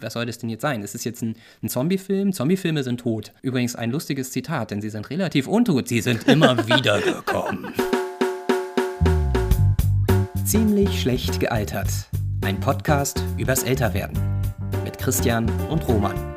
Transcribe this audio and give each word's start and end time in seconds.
was 0.00 0.12
soll 0.12 0.26
das 0.26 0.38
denn 0.38 0.50
jetzt 0.50 0.62
sein? 0.62 0.82
Ist 0.82 0.94
es 0.94 1.04
jetzt 1.04 1.22
ein, 1.22 1.34
ein 1.62 1.68
Zombie-Film? 1.68 2.32
Zombie-Filme 2.32 2.82
sind 2.82 3.00
tot. 3.00 3.32
Übrigens 3.42 3.76
ein 3.76 3.90
lustiges 3.90 4.30
Zitat, 4.30 4.70
denn 4.70 4.80
sie 4.80 4.90
sind 4.90 5.08
relativ 5.10 5.48
untot. 5.48 5.88
Sie 5.88 6.00
sind 6.00 6.28
immer 6.28 6.56
wieder 6.68 7.00
gekommen. 7.00 7.72
Ziemlich 10.44 11.00
schlecht 11.00 11.40
gealtert. 11.40 11.88
Ein 12.42 12.60
Podcast 12.60 13.22
übers 13.36 13.64
Älterwerden. 13.64 14.18
Mit 14.84 14.98
Christian 14.98 15.50
und 15.68 15.86
Roman. 15.88 16.35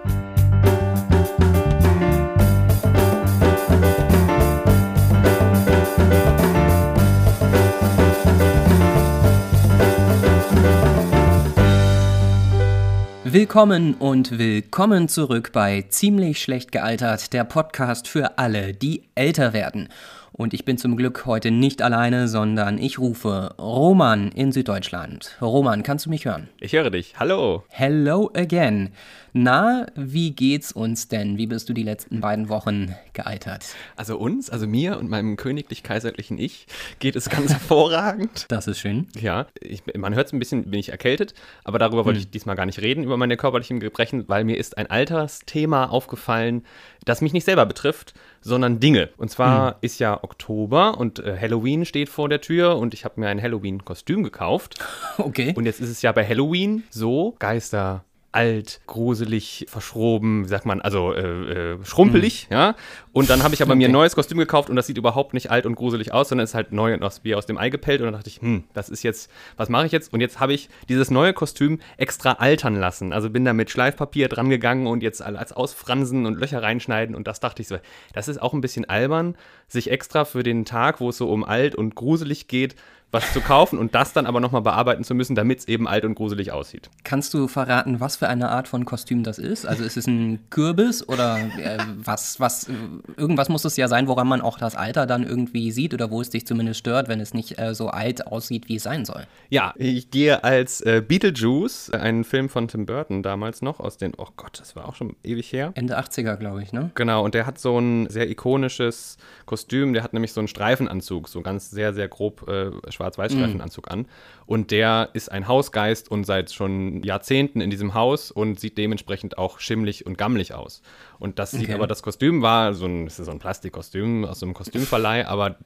Willkommen 13.31 13.93
und 13.93 14.39
willkommen 14.39 15.07
zurück 15.07 15.51
bei 15.53 15.83
Ziemlich 15.83 16.41
schlecht 16.41 16.71
gealtert, 16.71 17.31
der 17.31 17.43
Podcast 17.43 18.07
für 18.07 18.39
alle, 18.39 18.73
die 18.73 19.03
älter 19.13 19.53
werden. 19.53 19.89
Und 20.39 20.53
ich 20.53 20.63
bin 20.63 20.77
zum 20.77 20.95
Glück 20.95 21.25
heute 21.25 21.51
nicht 21.51 21.81
alleine, 21.81 22.29
sondern 22.29 22.77
ich 22.77 22.97
rufe 22.97 23.55
Roman 23.59 24.31
in 24.31 24.53
Süddeutschland. 24.53 25.35
Roman, 25.41 25.83
kannst 25.83 26.05
du 26.05 26.09
mich 26.09 26.23
hören? 26.23 26.47
Ich 26.61 26.71
höre 26.71 26.89
dich. 26.89 27.15
Hallo. 27.19 27.65
Hello 27.67 28.31
again. 28.33 28.91
Na, 29.33 29.85
wie 29.95 30.31
geht's 30.31 30.71
uns 30.71 31.09
denn? 31.09 31.37
Wie 31.37 31.45
bist 31.45 31.67
du 31.67 31.73
die 31.73 31.83
letzten 31.83 32.21
beiden 32.21 32.47
Wochen 32.47 32.95
gealtert? 33.11 33.65
Also 33.97 34.17
uns, 34.17 34.49
also 34.49 34.65
mir 34.65 34.97
und 34.97 35.09
meinem 35.09 35.35
königlich-kaiserlichen 35.35 36.37
Ich 36.37 36.67
geht 36.99 37.17
es 37.17 37.29
ganz 37.29 37.51
hervorragend. 37.51 38.45
Das 38.47 38.67
ist 38.67 38.79
schön. 38.79 39.07
Ja, 39.19 39.47
ich, 39.59 39.83
man 39.93 40.15
hört 40.15 40.27
es 40.27 40.33
ein 40.33 40.39
bisschen, 40.39 40.71
bin 40.71 40.79
ich 40.79 40.89
erkältet, 40.89 41.33
aber 41.65 41.79
darüber 41.79 42.05
wollte 42.05 42.19
hm. 42.19 42.25
ich 42.25 42.31
diesmal 42.31 42.55
gar 42.55 42.65
nicht 42.65 42.81
reden, 42.81 43.03
über 43.03 43.17
meine 43.17 43.35
körperlichen 43.35 43.81
Gebrechen, 43.81 44.23
weil 44.29 44.45
mir 44.45 44.57
ist 44.57 44.77
ein 44.77 44.89
Altersthema 44.89 45.87
aufgefallen, 45.87 46.63
das 47.09 47.21
mich 47.21 47.33
nicht 47.33 47.45
selber 47.45 47.65
betrifft, 47.65 48.13
sondern 48.41 48.79
Dinge. 48.79 49.09
Und 49.17 49.29
zwar 49.29 49.71
hm. 49.71 49.75
ist 49.81 49.99
ja 49.99 50.23
Oktober 50.23 50.97
und 50.97 51.19
äh, 51.19 51.37
Halloween 51.39 51.85
steht 51.85 52.09
vor 52.09 52.29
der 52.29 52.41
Tür 52.41 52.77
und 52.77 52.93
ich 52.93 53.05
habe 53.05 53.19
mir 53.19 53.27
ein 53.27 53.41
Halloween-Kostüm 53.41 54.23
gekauft. 54.23 54.79
Okay. 55.17 55.53
Und 55.55 55.65
jetzt 55.65 55.81
ist 55.81 55.89
es 55.89 56.01
ja 56.01 56.11
bei 56.11 56.25
Halloween 56.25 56.83
so, 56.89 57.35
Geister, 57.39 58.05
alt, 58.31 58.81
gruselig, 58.85 59.65
verschroben, 59.67 60.45
wie 60.45 60.49
sagt 60.49 60.65
man, 60.65 60.81
also 60.81 61.13
äh, 61.13 61.73
äh, 61.73 61.85
schrumpelig, 61.85 62.47
mhm. 62.49 62.53
ja. 62.53 62.75
Und 63.11 63.29
dann 63.29 63.41
habe 63.41 63.55
ich 63.55 63.61
aber 63.61 63.71
okay. 63.71 63.79
mir 63.79 63.89
ein 63.89 63.91
neues 63.91 64.13
Kostüm 64.13 64.37
gekauft 64.37 64.69
und 64.69 64.75
das 64.75 64.85
sieht 64.85 64.97
überhaupt 64.97 65.33
nicht 65.33 65.49
alt 65.49 65.65
und 65.65 65.75
gruselig 65.75 66.13
aus, 66.13 66.29
sondern 66.29 66.43
ist 66.43 66.53
halt 66.53 66.71
neu 66.71 66.93
und 66.93 67.01
aus, 67.01 67.21
wie 67.23 67.33
aus 67.33 67.47
dem 67.47 67.57
Ei 67.57 67.69
gepellt. 67.69 68.01
Und 68.01 68.05
dann 68.05 68.13
dachte 68.13 68.29
ich, 68.29 68.39
hm, 68.39 68.65
das 68.73 68.89
ist 68.89 69.01
jetzt, 69.01 69.31
was 69.57 69.67
mache 69.67 69.87
ich 69.87 69.91
jetzt? 69.91 70.13
Und 70.13 70.21
jetzt 70.21 70.39
habe 70.39 70.53
ich 70.53 70.69
dieses 70.87 71.09
neue 71.09 71.33
Kostüm 71.33 71.79
extra 71.97 72.33
altern 72.33 72.75
lassen. 72.75 73.11
Also 73.11 73.31
bin 73.31 73.45
da 73.45 73.53
mit 73.53 73.71
Schleifpapier 73.71 74.29
dran 74.29 74.49
gegangen 74.49 74.85
und 74.85 75.01
jetzt 75.01 75.23
als 75.23 75.51
ausfransen 75.51 76.27
und 76.27 76.39
Löcher 76.39 76.61
reinschneiden. 76.61 77.15
Und 77.15 77.27
das 77.27 77.39
dachte 77.39 77.63
ich 77.63 77.67
so, 77.67 77.77
das 78.13 78.27
ist 78.27 78.39
auch 78.39 78.53
ein 78.53 78.61
bisschen 78.61 78.85
albern, 78.85 79.35
sich 79.67 79.89
extra 79.89 80.23
für 80.23 80.43
den 80.43 80.65
Tag, 80.65 80.99
wo 80.99 81.09
es 81.09 81.17
so 81.17 81.29
um 81.31 81.43
alt 81.43 81.73
und 81.73 81.95
gruselig 81.95 82.47
geht, 82.47 82.75
was 83.11 83.33
zu 83.33 83.41
kaufen 83.41 83.79
und 83.79 83.95
das 83.95 84.13
dann 84.13 84.25
aber 84.25 84.39
nochmal 84.39 84.61
bearbeiten 84.61 85.03
zu 85.03 85.15
müssen, 85.15 85.35
damit 85.35 85.59
es 85.59 85.67
eben 85.67 85.87
alt 85.87 86.05
und 86.05 86.15
gruselig 86.15 86.51
aussieht. 86.51 86.89
Kannst 87.03 87.33
du 87.33 87.47
verraten, 87.47 87.99
was 87.99 88.17
für 88.17 88.27
eine 88.27 88.49
Art 88.49 88.67
von 88.67 88.85
Kostüm 88.85 89.23
das 89.23 89.39
ist? 89.39 89.65
Also 89.65 89.83
ist 89.83 89.97
es 89.97 90.07
ein 90.07 90.39
Kürbis 90.49 91.07
oder 91.07 91.39
äh, 91.39 91.77
was, 91.97 92.39
was, 92.39 92.69
irgendwas 93.17 93.49
muss 93.49 93.65
es 93.65 93.77
ja 93.77 93.87
sein, 93.87 94.07
woran 94.07 94.27
man 94.27 94.41
auch 94.41 94.59
das 94.59 94.75
Alter 94.75 95.07
dann 95.07 95.23
irgendwie 95.23 95.71
sieht 95.71 95.93
oder 95.93 96.11
wo 96.11 96.21
es 96.21 96.29
dich 96.29 96.45
zumindest 96.45 96.79
stört, 96.79 97.07
wenn 97.07 97.19
es 97.19 97.33
nicht 97.33 97.59
äh, 97.59 97.73
so 97.73 97.89
alt 97.89 98.27
aussieht, 98.27 98.69
wie 98.69 98.75
es 98.75 98.83
sein 98.83 99.05
soll. 99.05 99.25
Ja, 99.49 99.73
ich 99.77 100.11
gehe 100.11 100.43
als 100.43 100.81
äh, 100.81 101.01
Beetlejuice, 101.05 101.91
einen 101.91 102.23
Film 102.23 102.49
von 102.49 102.67
Tim 102.67 102.85
Burton 102.85 103.23
damals 103.23 103.61
noch, 103.61 103.79
aus 103.79 103.97
den, 103.97 104.13
oh 104.17 104.27
Gott, 104.37 104.59
das 104.59 104.75
war 104.75 104.87
auch 104.87 104.95
schon 104.95 105.15
ewig 105.23 105.51
her. 105.51 105.71
Ende 105.73 105.97
80er, 105.97 106.35
glaube 106.35 106.61
ich, 106.61 106.73
ne? 106.73 106.91
Genau, 106.93 107.23
und 107.23 107.33
der 107.33 107.47
hat 107.47 107.57
so 107.57 107.79
ein 107.79 108.07
sehr 108.09 108.29
ikonisches 108.29 109.17
Kostüm, 109.45 109.93
der 109.93 110.03
hat 110.03 110.13
nämlich 110.13 110.33
so 110.33 110.41
einen 110.41 110.47
Streifenanzug, 110.47 111.27
so 111.27 111.41
ganz 111.41 111.71
sehr, 111.71 111.93
sehr 111.93 112.07
grob 112.07 112.47
äh, 112.47 112.69
Schwarz-Weiß-Streifenanzug 112.99 113.89
an. 113.89 114.07
Und 114.45 114.71
der 114.71 115.09
ist 115.13 115.31
ein 115.31 115.47
Hausgeist 115.47 116.11
und 116.11 116.25
seit 116.25 116.51
schon 116.51 117.01
Jahrzehnten 117.03 117.61
in 117.61 117.69
diesem 117.69 117.93
Haus 117.93 118.31
und 118.31 118.59
sieht 118.59 118.77
dementsprechend 118.77 119.37
auch 119.37 119.59
schimmlig 119.59 120.05
und 120.05 120.17
gammelig 120.17 120.53
aus. 120.53 120.81
Und 121.17 121.39
das 121.39 121.53
okay. 121.53 121.65
sieht 121.65 121.75
aber, 121.75 121.87
das 121.87 122.03
Kostüm 122.03 122.41
war 122.41 122.73
so 122.73 122.85
ein, 122.85 123.05
das 123.05 123.19
ist 123.19 123.25
so 123.25 123.31
ein 123.31 123.39
Plastikkostüm 123.39 124.25
aus 124.25 124.39
so 124.39 124.45
einem 124.45 124.53
Kostümverleih, 124.53 125.25
aber 125.25 125.57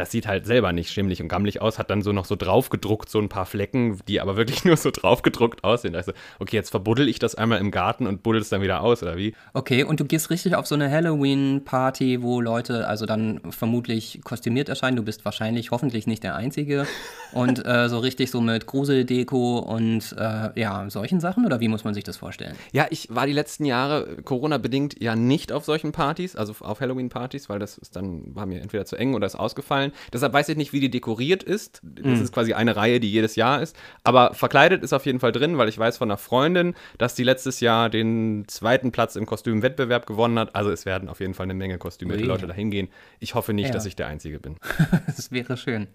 das 0.00 0.10
sieht 0.10 0.26
halt 0.26 0.46
selber 0.46 0.72
nicht 0.72 0.90
schimmlig 0.90 1.20
und 1.20 1.28
gammelig 1.28 1.60
aus, 1.60 1.78
hat 1.78 1.90
dann 1.90 2.00
so 2.00 2.12
noch 2.12 2.24
so 2.24 2.34
draufgedruckt, 2.34 3.10
so 3.10 3.18
ein 3.18 3.28
paar 3.28 3.44
Flecken, 3.44 4.00
die 4.08 4.20
aber 4.20 4.36
wirklich 4.36 4.64
nur 4.64 4.76
so 4.78 4.90
draufgedruckt 4.90 5.62
aussehen. 5.62 5.94
Also, 5.94 6.12
okay, 6.38 6.56
jetzt 6.56 6.70
verbuddel 6.70 7.06
ich 7.06 7.18
das 7.18 7.34
einmal 7.34 7.58
im 7.58 7.70
Garten 7.70 8.06
und 8.06 8.22
buddel 8.22 8.40
es 8.40 8.48
dann 8.48 8.62
wieder 8.62 8.80
aus, 8.80 9.02
oder 9.02 9.18
wie? 9.18 9.34
Okay, 9.52 9.84
und 9.84 10.00
du 10.00 10.06
gehst 10.06 10.30
richtig 10.30 10.56
auf 10.56 10.66
so 10.66 10.74
eine 10.74 10.90
Halloween-Party, 10.90 12.22
wo 12.22 12.40
Leute 12.40 12.88
also 12.88 13.04
dann 13.04 13.40
vermutlich 13.50 14.20
kostümiert 14.24 14.70
erscheinen. 14.70 14.96
Du 14.96 15.02
bist 15.02 15.24
wahrscheinlich 15.26 15.70
hoffentlich 15.70 16.06
nicht 16.06 16.24
der 16.24 16.34
Einzige. 16.34 16.86
und 17.32 17.64
äh, 17.66 17.88
so 17.90 17.98
richtig 17.98 18.30
so 18.30 18.40
mit 18.40 18.66
Gruseldeko 18.66 19.58
und 19.58 20.16
äh, 20.18 20.58
ja, 20.58 20.88
solchen 20.88 21.20
Sachen, 21.20 21.44
oder 21.44 21.60
wie 21.60 21.68
muss 21.68 21.84
man 21.84 21.92
sich 21.92 22.04
das 22.04 22.16
vorstellen? 22.16 22.56
Ja, 22.72 22.86
ich 22.88 23.14
war 23.14 23.26
die 23.26 23.34
letzten 23.34 23.66
Jahre 23.66 24.16
Corona-bedingt 24.24 25.00
ja 25.02 25.14
nicht 25.14 25.52
auf 25.52 25.66
solchen 25.66 25.92
Partys, 25.92 26.36
also 26.36 26.54
auf 26.60 26.80
Halloween-Partys, 26.80 27.50
weil 27.50 27.58
das 27.58 27.76
ist 27.76 27.96
dann, 27.96 28.34
war 28.34 28.46
mir 28.46 28.62
entweder 28.62 28.86
zu 28.86 28.96
eng 28.96 29.12
oder 29.14 29.26
ist 29.26 29.36
ausgefallen 29.36 29.89
gefallen. 29.90 30.10
Deshalb 30.12 30.32
weiß 30.32 30.48
ich 30.48 30.56
nicht, 30.56 30.72
wie 30.72 30.80
die 30.80 30.90
dekoriert 30.90 31.42
ist. 31.42 31.80
Das 31.82 32.18
mhm. 32.18 32.22
ist 32.22 32.32
quasi 32.32 32.52
eine 32.54 32.76
Reihe, 32.76 33.00
die 33.00 33.10
jedes 33.10 33.36
Jahr 33.36 33.62
ist. 33.62 33.76
Aber 34.04 34.34
verkleidet 34.34 34.82
ist 34.82 34.92
auf 34.92 35.06
jeden 35.06 35.20
Fall 35.20 35.32
drin, 35.32 35.58
weil 35.58 35.68
ich 35.68 35.78
weiß 35.78 35.98
von 35.98 36.10
einer 36.10 36.18
Freundin, 36.18 36.74
dass 36.98 37.14
die 37.14 37.24
letztes 37.24 37.60
Jahr 37.60 37.90
den 37.90 38.44
zweiten 38.48 38.92
Platz 38.92 39.16
im 39.16 39.26
Kostümwettbewerb 39.26 40.06
gewonnen 40.06 40.38
hat. 40.38 40.54
Also 40.54 40.70
es 40.70 40.86
werden 40.86 41.08
auf 41.08 41.20
jeden 41.20 41.34
Fall 41.34 41.44
eine 41.44 41.54
Menge 41.54 41.78
Kostüme, 41.78 42.16
die 42.16 42.24
Leute 42.24 42.46
da 42.46 42.54
hingehen. 42.54 42.88
Ich 43.18 43.34
hoffe 43.34 43.52
nicht, 43.52 43.68
ja. 43.68 43.72
dass 43.72 43.86
ich 43.86 43.96
der 43.96 44.06
Einzige 44.06 44.38
bin. 44.38 44.56
das 45.06 45.32
wäre 45.32 45.56
schön. 45.56 45.88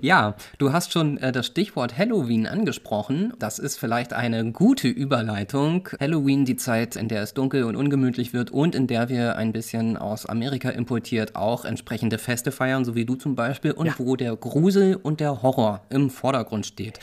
Ja, 0.00 0.36
du 0.58 0.72
hast 0.72 0.92
schon 0.92 1.18
äh, 1.18 1.32
das 1.32 1.46
Stichwort 1.46 1.96
Halloween 1.96 2.46
angesprochen. 2.46 3.32
Das 3.38 3.58
ist 3.58 3.78
vielleicht 3.78 4.12
eine 4.12 4.52
gute 4.52 4.88
Überleitung. 4.88 5.88
Halloween, 6.00 6.44
die 6.44 6.56
Zeit, 6.56 6.96
in 6.96 7.08
der 7.08 7.22
es 7.22 7.34
dunkel 7.34 7.64
und 7.64 7.76
ungemütlich 7.76 8.32
wird 8.32 8.50
und 8.50 8.74
in 8.74 8.86
der 8.86 9.08
wir 9.08 9.36
ein 9.36 9.52
bisschen 9.52 9.96
aus 9.96 10.26
Amerika 10.26 10.70
importiert 10.70 11.36
auch 11.36 11.64
entsprechende 11.64 12.18
Feste 12.18 12.52
feiern, 12.52 12.84
so 12.84 12.94
wie 12.94 13.03
du 13.06 13.14
zum 13.16 13.34
Beispiel, 13.34 13.72
und 13.72 13.86
ja. 13.86 13.94
wo 13.98 14.16
der 14.16 14.36
Grusel 14.36 14.96
und 14.96 15.20
der 15.20 15.42
Horror 15.42 15.82
im 15.90 16.10
Vordergrund 16.10 16.66
steht. 16.66 17.00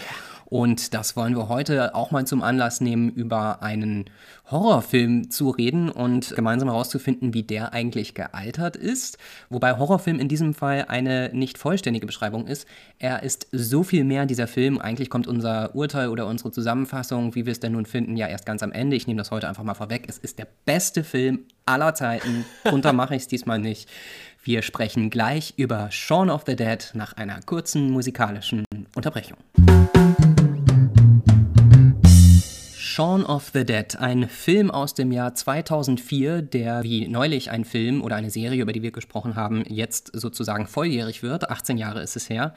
Und 0.52 0.94
das 0.94 1.16
wollen 1.16 1.34
wir 1.34 1.48
heute 1.48 1.96
auch 1.96 2.12
mal 2.12 2.28
zum 2.28 2.42
Anlass 2.42 2.82
nehmen, 2.82 3.10
über 3.10 3.64
einen 3.64 4.10
Horrorfilm 4.52 5.32
zu 5.32 5.50
reden 5.50 5.90
und 5.90 6.36
gemeinsam 6.36 6.68
herauszufinden, 6.68 7.34
wie 7.34 7.44
der 7.44 7.72
eigentlich 7.72 8.16
gealtert 8.16 8.76
ist. 8.76 9.18
Wobei 9.50 9.78
Horrorfilm 9.78 10.20
in 10.20 10.28
diesem 10.28 10.54
Fall 10.54 10.88
eine 10.90 11.30
nicht 11.34 11.58
vollständige 11.58 12.06
Beschreibung 12.06 12.48
ist. 12.48 12.68
Er 13.00 13.24
ist 13.24 13.48
so 13.54 13.84
viel 13.84 14.04
mehr, 14.04 14.26
dieser 14.26 14.46
Film. 14.46 14.78
Eigentlich 14.78 15.10
kommt 15.10 15.26
unser 15.26 15.74
Urteil 15.74 16.10
oder 16.10 16.28
unsere 16.28 16.52
Zusammenfassung, 16.52 17.34
wie 17.34 17.46
wir 17.46 17.54
es 17.54 17.62
denn 17.62 17.72
nun 17.72 17.86
finden, 17.86 18.18
ja 18.18 18.28
erst 18.28 18.46
ganz 18.46 18.62
am 18.62 18.74
Ende. 18.74 18.98
Ich 18.98 19.08
nehme 19.08 19.20
das 19.20 19.32
heute 19.32 19.48
einfach 19.48 19.64
mal 19.64 19.74
vorweg. 19.74 20.04
Es 20.10 20.18
ist 20.18 20.38
der 20.38 20.48
beste 20.66 21.06
Film 21.06 21.46
aller 21.66 21.96
Zeiten. 21.96 22.44
Drunter 22.66 22.92
mache 22.92 23.16
ich 23.16 23.22
es 23.22 23.28
diesmal 23.30 23.60
nicht. 23.60 23.88
Wir 24.44 24.64
sprechen 24.64 25.12
gleich 25.12 25.54
über 25.58 25.92
Shaun 25.92 26.32
of 26.32 26.46
the 26.48 26.56
Dead 26.56 26.90
nach 26.96 27.14
einer 27.14 27.42
kurzen 27.46 27.92
musikalischen 27.92 28.66
Unterbrechung. 28.96 29.38
Shaun 32.94 33.26
of 33.26 33.52
the 33.54 33.64
Dead, 33.64 33.96
ein 34.00 34.28
Film 34.28 34.70
aus 34.70 34.94
dem 34.94 35.14
Jahr 35.14 35.34
2004, 35.34 36.42
der 36.42 36.84
wie 36.84 37.08
neulich 37.08 37.50
ein 37.50 37.64
Film 37.64 38.02
oder 38.02 38.18
eine 38.18 38.30
Serie, 38.30 38.62
über 38.62 38.74
die 38.74 38.82
wir 38.82 38.92
gesprochen 38.92 39.38
haben, 39.38 39.64
jetzt 39.66 40.12
sozusagen 40.14 40.68
volljährig 40.68 41.24
wird. 41.24 41.50
18 41.50 41.78
Jahre 41.78 42.02
ist 42.02 42.18
es 42.18 42.30
her, 42.30 42.54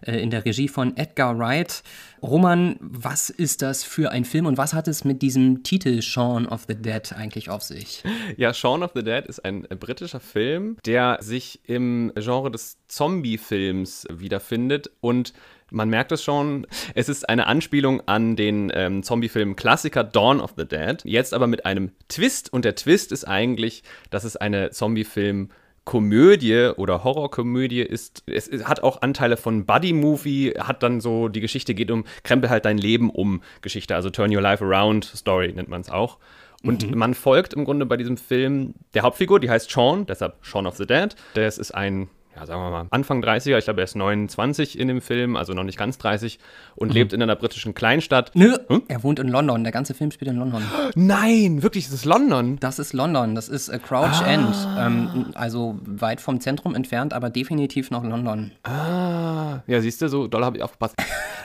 äh, 0.00 0.16
in 0.16 0.30
der 0.30 0.46
Regie 0.46 0.68
von 0.68 0.96
Edgar 0.96 1.38
Wright. 1.38 1.82
Roman, 2.22 2.76
was 2.80 3.28
ist 3.28 3.60
das 3.60 3.84
für 3.84 4.10
ein 4.10 4.24
Film 4.24 4.46
und 4.46 4.56
was 4.56 4.72
hat 4.72 4.88
es 4.88 5.04
mit 5.04 5.20
diesem 5.20 5.62
Titel 5.64 6.00
Shaun 6.00 6.46
of 6.46 6.64
the 6.66 6.74
Dead 6.74 7.12
eigentlich 7.12 7.50
auf 7.50 7.62
sich? 7.62 8.02
Ja, 8.38 8.54
Shaun 8.54 8.82
of 8.82 8.92
the 8.94 9.04
Dead 9.04 9.26
ist 9.26 9.44
ein 9.44 9.66
britischer 9.68 10.18
Film, 10.18 10.78
der 10.86 11.18
sich 11.20 11.60
im 11.68 12.10
Genre 12.16 12.50
des 12.50 12.78
Zombie-Films 12.88 14.06
wiederfindet 14.10 14.90
und 15.02 15.34
man 15.70 15.88
merkt 15.88 16.12
es 16.12 16.22
schon, 16.22 16.66
es 16.94 17.08
ist 17.08 17.28
eine 17.28 17.46
Anspielung 17.46 18.02
an 18.06 18.36
den 18.36 18.70
ähm, 18.74 19.02
Zombie-Film-Klassiker 19.02 20.04
Dawn 20.04 20.40
of 20.40 20.54
the 20.56 20.66
Dead, 20.66 21.02
jetzt 21.04 21.34
aber 21.34 21.46
mit 21.46 21.66
einem 21.66 21.92
Twist. 22.08 22.52
Und 22.52 22.64
der 22.64 22.74
Twist 22.74 23.12
ist 23.12 23.24
eigentlich, 23.24 23.82
dass 24.10 24.24
es 24.24 24.36
eine 24.36 24.70
Zombie-Film- 24.70 25.48
Komödie 25.84 26.70
oder 26.76 27.04
Horrorkomödie 27.04 27.82
ist, 27.82 28.22
es 28.26 28.48
hat 28.64 28.82
auch 28.82 29.02
Anteile 29.02 29.36
von 29.36 29.66
Buddy-Movie, 29.66 30.54
hat 30.58 30.82
dann 30.82 31.00
so, 31.00 31.28
die 31.28 31.40
Geschichte 31.40 31.74
geht 31.74 31.90
um, 31.90 32.04
krempel 32.22 32.48
halt 32.48 32.64
dein 32.64 32.78
Leben 32.78 33.10
um 33.10 33.42
Geschichte, 33.60 33.94
also 33.94 34.08
Turn 34.08 34.34
Your 34.34 34.40
Life 34.40 34.64
Around 34.64 35.04
Story 35.04 35.52
nennt 35.52 35.68
man 35.68 35.82
es 35.82 35.90
auch. 35.90 36.18
Und 36.62 36.90
mhm. 36.90 36.96
man 36.96 37.12
folgt 37.12 37.52
im 37.52 37.66
Grunde 37.66 37.84
bei 37.84 37.98
diesem 37.98 38.16
Film 38.16 38.74
der 38.94 39.02
Hauptfigur, 39.02 39.38
die 39.38 39.50
heißt 39.50 39.70
Sean, 39.70 40.06
deshalb 40.06 40.36
Sean 40.42 40.66
of 40.66 40.76
the 40.76 40.86
Dead. 40.86 41.14
Das 41.34 41.58
ist 41.58 41.72
ein 41.74 42.08
ja, 42.36 42.46
sagen 42.46 42.60
wir 42.60 42.70
mal, 42.70 42.86
Anfang 42.90 43.22
30er, 43.22 43.58
ich 43.58 43.64
glaube, 43.64 43.80
er 43.80 43.84
ist 43.84 43.94
29 43.94 44.78
in 44.78 44.88
dem 44.88 45.00
Film, 45.00 45.36
also 45.36 45.52
noch 45.52 45.62
nicht 45.62 45.78
ganz 45.78 45.98
30 45.98 46.38
und 46.74 46.88
mhm. 46.88 46.94
lebt 46.94 47.12
in 47.12 47.22
einer 47.22 47.36
britischen 47.36 47.74
Kleinstadt. 47.74 48.32
Nö, 48.34 48.56
hm? 48.68 48.82
er 48.88 49.02
wohnt 49.02 49.18
in 49.18 49.28
London, 49.28 49.62
der 49.62 49.72
ganze 49.72 49.94
Film 49.94 50.10
spielt 50.10 50.30
in 50.30 50.38
London. 50.38 50.62
Nein, 50.94 51.62
wirklich, 51.62 51.84
das 51.84 51.94
ist 51.94 52.04
London? 52.04 52.58
Das 52.58 52.78
ist 52.78 52.92
London, 52.92 53.34
das 53.34 53.48
ist 53.48 53.68
äh, 53.68 53.78
Crouch 53.78 54.22
ah. 54.22 54.26
End, 54.26 54.54
ähm, 54.78 55.26
also 55.34 55.78
weit 55.84 56.20
vom 56.20 56.40
Zentrum 56.40 56.74
entfernt, 56.74 57.12
aber 57.12 57.30
definitiv 57.30 57.90
noch 57.90 58.02
London. 58.02 58.52
Ah, 58.64 59.60
ja, 59.66 59.80
siehst 59.80 60.02
du, 60.02 60.08
so 60.08 60.26
doll 60.26 60.44
habe 60.44 60.56
ich 60.56 60.62
aufgepasst. 60.62 60.96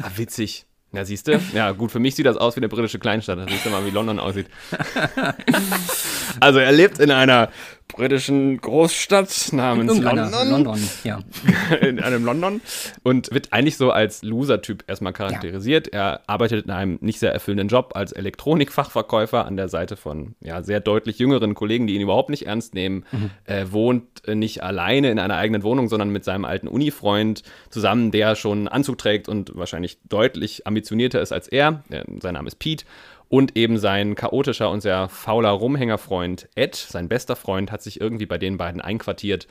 ah, 0.02 0.10
witzig. 0.16 0.66
Ja, 0.92 1.06
siehst 1.06 1.28
du? 1.28 1.40
Ja, 1.54 1.72
gut, 1.72 1.92
für 1.92 2.00
mich 2.00 2.16
sieht 2.16 2.26
das 2.26 2.36
aus 2.36 2.56
wie 2.56 2.62
eine 2.62 2.68
britische 2.68 2.98
Kleinstadt. 2.98 3.38
Da 3.38 3.46
siehst 3.48 3.64
du 3.64 3.70
mal, 3.70 3.86
wie 3.86 3.92
London 3.92 4.20
aussieht. 4.20 4.48
also, 6.40 6.60
er 6.60 6.72
lebt 6.72 7.00
in 7.00 7.12
einer 7.12 7.50
britischen 7.90 8.62
Großstadt 8.62 9.50
namens 9.52 10.00
London. 10.00 10.32
London, 10.50 10.80
ja. 11.04 11.20
in 11.82 12.00
einem 12.00 12.24
London 12.24 12.62
und 13.04 13.34
wird 13.34 13.52
eigentlich 13.52 13.78
so 13.78 13.92
als 13.92 14.22
Loser-Typ 14.22 14.84
erstmal 14.88 15.12
charakterisiert. 15.12 15.94
Ja. 15.94 16.00
Er 16.00 16.22
arbeitet 16.28 16.66
in 16.66 16.72
einem 16.72 17.00
nicht 17.02 17.20
sehr 17.20 17.34
erfüllenden 17.34 17.68
Job 17.68 17.92
als 17.96 18.12
Elektronikfachverkäufer 18.12 19.46
an 19.46 19.58
der 19.58 19.70
Seite 19.70 19.98
von 19.98 20.36
ja, 20.40 20.64
sehr 20.64 20.80
deutlich 20.80 21.20
jüngeren 21.20 21.56
Kollegen, 21.56 21.88
die 21.88 21.96
ihn 21.96 22.02
überhaupt 22.02 22.30
nicht 22.30 22.46
ernst 22.46 22.74
nehmen. 22.74 23.06
Mhm. 23.12 23.32
Er 23.46 23.72
wohnt 23.72 24.28
nicht 24.28 24.64
alleine 24.64 25.10
in 25.12 25.20
einer 25.20 25.36
eigenen 25.36 25.64
Wohnung, 25.64 25.90
sondern 25.90 26.10
mit 26.10 26.24
seinem 26.24 26.46
alten 26.46 26.68
Unifreund 26.68 27.44
zusammen, 27.70 28.12
der 28.12 28.36
schon 28.36 28.68
Anzug 28.68 29.00
trägt 29.00 29.28
und 29.28 29.56
wahrscheinlich 29.56 29.98
deutlich 30.08 30.68
ambitionierter 30.68 31.22
ist 31.22 31.32
als 31.32 31.48
er. 31.48 31.84
Sein 32.22 32.36
Name 32.36 32.48
ist 32.48 32.60
Pete 32.60 32.86
und 33.30 33.56
eben 33.56 33.78
sein 33.78 34.16
chaotischer 34.16 34.70
und 34.70 34.82
sehr 34.82 35.08
fauler 35.08 35.52
Rumhängerfreund 35.52 36.50
Ed, 36.56 36.76
sein 36.76 37.08
bester 37.08 37.36
Freund, 37.36 37.72
hat 37.72 37.82
sich 37.82 38.02
irgendwie 38.02 38.26
bei 38.26 38.40
den 38.40 38.58
beiden 38.58 38.82
einquartiert. 38.82 39.48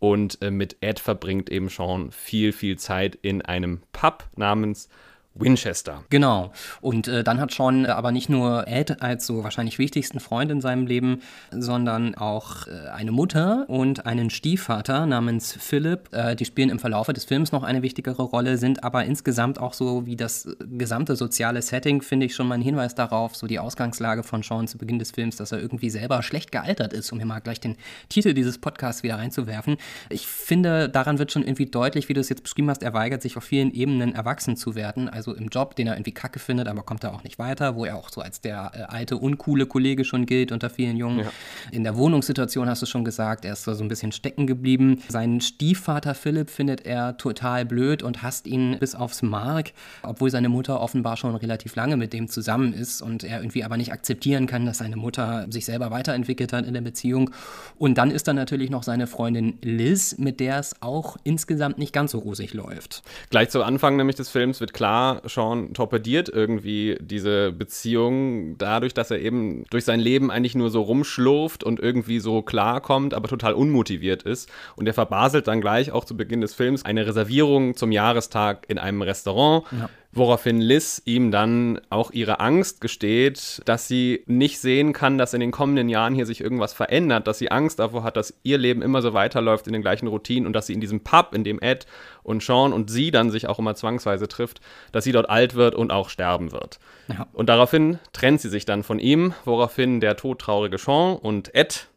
Und 0.00 0.40
äh, 0.42 0.50
mit 0.50 0.76
Ed 0.80 0.98
verbringt 0.98 1.50
eben 1.50 1.68
Sean 1.68 2.10
viel, 2.10 2.52
viel 2.52 2.78
Zeit 2.78 3.16
in 3.20 3.42
einem 3.42 3.82
Pub 3.92 4.24
namens 4.36 4.88
Winchester. 5.38 6.04
Genau. 6.10 6.52
Und 6.80 7.08
äh, 7.08 7.24
dann 7.24 7.40
hat 7.40 7.52
Sean 7.52 7.84
äh, 7.84 7.88
aber 7.88 8.12
nicht 8.12 8.28
nur 8.28 8.66
Ed 8.68 9.02
als 9.02 9.26
so 9.26 9.44
wahrscheinlich 9.44 9.78
wichtigsten 9.78 10.20
Freund 10.20 10.50
in 10.50 10.60
seinem 10.60 10.86
Leben, 10.86 11.22
sondern 11.50 12.14
auch 12.14 12.66
äh, 12.66 12.88
eine 12.90 13.12
Mutter 13.12 13.64
und 13.68 14.06
einen 14.06 14.30
Stiefvater 14.30 15.06
namens 15.06 15.52
Philip. 15.52 16.12
Äh, 16.12 16.36
die 16.36 16.44
spielen 16.44 16.70
im 16.70 16.78
Verlaufe 16.78 17.12
des 17.12 17.24
Films 17.24 17.52
noch 17.52 17.62
eine 17.62 17.82
wichtigere 17.82 18.22
Rolle, 18.22 18.58
sind 18.58 18.84
aber 18.84 19.04
insgesamt 19.04 19.60
auch 19.60 19.74
so 19.74 20.06
wie 20.06 20.16
das 20.16 20.48
gesamte 20.60 21.16
soziale 21.16 21.62
Setting, 21.62 22.02
finde 22.02 22.26
ich 22.26 22.34
schon 22.34 22.48
mal 22.48 22.56
ein 22.56 22.62
Hinweis 22.62 22.94
darauf, 22.94 23.36
so 23.36 23.46
die 23.46 23.58
Ausgangslage 23.58 24.22
von 24.22 24.42
Sean 24.42 24.68
zu 24.68 24.78
Beginn 24.78 24.98
des 24.98 25.12
Films, 25.12 25.36
dass 25.36 25.52
er 25.52 25.60
irgendwie 25.60 25.90
selber 25.90 26.22
schlecht 26.22 26.52
gealtert 26.52 26.92
ist, 26.92 27.12
um 27.12 27.18
hier 27.18 27.26
mal 27.26 27.40
gleich 27.40 27.60
den 27.60 27.76
Titel 28.08 28.34
dieses 28.34 28.58
Podcasts 28.58 29.02
wieder 29.02 29.16
reinzuwerfen. 29.16 29.76
Ich 30.10 30.26
finde, 30.26 30.88
daran 30.88 31.18
wird 31.18 31.32
schon 31.32 31.42
irgendwie 31.42 31.66
deutlich, 31.66 32.08
wie 32.08 32.14
du 32.14 32.20
es 32.20 32.28
jetzt 32.28 32.42
beschrieben 32.42 32.70
hast, 32.70 32.82
er 32.82 32.94
weigert 32.94 33.22
sich 33.22 33.36
auf 33.36 33.44
vielen 33.44 33.72
Ebenen 33.72 34.14
erwachsen 34.14 34.56
zu 34.56 34.74
werden. 34.74 35.08
Also 35.08 35.27
so 35.28 35.34
im 35.34 35.48
Job, 35.48 35.76
den 35.76 35.86
er 35.86 35.94
irgendwie 35.94 36.12
kacke 36.12 36.38
findet, 36.38 36.68
aber 36.68 36.82
kommt 36.82 37.04
da 37.04 37.12
auch 37.12 37.22
nicht 37.22 37.38
weiter, 37.38 37.76
wo 37.76 37.84
er 37.84 37.96
auch 37.96 38.08
so 38.10 38.20
als 38.20 38.40
der 38.40 38.72
äh, 38.74 38.82
alte, 38.82 39.16
uncoole 39.16 39.66
Kollege 39.66 40.04
schon 40.04 40.26
gilt 40.26 40.52
unter 40.52 40.70
vielen 40.70 40.96
Jungen. 40.96 41.20
Ja. 41.20 41.30
In 41.70 41.84
der 41.84 41.96
Wohnungssituation 41.96 42.68
hast 42.68 42.82
du 42.82 42.86
schon 42.86 43.04
gesagt, 43.04 43.44
er 43.44 43.52
ist 43.52 43.64
so 43.64 43.72
ein 43.72 43.88
bisschen 43.88 44.12
stecken 44.12 44.46
geblieben. 44.46 45.02
Seinen 45.08 45.40
Stiefvater 45.40 46.14
Philipp 46.14 46.50
findet 46.50 46.86
er 46.86 47.16
total 47.16 47.64
blöd 47.64 48.02
und 48.02 48.22
hasst 48.22 48.46
ihn 48.46 48.78
bis 48.78 48.94
aufs 48.94 49.22
Mark, 49.22 49.72
obwohl 50.02 50.30
seine 50.30 50.48
Mutter 50.48 50.80
offenbar 50.80 51.16
schon 51.16 51.34
relativ 51.34 51.76
lange 51.76 51.96
mit 51.96 52.12
dem 52.12 52.28
zusammen 52.28 52.72
ist 52.72 53.02
und 53.02 53.24
er 53.24 53.40
irgendwie 53.40 53.64
aber 53.64 53.76
nicht 53.76 53.92
akzeptieren 53.92 54.46
kann, 54.46 54.66
dass 54.66 54.78
seine 54.78 54.96
Mutter 54.96 55.46
sich 55.50 55.64
selber 55.64 55.90
weiterentwickelt 55.90 56.52
hat 56.52 56.66
in 56.66 56.74
der 56.74 56.80
Beziehung. 56.80 57.30
Und 57.76 57.98
dann 57.98 58.10
ist 58.10 58.28
da 58.28 58.32
natürlich 58.32 58.70
noch 58.70 58.82
seine 58.82 59.06
Freundin 59.06 59.58
Liz, 59.62 60.16
mit 60.18 60.40
der 60.40 60.58
es 60.58 60.80
auch 60.80 61.16
insgesamt 61.24 61.78
nicht 61.78 61.92
ganz 61.92 62.12
so 62.12 62.18
rosig 62.18 62.54
läuft. 62.54 63.02
Gleich 63.30 63.50
zu 63.50 63.62
Anfang 63.62 63.96
nämlich 63.96 64.16
des 64.16 64.30
Films 64.30 64.60
wird 64.60 64.72
klar, 64.72 65.07
Sean 65.24 65.74
torpediert 65.74 66.28
irgendwie 66.28 66.96
diese 67.00 67.52
Beziehung 67.52 68.56
dadurch, 68.58 68.94
dass 68.94 69.10
er 69.10 69.20
eben 69.20 69.64
durch 69.70 69.84
sein 69.84 70.00
Leben 70.00 70.30
eigentlich 70.30 70.54
nur 70.54 70.70
so 70.70 70.82
rumschlurft 70.82 71.64
und 71.64 71.80
irgendwie 71.80 72.20
so 72.20 72.42
klarkommt, 72.42 73.14
aber 73.14 73.28
total 73.28 73.54
unmotiviert 73.54 74.22
ist. 74.22 74.50
Und 74.76 74.86
er 74.86 74.94
verbaselt 74.94 75.48
dann 75.48 75.60
gleich 75.60 75.92
auch 75.92 76.04
zu 76.04 76.16
Beginn 76.16 76.40
des 76.40 76.54
Films 76.54 76.84
eine 76.84 77.06
Reservierung 77.06 77.76
zum 77.76 77.92
Jahrestag 77.92 78.66
in 78.68 78.78
einem 78.78 79.02
Restaurant. 79.02 79.64
Ja 79.72 79.88
Woraufhin 80.10 80.60
Liz 80.60 81.02
ihm 81.04 81.30
dann 81.30 81.80
auch 81.90 82.10
ihre 82.12 82.40
Angst 82.40 82.80
gesteht, 82.80 83.60
dass 83.66 83.88
sie 83.88 84.24
nicht 84.26 84.58
sehen 84.58 84.94
kann, 84.94 85.18
dass 85.18 85.34
in 85.34 85.40
den 85.40 85.50
kommenden 85.50 85.90
Jahren 85.90 86.14
hier 86.14 86.24
sich 86.24 86.40
irgendwas 86.40 86.72
verändert, 86.72 87.26
dass 87.26 87.38
sie 87.38 87.50
Angst 87.50 87.78
davor 87.78 88.04
hat, 88.04 88.16
dass 88.16 88.32
ihr 88.42 88.56
Leben 88.56 88.80
immer 88.80 89.02
so 89.02 89.12
weiterläuft 89.12 89.66
in 89.66 89.74
den 89.74 89.82
gleichen 89.82 90.06
Routinen 90.06 90.46
und 90.46 90.54
dass 90.54 90.66
sie 90.66 90.72
in 90.72 90.80
diesem 90.80 91.00
Pub, 91.00 91.34
in 91.34 91.44
dem 91.44 91.60
Ed 91.60 91.86
und 92.22 92.42
Sean 92.42 92.72
und 92.72 92.90
sie 92.90 93.10
dann 93.10 93.30
sich 93.30 93.48
auch 93.48 93.58
immer 93.58 93.74
zwangsweise 93.74 94.28
trifft, 94.28 94.62
dass 94.92 95.04
sie 95.04 95.12
dort 95.12 95.28
alt 95.28 95.54
wird 95.54 95.74
und 95.74 95.92
auch 95.92 96.08
sterben 96.08 96.52
wird. 96.52 96.78
Ja. 97.08 97.26
Und 97.34 97.50
daraufhin 97.50 97.98
trennt 98.14 98.40
sie 98.40 98.48
sich 98.48 98.64
dann 98.64 98.82
von 98.82 98.98
ihm, 98.98 99.34
woraufhin 99.44 100.00
der 100.00 100.16
todtraurige 100.16 100.78
Sean 100.78 101.16
und 101.16 101.54
Ed 101.54 101.88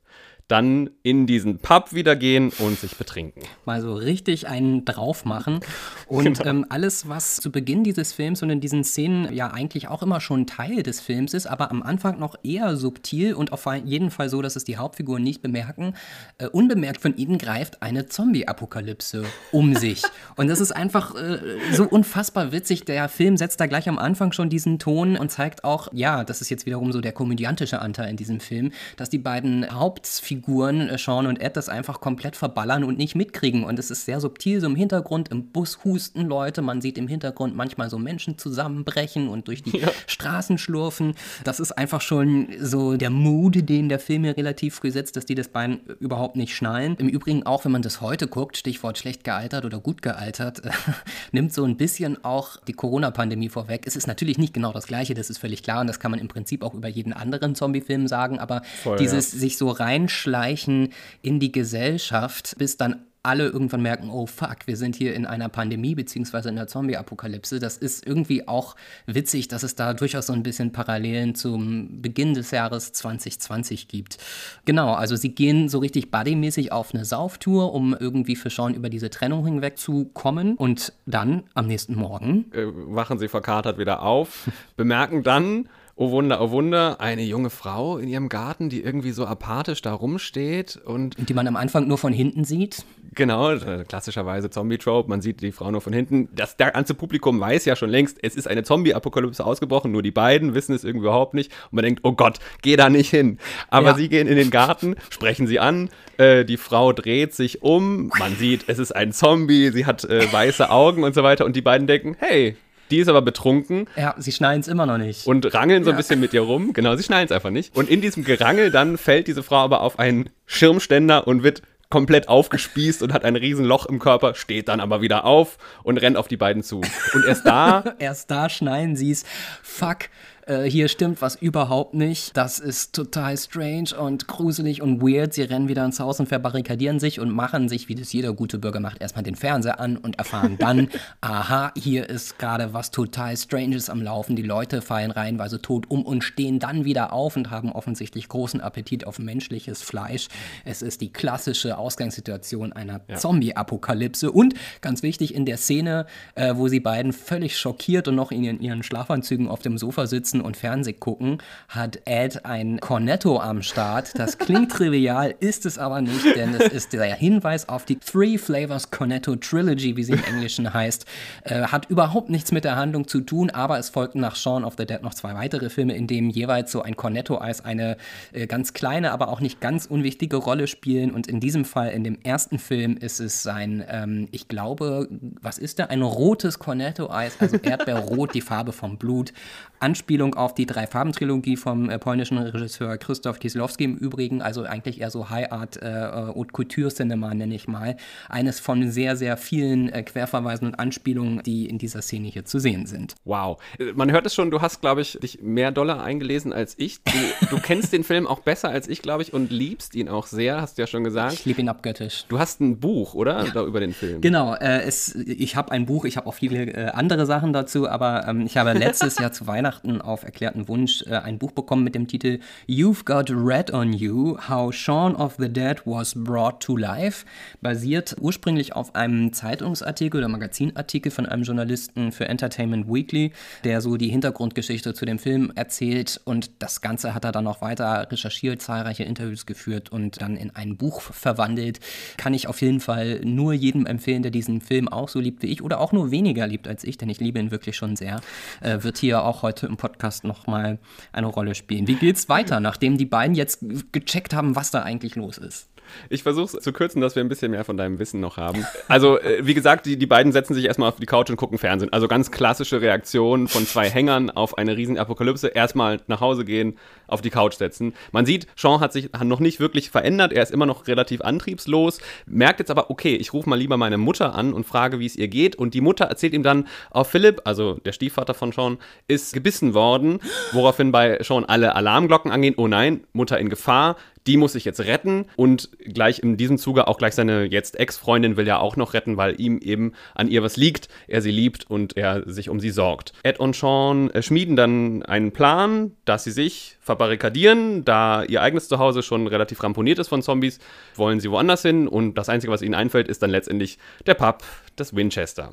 dann 0.51 0.89
in 1.01 1.27
diesen 1.27 1.59
Pub 1.59 1.93
wieder 1.93 2.17
gehen 2.17 2.51
und 2.59 2.77
sich 2.77 2.97
betrinken. 2.97 3.43
Mal 3.63 3.81
so 3.81 3.93
richtig 3.93 4.49
einen 4.49 4.83
drauf 4.83 5.23
machen. 5.23 5.61
Und 6.07 6.39
genau. 6.39 6.49
ähm, 6.49 6.65
alles, 6.67 7.07
was 7.07 7.37
zu 7.37 7.51
Beginn 7.51 7.85
dieses 7.85 8.11
Films 8.11 8.43
und 8.43 8.49
in 8.49 8.59
diesen 8.59 8.83
Szenen 8.83 9.33
ja 9.33 9.51
eigentlich 9.51 9.87
auch 9.87 10.03
immer 10.03 10.19
schon 10.19 10.47
Teil 10.47 10.83
des 10.83 10.99
Films 10.99 11.33
ist, 11.33 11.47
aber 11.47 11.71
am 11.71 11.81
Anfang 11.81 12.19
noch 12.19 12.35
eher 12.43 12.75
subtil 12.75 13.33
und 13.33 13.53
auf 13.53 13.65
jeden 13.85 14.11
Fall 14.11 14.27
so, 14.27 14.41
dass 14.41 14.57
es 14.57 14.65
die 14.65 14.75
Hauptfiguren 14.75 15.23
nicht 15.23 15.41
bemerken, 15.41 15.93
äh, 16.37 16.47
unbemerkt 16.47 17.01
von 17.01 17.15
ihnen 17.15 17.37
greift 17.37 17.81
eine 17.81 18.07
Zombie-Apokalypse 18.07 19.23
um 19.53 19.75
sich. 19.75 20.01
Und 20.35 20.47
das 20.47 20.59
ist 20.59 20.71
einfach 20.71 21.15
äh, 21.15 21.39
so 21.71 21.83
unfassbar 21.83 22.51
witzig. 22.51 22.85
Der 22.85 23.07
Film 23.09 23.37
setzt 23.37 23.59
da 23.59 23.67
gleich 23.67 23.87
am 23.87 23.97
Anfang 23.97 24.31
schon 24.31 24.49
diesen 24.49 24.79
Ton 24.79 25.17
und 25.17 25.29
zeigt 25.29 25.63
auch, 25.63 25.87
ja, 25.93 26.23
das 26.23 26.41
ist 26.41 26.49
jetzt 26.49 26.65
wiederum 26.65 26.91
so 26.91 27.01
der 27.01 27.11
komödiantische 27.11 27.81
Anteil 27.81 28.09
in 28.09 28.17
diesem 28.17 28.39
Film, 28.39 28.71
dass 28.97 29.09
die 29.09 29.17
beiden 29.17 29.69
Hauptfiguren 29.71 30.40
Figuren, 30.41 30.89
äh, 30.89 30.97
Sean 30.97 31.27
und 31.27 31.39
Ed, 31.39 31.55
das 31.55 31.69
einfach 31.69 32.01
komplett 32.01 32.35
verballern 32.35 32.83
und 32.83 32.97
nicht 32.97 33.15
mitkriegen. 33.15 33.63
Und 33.63 33.77
es 33.77 33.91
ist 33.91 34.05
sehr 34.05 34.19
subtil, 34.19 34.59
so 34.59 34.65
im 34.65 34.75
Hintergrund, 34.75 35.29
im 35.29 35.47
Bus 35.47 35.83
husten 35.83 36.25
Leute, 36.25 36.63
man 36.63 36.81
sieht 36.81 36.97
im 36.97 37.07
Hintergrund 37.07 37.55
manchmal 37.55 37.89
so 37.89 37.99
Menschen 37.99 38.39
zusammenbrechen 38.39 39.27
und 39.27 39.47
durch 39.47 39.61
die 39.61 39.77
ja. 39.77 39.89
Straßen 40.07 40.57
schlurfen. 40.57 41.13
Das 41.43 41.59
ist 41.59 41.73
einfach 41.73 42.01
schon 42.01 42.47
so 42.59 42.97
der 42.97 43.11
Mood, 43.11 43.69
den 43.69 43.87
der 43.87 43.99
Film 43.99 44.23
hier 44.23 44.35
relativ 44.35 44.75
früh 44.75 44.89
setzt, 44.89 45.15
dass 45.15 45.25
die 45.25 45.35
das 45.35 45.47
Bein 45.47 45.79
überhaupt 45.99 46.35
nicht 46.35 46.55
schnallen. 46.55 46.95
Im 46.97 47.07
Übrigen 47.07 47.45
auch, 47.45 47.63
wenn 47.65 47.71
man 47.71 47.83
das 47.83 48.01
heute 48.01 48.27
guckt, 48.27 48.57
Stichwort 48.57 48.97
schlecht 48.97 49.23
gealtert 49.23 49.65
oder 49.65 49.79
gut 49.79 50.01
gealtert, 50.01 50.61
nimmt 51.31 51.53
so 51.53 51.63
ein 51.65 51.77
bisschen 51.77 52.23
auch 52.23 52.57
die 52.67 52.73
Corona-Pandemie 52.73 53.49
vorweg. 53.49 53.83
Es 53.85 53.95
ist 53.95 54.07
natürlich 54.07 54.39
nicht 54.39 54.55
genau 54.55 54.73
das 54.73 54.87
Gleiche, 54.87 55.13
das 55.13 55.29
ist 55.29 55.37
völlig 55.37 55.61
klar 55.61 55.81
und 55.81 55.87
das 55.87 55.99
kann 55.99 56.09
man 56.09 56.19
im 56.19 56.27
Prinzip 56.27 56.63
auch 56.63 56.73
über 56.73 56.87
jeden 56.87 57.13
anderen 57.13 57.53
Zombie-Film 57.53 58.07
sagen, 58.07 58.39
aber 58.39 58.63
Voll, 58.81 58.97
dieses 58.97 59.33
ja. 59.33 59.39
sich 59.39 59.57
so 59.57 59.69
reinschlagen, 59.69 60.30
einschleichen 60.31 60.89
in 61.21 61.39
die 61.39 61.51
Gesellschaft, 61.51 62.55
bis 62.57 62.77
dann 62.77 63.05
alle 63.23 63.49
irgendwann 63.49 63.83
merken, 63.83 64.09
oh 64.09 64.25
fuck, 64.25 64.65
wir 64.65 64.75
sind 64.75 64.95
hier 64.95 65.13
in 65.13 65.27
einer 65.27 65.47
Pandemie 65.47 65.93
beziehungsweise 65.93 66.49
in 66.49 66.55
der 66.55 66.65
Zombie-Apokalypse. 66.65 67.59
Das 67.59 67.77
ist 67.77 68.03
irgendwie 68.07 68.47
auch 68.47 68.75
witzig, 69.05 69.47
dass 69.47 69.61
es 69.61 69.75
da 69.75 69.93
durchaus 69.93 70.25
so 70.25 70.33
ein 70.33 70.41
bisschen 70.41 70.71
Parallelen 70.71 71.35
zum 71.35 72.01
Beginn 72.01 72.33
des 72.33 72.49
Jahres 72.49 72.93
2020 72.93 73.87
gibt. 73.87 74.17
Genau, 74.65 74.95
also 74.95 75.15
sie 75.15 75.35
gehen 75.35 75.69
so 75.69 75.77
richtig 75.77 76.09
buddymäßig 76.09 76.71
auf 76.71 76.95
eine 76.95 77.05
Sauftour, 77.05 77.73
um 77.75 77.95
irgendwie 77.95 78.35
für 78.35 78.49
Sean 78.49 78.73
über 78.73 78.89
diese 78.89 79.11
Trennung 79.11 79.45
hinwegzukommen. 79.45 80.55
Und 80.55 80.91
dann 81.05 81.43
am 81.53 81.67
nächsten 81.67 81.93
Morgen 81.93 82.51
äh, 82.53 82.65
wachen 82.65 83.19
sie 83.19 83.27
verkatert 83.27 83.77
wieder 83.77 84.01
auf, 84.01 84.49
bemerken 84.77 85.21
dann, 85.21 85.69
oh 85.95 86.11
Wunder, 86.11 86.41
oh 86.41 86.51
Wunder, 86.51 86.99
eine 86.99 87.23
junge 87.23 87.49
Frau 87.49 87.97
in 87.97 88.07
ihrem 88.07 88.29
Garten, 88.29 88.69
die 88.69 88.81
irgendwie 88.81 89.11
so 89.11 89.25
apathisch 89.25 89.81
da 89.81 89.93
rumsteht 89.93 90.79
und. 90.83 91.17
Und 91.17 91.29
die 91.29 91.33
man 91.33 91.47
am 91.47 91.55
Anfang 91.55 91.87
nur 91.87 91.97
von 91.97 92.13
hinten 92.13 92.43
sieht. 92.43 92.85
Genau, 93.13 93.57
klassischerweise 93.89 94.49
Zombie-Trope, 94.49 95.09
man 95.09 95.19
sieht 95.21 95.41
die 95.41 95.51
Frau 95.51 95.69
nur 95.69 95.81
von 95.81 95.91
hinten. 95.91 96.29
Das 96.33 96.55
der 96.55 96.71
ganze 96.71 96.93
Publikum 96.93 97.41
weiß 97.41 97.65
ja 97.65 97.75
schon 97.75 97.89
längst, 97.89 98.17
es 98.21 98.35
ist 98.35 98.47
eine 98.47 98.63
Zombie-Apokalypse 98.63 99.45
ausgebrochen, 99.45 99.91
nur 99.91 100.01
die 100.01 100.11
beiden 100.11 100.53
wissen 100.53 100.73
es 100.73 100.85
irgendwie 100.85 101.07
überhaupt 101.07 101.33
nicht. 101.33 101.51
Und 101.71 101.73
man 101.73 101.83
denkt, 101.83 102.01
oh 102.03 102.13
Gott, 102.13 102.39
geh 102.61 102.77
da 102.77 102.89
nicht 102.89 103.09
hin. 103.09 103.37
Aber 103.69 103.87
ja. 103.87 103.95
sie 103.95 104.07
gehen 104.07 104.27
in 104.27 104.37
den 104.37 104.49
Garten, 104.49 104.95
sprechen 105.09 105.45
sie 105.45 105.59
an, 105.59 105.89
äh, 106.17 106.45
die 106.45 106.55
Frau 106.55 106.93
dreht 106.93 107.33
sich 107.33 107.61
um, 107.63 108.11
man 108.17 108.35
sieht, 108.37 108.65
es 108.67 108.79
ist 108.79 108.95
ein 108.95 109.11
Zombie, 109.11 109.71
sie 109.71 109.85
hat 109.85 110.05
äh, 110.05 110.31
weiße 110.31 110.69
Augen 110.69 111.03
und 111.03 111.13
so 111.13 111.23
weiter 111.23 111.45
und 111.45 111.55
die 111.57 111.61
beiden 111.61 111.87
denken, 111.87 112.15
hey, 112.17 112.55
die 112.91 112.99
ist 112.99 113.07
aber 113.07 113.21
betrunken. 113.21 113.87
Ja, 113.95 114.13
sie 114.17 114.31
schnallen 114.31 114.61
es 114.61 114.67
immer 114.67 114.85
noch 114.85 114.97
nicht. 114.97 115.25
Und 115.25 115.53
rangeln 115.53 115.83
so 115.83 115.91
ein 115.91 115.97
bisschen 115.97 116.19
mit 116.19 116.33
ihr 116.33 116.41
rum. 116.41 116.73
Genau, 116.73 116.95
sie 116.95 117.03
schnallen 117.03 117.25
es 117.25 117.31
einfach 117.31 117.49
nicht. 117.49 117.75
Und 117.75 117.89
in 117.89 118.01
diesem 118.01 118.23
Gerangel 118.23 118.69
dann 118.71 118.97
fällt 118.97 119.27
diese 119.27 119.43
Frau 119.43 119.57
aber 119.57 119.81
auf 119.81 119.97
einen 119.97 120.29
Schirmständer 120.45 121.27
und 121.27 121.43
wird 121.43 121.61
komplett 121.89 122.27
aufgespießt 122.29 123.03
und 123.03 123.13
hat 123.13 123.23
ein 123.23 123.35
Riesenloch 123.35 123.85
im 123.85 123.99
Körper, 123.99 124.33
steht 124.33 124.69
dann 124.69 124.79
aber 124.79 125.01
wieder 125.01 125.25
auf 125.25 125.57
und 125.83 125.97
rennt 125.97 126.17
auf 126.17 126.27
die 126.27 126.37
beiden 126.37 126.63
zu. 126.63 126.81
Und 127.13 127.25
erst 127.27 127.45
da. 127.45 127.83
erst 127.99 128.31
da 128.31 128.49
schneiden 128.49 128.95
sie 128.95 129.11
es. 129.11 129.25
Fuck 129.61 130.09
äh, 130.51 130.69
hier 130.69 130.87
stimmt 130.89 131.21
was 131.21 131.35
überhaupt 131.35 131.93
nicht. 131.93 132.35
Das 132.35 132.59
ist 132.59 132.93
total 132.93 133.37
strange 133.37 133.95
und 133.97 134.27
gruselig 134.27 134.81
und 134.81 135.01
weird. 135.01 135.33
Sie 135.33 135.43
rennen 135.43 135.69
wieder 135.69 135.85
ins 135.85 135.99
Haus 135.99 136.19
und 136.19 136.27
verbarrikadieren 136.27 136.99
sich 136.99 137.19
und 137.19 137.29
machen 137.29 137.69
sich, 137.69 137.87
wie 137.87 137.95
das 137.95 138.11
jeder 138.11 138.33
gute 138.33 138.59
Bürger 138.59 138.81
macht, 138.81 139.01
erstmal 139.01 139.23
den 139.23 139.35
Fernseher 139.35 139.79
an 139.79 139.97
und 139.97 140.17
erfahren 140.17 140.57
dann, 140.59 140.89
aha, 141.21 141.71
hier 141.77 142.09
ist 142.09 142.37
gerade 142.37 142.73
was 142.73 142.91
total 142.91 143.37
Stranges 143.37 143.89
am 143.89 144.01
Laufen. 144.01 144.35
Die 144.35 144.41
Leute 144.41 144.81
fallen 144.81 145.11
reihenweise 145.11 145.61
tot 145.61 145.89
um 145.89 146.03
und 146.05 146.23
stehen 146.23 146.59
dann 146.59 146.83
wieder 146.83 147.13
auf 147.13 147.37
und 147.37 147.49
haben 147.49 147.71
offensichtlich 147.71 148.27
großen 148.27 148.59
Appetit 148.59 149.07
auf 149.07 149.19
menschliches 149.19 149.81
Fleisch. 149.81 150.27
Es 150.65 150.81
ist 150.81 150.99
die 151.01 151.13
klassische 151.13 151.77
Ausgangssituation 151.77 152.73
einer 152.73 153.01
ja. 153.07 153.15
Zombie-Apokalypse. 153.15 154.31
Und 154.31 154.55
ganz 154.81 155.01
wichtig, 155.01 155.33
in 155.33 155.45
der 155.45 155.57
Szene, 155.57 156.07
äh, 156.35 156.55
wo 156.55 156.67
sie 156.67 156.81
beiden 156.81 157.13
völlig 157.13 157.57
schockiert 157.57 158.09
und 158.09 158.15
noch 158.15 158.31
in 158.31 158.43
ihren, 158.43 158.59
ihren 158.59 158.83
Schlafanzügen 158.83 159.47
auf 159.47 159.61
dem 159.61 159.77
Sofa 159.77 160.07
sitzen 160.07 160.40
und 160.41 160.57
Fernsehen 160.57 160.99
gucken, 160.99 161.37
hat 161.69 162.01
Ed 162.05 162.45
ein 162.45 162.79
Cornetto 162.79 163.39
am 163.39 163.61
Start. 163.61 164.17
Das 164.17 164.37
klingt 164.37 164.71
trivial, 164.71 165.33
ist 165.39 165.65
es 165.65 165.77
aber 165.77 166.01
nicht, 166.01 166.35
denn 166.35 166.53
es 166.55 166.71
ist 166.71 166.93
der 166.93 167.15
Hinweis 167.15 167.69
auf 167.69 167.85
die 167.85 167.97
Three 167.97 168.37
Flavors 168.37 168.91
Cornetto 168.91 169.35
Trilogy, 169.35 169.95
wie 169.97 170.03
sie 170.03 170.13
im 170.13 170.23
Englischen 170.23 170.73
heißt. 170.73 171.05
Äh, 171.43 171.63
hat 171.63 171.89
überhaupt 171.89 172.29
nichts 172.29 172.51
mit 172.51 172.63
der 172.63 172.75
Handlung 172.75 173.07
zu 173.07 173.21
tun, 173.21 173.49
aber 173.49 173.79
es 173.79 173.89
folgten 173.89 174.19
nach 174.19 174.35
Shaun 174.35 174.63
of 174.63 174.75
the 174.77 174.85
Dead 174.85 175.01
noch 175.01 175.13
zwei 175.13 175.33
weitere 175.33 175.69
Filme, 175.69 175.95
in 175.95 176.07
denen 176.07 176.29
jeweils 176.29 176.71
so 176.71 176.81
ein 176.81 176.95
Cornetto-Eis 176.95 177.63
eine 177.63 177.97
äh, 178.33 178.47
ganz 178.47 178.73
kleine, 178.73 179.11
aber 179.11 179.29
auch 179.29 179.39
nicht 179.39 179.61
ganz 179.61 179.85
unwichtige 179.85 180.37
Rolle 180.37 180.67
spielen. 180.67 181.11
Und 181.11 181.27
in 181.27 181.39
diesem 181.39 181.65
Fall, 181.65 181.89
in 181.89 182.03
dem 182.03 182.19
ersten 182.23 182.59
Film, 182.59 182.97
ist 182.97 183.19
es 183.19 183.43
sein, 183.43 183.83
ähm, 183.89 184.27
ich 184.31 184.47
glaube, 184.47 185.07
was 185.41 185.57
ist 185.57 185.79
da? 185.79 185.85
Ein 185.85 186.01
rotes 186.01 186.59
Cornetto-Eis, 186.59 187.37
also 187.39 187.57
Erdbeerrot, 187.57 188.33
die 188.33 188.41
Farbe 188.41 188.71
vom 188.71 188.97
Blut. 188.97 189.33
Anspielung 189.81 190.20
auf 190.29 190.53
die 190.53 190.67
Drei-Farben-Trilogie 190.67 191.57
vom 191.57 191.89
äh, 191.89 191.97
polnischen 191.97 192.37
Regisseur 192.37 192.97
Christoph 192.97 193.39
Kieslowski 193.39 193.85
im 193.85 193.97
Übrigen, 193.97 194.41
also 194.41 194.63
eigentlich 194.63 195.01
eher 195.01 195.09
so 195.09 195.29
High-Art 195.29 195.81
äh, 195.81 196.11
Haute 196.35 196.51
Couture-Cinema, 196.51 197.33
nenne 197.33 197.55
ich 197.55 197.67
mal. 197.67 197.97
Eines 198.29 198.59
von 198.59 198.91
sehr, 198.91 199.15
sehr 199.15 199.35
vielen 199.35 199.89
äh, 199.89 200.03
Querverweisen 200.03 200.67
und 200.67 200.75
Anspielungen, 200.75 201.41
die 201.43 201.65
in 201.65 201.79
dieser 201.79 202.03
Szene 202.03 202.27
hier 202.27 202.45
zu 202.45 202.59
sehen 202.59 202.85
sind. 202.85 203.15
Wow. 203.25 203.59
Äh, 203.79 203.93
man 203.93 204.11
hört 204.11 204.27
es 204.27 204.35
schon, 204.35 204.51
du 204.51 204.61
hast, 204.61 204.81
glaube 204.81 205.01
ich, 205.01 205.17
dich 205.19 205.41
mehr 205.41 205.71
Dollar 205.71 206.03
eingelesen 206.03 206.53
als 206.53 206.75
ich. 206.77 207.01
Du, 207.03 207.55
du 207.55 207.59
kennst 207.59 207.91
den 207.91 208.03
Film 208.03 208.27
auch 208.27 208.41
besser 208.41 208.69
als 208.69 208.87
ich, 208.87 209.01
glaube 209.01 209.23
ich, 209.23 209.33
und 209.33 209.51
liebst 209.51 209.95
ihn 209.95 210.07
auch 210.07 210.27
sehr, 210.27 210.61
hast 210.61 210.77
du 210.77 210.83
ja 210.83 210.87
schon 210.87 211.03
gesagt. 211.03 211.33
Ich 211.33 211.45
liebe 211.45 211.61
ihn 211.61 211.69
abgöttisch. 211.69 212.25
Du 212.29 212.37
hast 212.37 212.61
ein 212.61 212.79
Buch, 212.79 213.15
oder? 213.15 213.45
Ja. 213.45 213.63
Über 213.63 213.79
den 213.79 213.93
Film. 213.93 214.21
Genau. 214.21 214.53
Äh, 214.53 214.83
es, 214.83 215.15
ich 215.15 215.55
habe 215.55 215.71
ein 215.71 215.87
Buch, 215.87 216.05
ich 216.05 216.17
habe 216.17 216.27
auch 216.27 216.35
viele 216.35 216.65
äh, 216.65 216.85
andere 216.91 217.25
Sachen 217.25 217.51
dazu, 217.51 217.89
aber 217.89 218.27
ähm, 218.27 218.45
ich 218.45 218.57
habe 218.57 218.73
letztes 218.73 219.17
Jahr 219.17 219.31
zu 219.31 219.47
Weihnachten 219.47 219.71
Weihnachten 219.71 220.01
auf 220.11 220.23
erklärten 220.23 220.67
Wunsch 220.67 221.03
äh, 221.07 221.15
ein 221.15 221.37
Buch 221.37 221.51
bekommen 221.51 221.83
mit 221.83 221.95
dem 221.95 222.07
Titel 222.07 222.39
You've 222.67 223.05
Got 223.05 223.29
Red 223.29 223.71
on 223.73 223.93
You, 223.93 224.37
How 224.49 224.73
Shaun 224.73 225.15
of 225.15 225.35
the 225.37 225.47
Dead 225.47 225.81
Was 225.85 226.13
Brought 226.15 226.59
to 226.61 226.75
Life, 226.75 227.25
basiert 227.61 228.15
ursprünglich 228.19 228.73
auf 228.73 228.95
einem 228.95 229.31
Zeitungsartikel 229.31 230.19
oder 230.19 230.27
Magazinartikel 230.27 231.11
von 231.11 231.25
einem 231.25 231.43
Journalisten 231.43 232.11
für 232.11 232.27
Entertainment 232.27 232.87
Weekly, 232.91 233.31
der 233.63 233.81
so 233.81 233.95
die 233.95 234.09
Hintergrundgeschichte 234.09 234.93
zu 234.93 235.05
dem 235.05 235.19
Film 235.19 235.51
erzählt 235.55 236.19
und 236.25 236.51
das 236.59 236.81
Ganze 236.81 237.13
hat 237.15 237.23
er 237.23 237.31
dann 237.31 237.45
noch 237.45 237.61
weiter 237.61 238.11
recherchiert, 238.11 238.61
zahlreiche 238.61 239.03
Interviews 239.03 239.45
geführt 239.45 239.91
und 239.91 240.21
dann 240.21 240.35
in 240.35 240.53
ein 240.55 240.75
Buch 240.75 241.01
verwandelt. 241.01 241.79
Kann 242.17 242.33
ich 242.33 242.47
auf 242.47 242.61
jeden 242.61 242.79
Fall 242.79 243.21
nur 243.23 243.53
jedem 243.53 243.85
empfehlen, 243.85 244.23
der 244.23 244.31
diesen 244.31 244.59
Film 244.59 244.89
auch 244.89 245.07
so 245.07 245.19
liebt 245.19 245.43
wie 245.43 245.47
ich 245.47 245.61
oder 245.61 245.79
auch 245.79 245.91
nur 245.91 246.11
weniger 246.11 246.47
liebt 246.47 246.67
als 246.67 246.83
ich, 246.83 246.97
denn 246.97 247.09
ich 247.09 247.19
liebe 247.19 247.39
ihn 247.39 247.51
wirklich 247.51 247.77
schon 247.77 247.95
sehr. 247.95 248.21
Äh, 248.59 248.83
wird 248.83 248.97
hier 248.97 249.23
auch 249.23 249.43
heute 249.43 249.61
heute 249.61 249.67
im 249.67 249.77
Podcast 249.77 250.00
nochmal 250.23 250.79
eine 251.11 251.27
Rolle 251.27 251.55
spielen. 251.55 251.87
Wie 251.87 251.95
geht's 251.95 252.29
weiter, 252.29 252.59
nachdem 252.59 252.97
die 252.97 253.05
beiden 253.05 253.35
jetzt 253.35 253.65
gecheckt 253.91 254.33
haben, 254.33 254.55
was 254.55 254.71
da 254.71 254.83
eigentlich 254.83 255.15
los 255.15 255.37
ist? 255.37 255.70
Ich 256.09 256.23
versuche 256.23 256.57
es 256.57 256.63
zu 256.63 256.73
kürzen, 256.73 257.01
dass 257.01 257.15
wir 257.15 257.23
ein 257.23 257.29
bisschen 257.29 257.51
mehr 257.51 257.63
von 257.63 257.77
deinem 257.77 257.99
Wissen 257.99 258.19
noch 258.19 258.37
haben. 258.37 258.65
Also, 258.87 259.19
äh, 259.19 259.45
wie 259.45 259.53
gesagt, 259.53 259.85
die, 259.85 259.97
die 259.97 260.05
beiden 260.05 260.31
setzen 260.31 260.53
sich 260.53 260.65
erstmal 260.65 260.89
auf 260.89 260.97
die 260.97 261.05
Couch 261.05 261.29
und 261.29 261.37
gucken 261.37 261.57
Fernsehen. 261.57 261.91
Also 261.93 262.07
ganz 262.07 262.31
klassische 262.31 262.81
Reaktion 262.81 263.47
von 263.47 263.65
zwei 263.65 263.89
Hängern 263.89 264.29
auf 264.29 264.57
eine 264.57 264.77
riesen 264.77 264.97
Apokalypse. 264.97 265.47
Erstmal 265.47 265.99
nach 266.07 266.21
Hause 266.21 266.45
gehen, 266.45 266.77
auf 267.07 267.21
die 267.21 267.29
Couch 267.29 267.55
setzen. 267.55 267.93
Man 268.11 268.25
sieht, 268.25 268.47
Sean 268.55 268.79
hat 268.79 268.93
sich 268.93 269.09
noch 269.23 269.39
nicht 269.39 269.59
wirklich 269.59 269.89
verändert. 269.89 270.33
Er 270.33 270.43
ist 270.43 270.51
immer 270.51 270.65
noch 270.65 270.87
relativ 270.87 271.21
antriebslos. 271.21 271.99
Merkt 272.25 272.59
jetzt 272.59 272.71
aber, 272.71 272.89
okay, 272.89 273.15
ich 273.15 273.33
rufe 273.33 273.49
mal 273.49 273.57
lieber 273.57 273.77
meine 273.77 273.97
Mutter 273.97 274.33
an 274.33 274.53
und 274.53 274.65
frage, 274.65 274.99
wie 274.99 275.05
es 275.05 275.15
ihr 275.15 275.27
geht. 275.27 275.55
Und 275.55 275.73
die 275.73 275.81
Mutter 275.81 276.05
erzählt 276.05 276.33
ihm 276.33 276.43
dann, 276.43 276.67
oh, 276.93 277.03
Philipp, 277.03 277.41
also 277.45 277.75
der 277.75 277.91
Stiefvater 277.91 278.33
von 278.33 278.51
Sean, 278.51 278.77
ist 279.07 279.33
gebissen 279.33 279.73
worden. 279.73 280.19
Woraufhin 280.53 280.91
bei 280.91 281.21
Sean 281.21 281.45
alle 281.45 281.75
Alarmglocken 281.75 282.31
angehen. 282.31 282.55
Oh 282.57 282.67
nein, 282.67 283.01
Mutter 283.13 283.37
in 283.39 283.49
Gefahr 283.49 283.97
die 284.27 284.37
muss 284.37 284.53
sich 284.53 284.65
jetzt 284.65 284.81
retten 284.81 285.25
und 285.35 285.69
gleich 285.79 286.19
in 286.19 286.37
diesem 286.37 286.57
Zuge 286.57 286.87
auch 286.87 286.97
gleich 286.97 287.15
seine 287.15 287.45
jetzt 287.45 287.79
Ex-Freundin 287.79 288.37
will 288.37 288.47
ja 288.47 288.59
auch 288.59 288.75
noch 288.75 288.93
retten, 288.93 289.17
weil 289.17 289.39
ihm 289.39 289.57
eben 289.59 289.93
an 290.15 290.27
ihr 290.27 290.43
was 290.43 290.57
liegt, 290.57 290.89
er 291.07 291.21
sie 291.21 291.31
liebt 291.31 291.69
und 291.69 291.97
er 291.97 292.29
sich 292.29 292.49
um 292.49 292.59
sie 292.59 292.69
sorgt. 292.69 293.13
Ed 293.23 293.39
und 293.39 293.55
Sean 293.55 294.09
äh, 294.11 294.21
schmieden 294.21 294.55
dann 294.55 295.03
einen 295.03 295.31
Plan, 295.31 295.91
dass 296.05 296.23
sie 296.23 296.31
sich 296.31 296.77
verbarrikadieren, 296.91 297.85
da 297.85 298.23
ihr 298.23 298.41
eigenes 298.41 298.67
Zuhause 298.67 299.01
schon 299.01 299.27
relativ 299.27 299.63
ramponiert 299.63 299.97
ist 299.99 300.09
von 300.09 300.21
Zombies, 300.21 300.59
wollen 300.95 301.21
sie 301.21 301.31
woanders 301.31 301.61
hin 301.61 301.87
und 301.87 302.15
das 302.15 302.27
Einzige, 302.27 302.51
was 302.51 302.61
ihnen 302.61 302.75
einfällt, 302.75 303.07
ist 303.07 303.21
dann 303.21 303.29
letztendlich 303.29 303.77
der 304.05 304.15
Pub, 304.15 304.43
das 304.75 304.93
Winchester. 304.93 305.51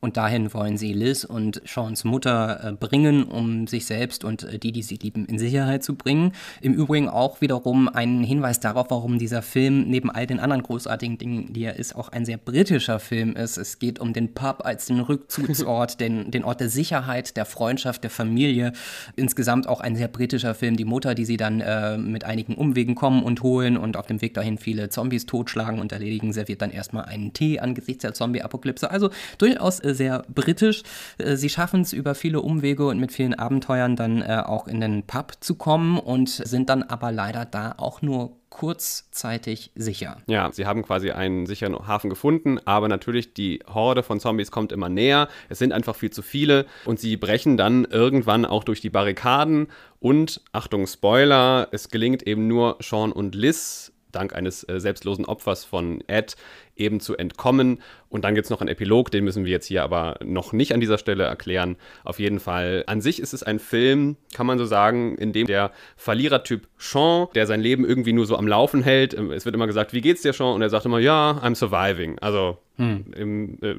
Und 0.00 0.16
dahin 0.16 0.54
wollen 0.54 0.76
sie 0.76 0.92
Liz 0.92 1.24
und 1.24 1.60
Seans 1.66 2.04
Mutter 2.04 2.60
äh, 2.62 2.72
bringen, 2.72 3.24
um 3.24 3.66
sich 3.66 3.84
selbst 3.84 4.22
und 4.22 4.44
äh, 4.44 4.58
die, 4.58 4.70
die 4.70 4.82
sie 4.82 4.94
lieben, 4.94 5.26
in 5.26 5.40
Sicherheit 5.40 5.82
zu 5.82 5.96
bringen. 5.96 6.32
Im 6.60 6.72
Übrigen 6.72 7.08
auch 7.08 7.40
wiederum 7.40 7.88
ein 7.88 8.22
Hinweis 8.22 8.60
darauf, 8.60 8.90
warum 8.90 9.18
dieser 9.18 9.42
Film 9.42 9.88
neben 9.88 10.08
all 10.08 10.28
den 10.28 10.38
anderen 10.38 10.62
großartigen 10.62 11.18
Dingen, 11.18 11.52
die 11.52 11.64
er 11.64 11.76
ist, 11.76 11.96
auch 11.96 12.10
ein 12.10 12.24
sehr 12.24 12.36
britischer 12.36 13.00
Film 13.00 13.34
ist. 13.34 13.56
Es 13.56 13.80
geht 13.80 13.98
um 13.98 14.12
den 14.12 14.34
Pub 14.34 14.64
als 14.64 14.86
den 14.86 15.00
Rückzugsort, 15.08 15.98
den, 15.98 16.30
den 16.30 16.44
Ort 16.44 16.60
der 16.60 16.68
Sicherheit, 16.68 17.36
der 17.36 17.44
Freundschaft, 17.44 18.04
der 18.04 18.10
Familie. 18.10 18.74
Insgesamt 19.16 19.66
auch 19.66 19.80
ein 19.80 19.96
sehr 19.96 20.08
britischer 20.08 20.54
Film. 20.54 20.76
Die 20.78 20.84
Mutter, 20.84 21.14
die 21.14 21.24
sie 21.24 21.36
dann 21.36 21.60
äh, 21.60 21.98
mit 21.98 22.24
einigen 22.24 22.54
Umwegen 22.54 22.94
kommen 22.94 23.22
und 23.22 23.42
holen 23.42 23.76
und 23.76 23.96
auf 23.96 24.06
dem 24.06 24.22
Weg 24.22 24.34
dahin 24.34 24.58
viele 24.58 24.88
Zombies 24.88 25.26
totschlagen 25.26 25.80
und 25.80 25.92
erledigen, 25.92 26.32
serviert 26.32 26.62
dann 26.62 26.70
erstmal 26.70 27.04
einen 27.04 27.32
Tee 27.32 27.58
angesichts 27.58 28.02
der 28.02 28.14
Zombie-Apokalypse. 28.14 28.90
Also 28.90 29.10
durchaus 29.38 29.80
äh, 29.80 29.94
sehr 29.94 30.22
britisch. 30.32 30.82
Äh, 31.18 31.36
sie 31.36 31.48
schaffen 31.48 31.82
es 31.82 31.92
über 31.92 32.14
viele 32.14 32.40
Umwege 32.40 32.86
und 32.86 32.98
mit 32.98 33.12
vielen 33.12 33.34
Abenteuern 33.34 33.96
dann 33.96 34.22
äh, 34.22 34.42
auch 34.46 34.68
in 34.68 34.80
den 34.80 35.02
Pub 35.02 35.32
zu 35.40 35.56
kommen 35.56 35.98
und 35.98 36.28
sind 36.28 36.70
dann 36.70 36.82
aber 36.84 37.12
leider 37.12 37.44
da 37.44 37.74
auch 37.76 38.00
nur 38.00 38.37
kurzzeitig 38.58 39.70
sicher. 39.76 40.16
Ja, 40.26 40.50
sie 40.52 40.66
haben 40.66 40.82
quasi 40.82 41.12
einen 41.12 41.46
sicheren 41.46 41.86
Hafen 41.86 42.10
gefunden, 42.10 42.58
aber 42.64 42.88
natürlich 42.88 43.32
die 43.32 43.60
Horde 43.72 44.02
von 44.02 44.18
Zombies 44.18 44.50
kommt 44.50 44.72
immer 44.72 44.88
näher. 44.88 45.28
Es 45.48 45.60
sind 45.60 45.72
einfach 45.72 45.94
viel 45.94 46.10
zu 46.10 46.22
viele 46.22 46.66
und 46.84 46.98
sie 46.98 47.16
brechen 47.16 47.56
dann 47.56 47.84
irgendwann 47.84 48.44
auch 48.44 48.64
durch 48.64 48.80
die 48.80 48.90
Barrikaden 48.90 49.68
und 50.00 50.40
Achtung 50.50 50.88
Spoiler, 50.88 51.68
es 51.70 51.88
gelingt 51.88 52.24
eben 52.24 52.48
nur 52.48 52.78
Sean 52.80 53.12
und 53.12 53.36
Liz 53.36 53.92
dank 54.10 54.34
eines 54.34 54.64
äh, 54.64 54.80
selbstlosen 54.80 55.24
Opfers 55.24 55.64
von 55.64 56.02
Ed 56.08 56.36
eben 56.78 57.00
zu 57.00 57.16
entkommen. 57.16 57.80
Und 58.08 58.24
dann 58.24 58.34
gibt 58.34 58.46
es 58.46 58.50
noch 58.50 58.60
einen 58.60 58.68
Epilog, 58.68 59.10
den 59.10 59.24
müssen 59.24 59.44
wir 59.44 59.52
jetzt 59.52 59.66
hier 59.66 59.82
aber 59.82 60.18
noch 60.24 60.52
nicht 60.52 60.72
an 60.72 60.80
dieser 60.80 60.98
Stelle 60.98 61.24
erklären. 61.24 61.76
Auf 62.04 62.18
jeden 62.18 62.40
Fall, 62.40 62.84
an 62.86 63.00
sich 63.00 63.20
ist 63.20 63.34
es 63.34 63.42
ein 63.42 63.58
Film, 63.58 64.16
kann 64.34 64.46
man 64.46 64.58
so 64.58 64.64
sagen, 64.64 65.16
in 65.18 65.32
dem 65.32 65.46
der 65.46 65.72
Verlierertyp 65.96 66.66
Sean, 66.78 67.28
der 67.34 67.46
sein 67.46 67.60
Leben 67.60 67.84
irgendwie 67.84 68.12
nur 68.12 68.26
so 68.26 68.36
am 68.36 68.48
Laufen 68.48 68.82
hält, 68.82 69.14
ähm, 69.14 69.30
es 69.30 69.44
wird 69.44 69.54
immer 69.54 69.66
gesagt, 69.66 69.92
wie 69.92 70.00
geht's 70.00 70.22
dir 70.22 70.32
Sean? 70.32 70.54
Und 70.54 70.62
er 70.62 70.70
sagt 70.70 70.86
immer, 70.86 70.98
ja, 70.98 71.40
I'm 71.42 71.54
surviving. 71.54 72.18
Also 72.20 72.58
hm. 72.78 73.06
Im 73.16 73.58
äh, 73.60 73.74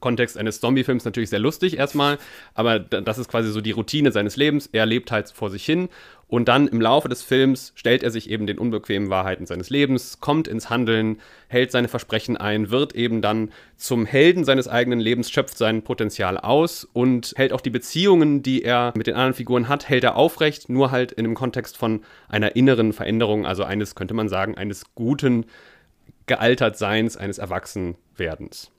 Kontext 0.00 0.36
eines 0.36 0.60
Zombie-Films 0.60 1.04
natürlich 1.04 1.30
sehr 1.30 1.38
lustig 1.38 1.78
erstmal, 1.78 2.18
aber 2.54 2.80
das 2.80 3.18
ist 3.18 3.28
quasi 3.28 3.52
so 3.52 3.60
die 3.60 3.70
Routine 3.70 4.10
seines 4.10 4.36
Lebens. 4.36 4.68
Er 4.72 4.84
lebt 4.84 5.12
halt 5.12 5.30
vor 5.30 5.48
sich 5.48 5.64
hin 5.64 5.88
und 6.30 6.46
dann 6.46 6.68
im 6.68 6.80
Laufe 6.80 7.08
des 7.08 7.22
Films 7.22 7.72
stellt 7.74 8.04
er 8.04 8.12
sich 8.12 8.30
eben 8.30 8.46
den 8.46 8.58
unbequemen 8.58 9.10
Wahrheiten 9.10 9.46
seines 9.46 9.68
Lebens, 9.68 10.20
kommt 10.20 10.46
ins 10.46 10.70
Handeln, 10.70 11.20
hält 11.48 11.72
seine 11.72 11.88
Versprechen 11.88 12.36
ein, 12.36 12.70
wird 12.70 12.94
eben 12.94 13.20
dann 13.20 13.50
zum 13.76 14.06
Helden 14.06 14.44
seines 14.44 14.68
eigenen 14.68 15.00
Lebens, 15.00 15.28
schöpft 15.28 15.58
sein 15.58 15.82
Potenzial 15.82 16.38
aus 16.38 16.88
und 16.92 17.34
hält 17.36 17.52
auch 17.52 17.60
die 17.60 17.70
Beziehungen, 17.70 18.44
die 18.44 18.62
er 18.62 18.92
mit 18.96 19.08
den 19.08 19.16
anderen 19.16 19.34
Figuren 19.34 19.68
hat, 19.68 19.88
hält 19.88 20.04
er 20.04 20.14
aufrecht, 20.14 20.68
nur 20.68 20.92
halt 20.92 21.10
in 21.10 21.24
dem 21.24 21.34
Kontext 21.34 21.76
von 21.76 22.02
einer 22.28 22.54
inneren 22.54 22.92
Veränderung, 22.92 23.44
also 23.44 23.64
eines, 23.64 23.96
könnte 23.96 24.14
man 24.14 24.28
sagen, 24.28 24.56
eines 24.56 24.94
guten 24.94 25.46
Gealtertseins, 26.26 27.16
eines 27.16 27.38
Erwachsenwerdens. 27.38 28.70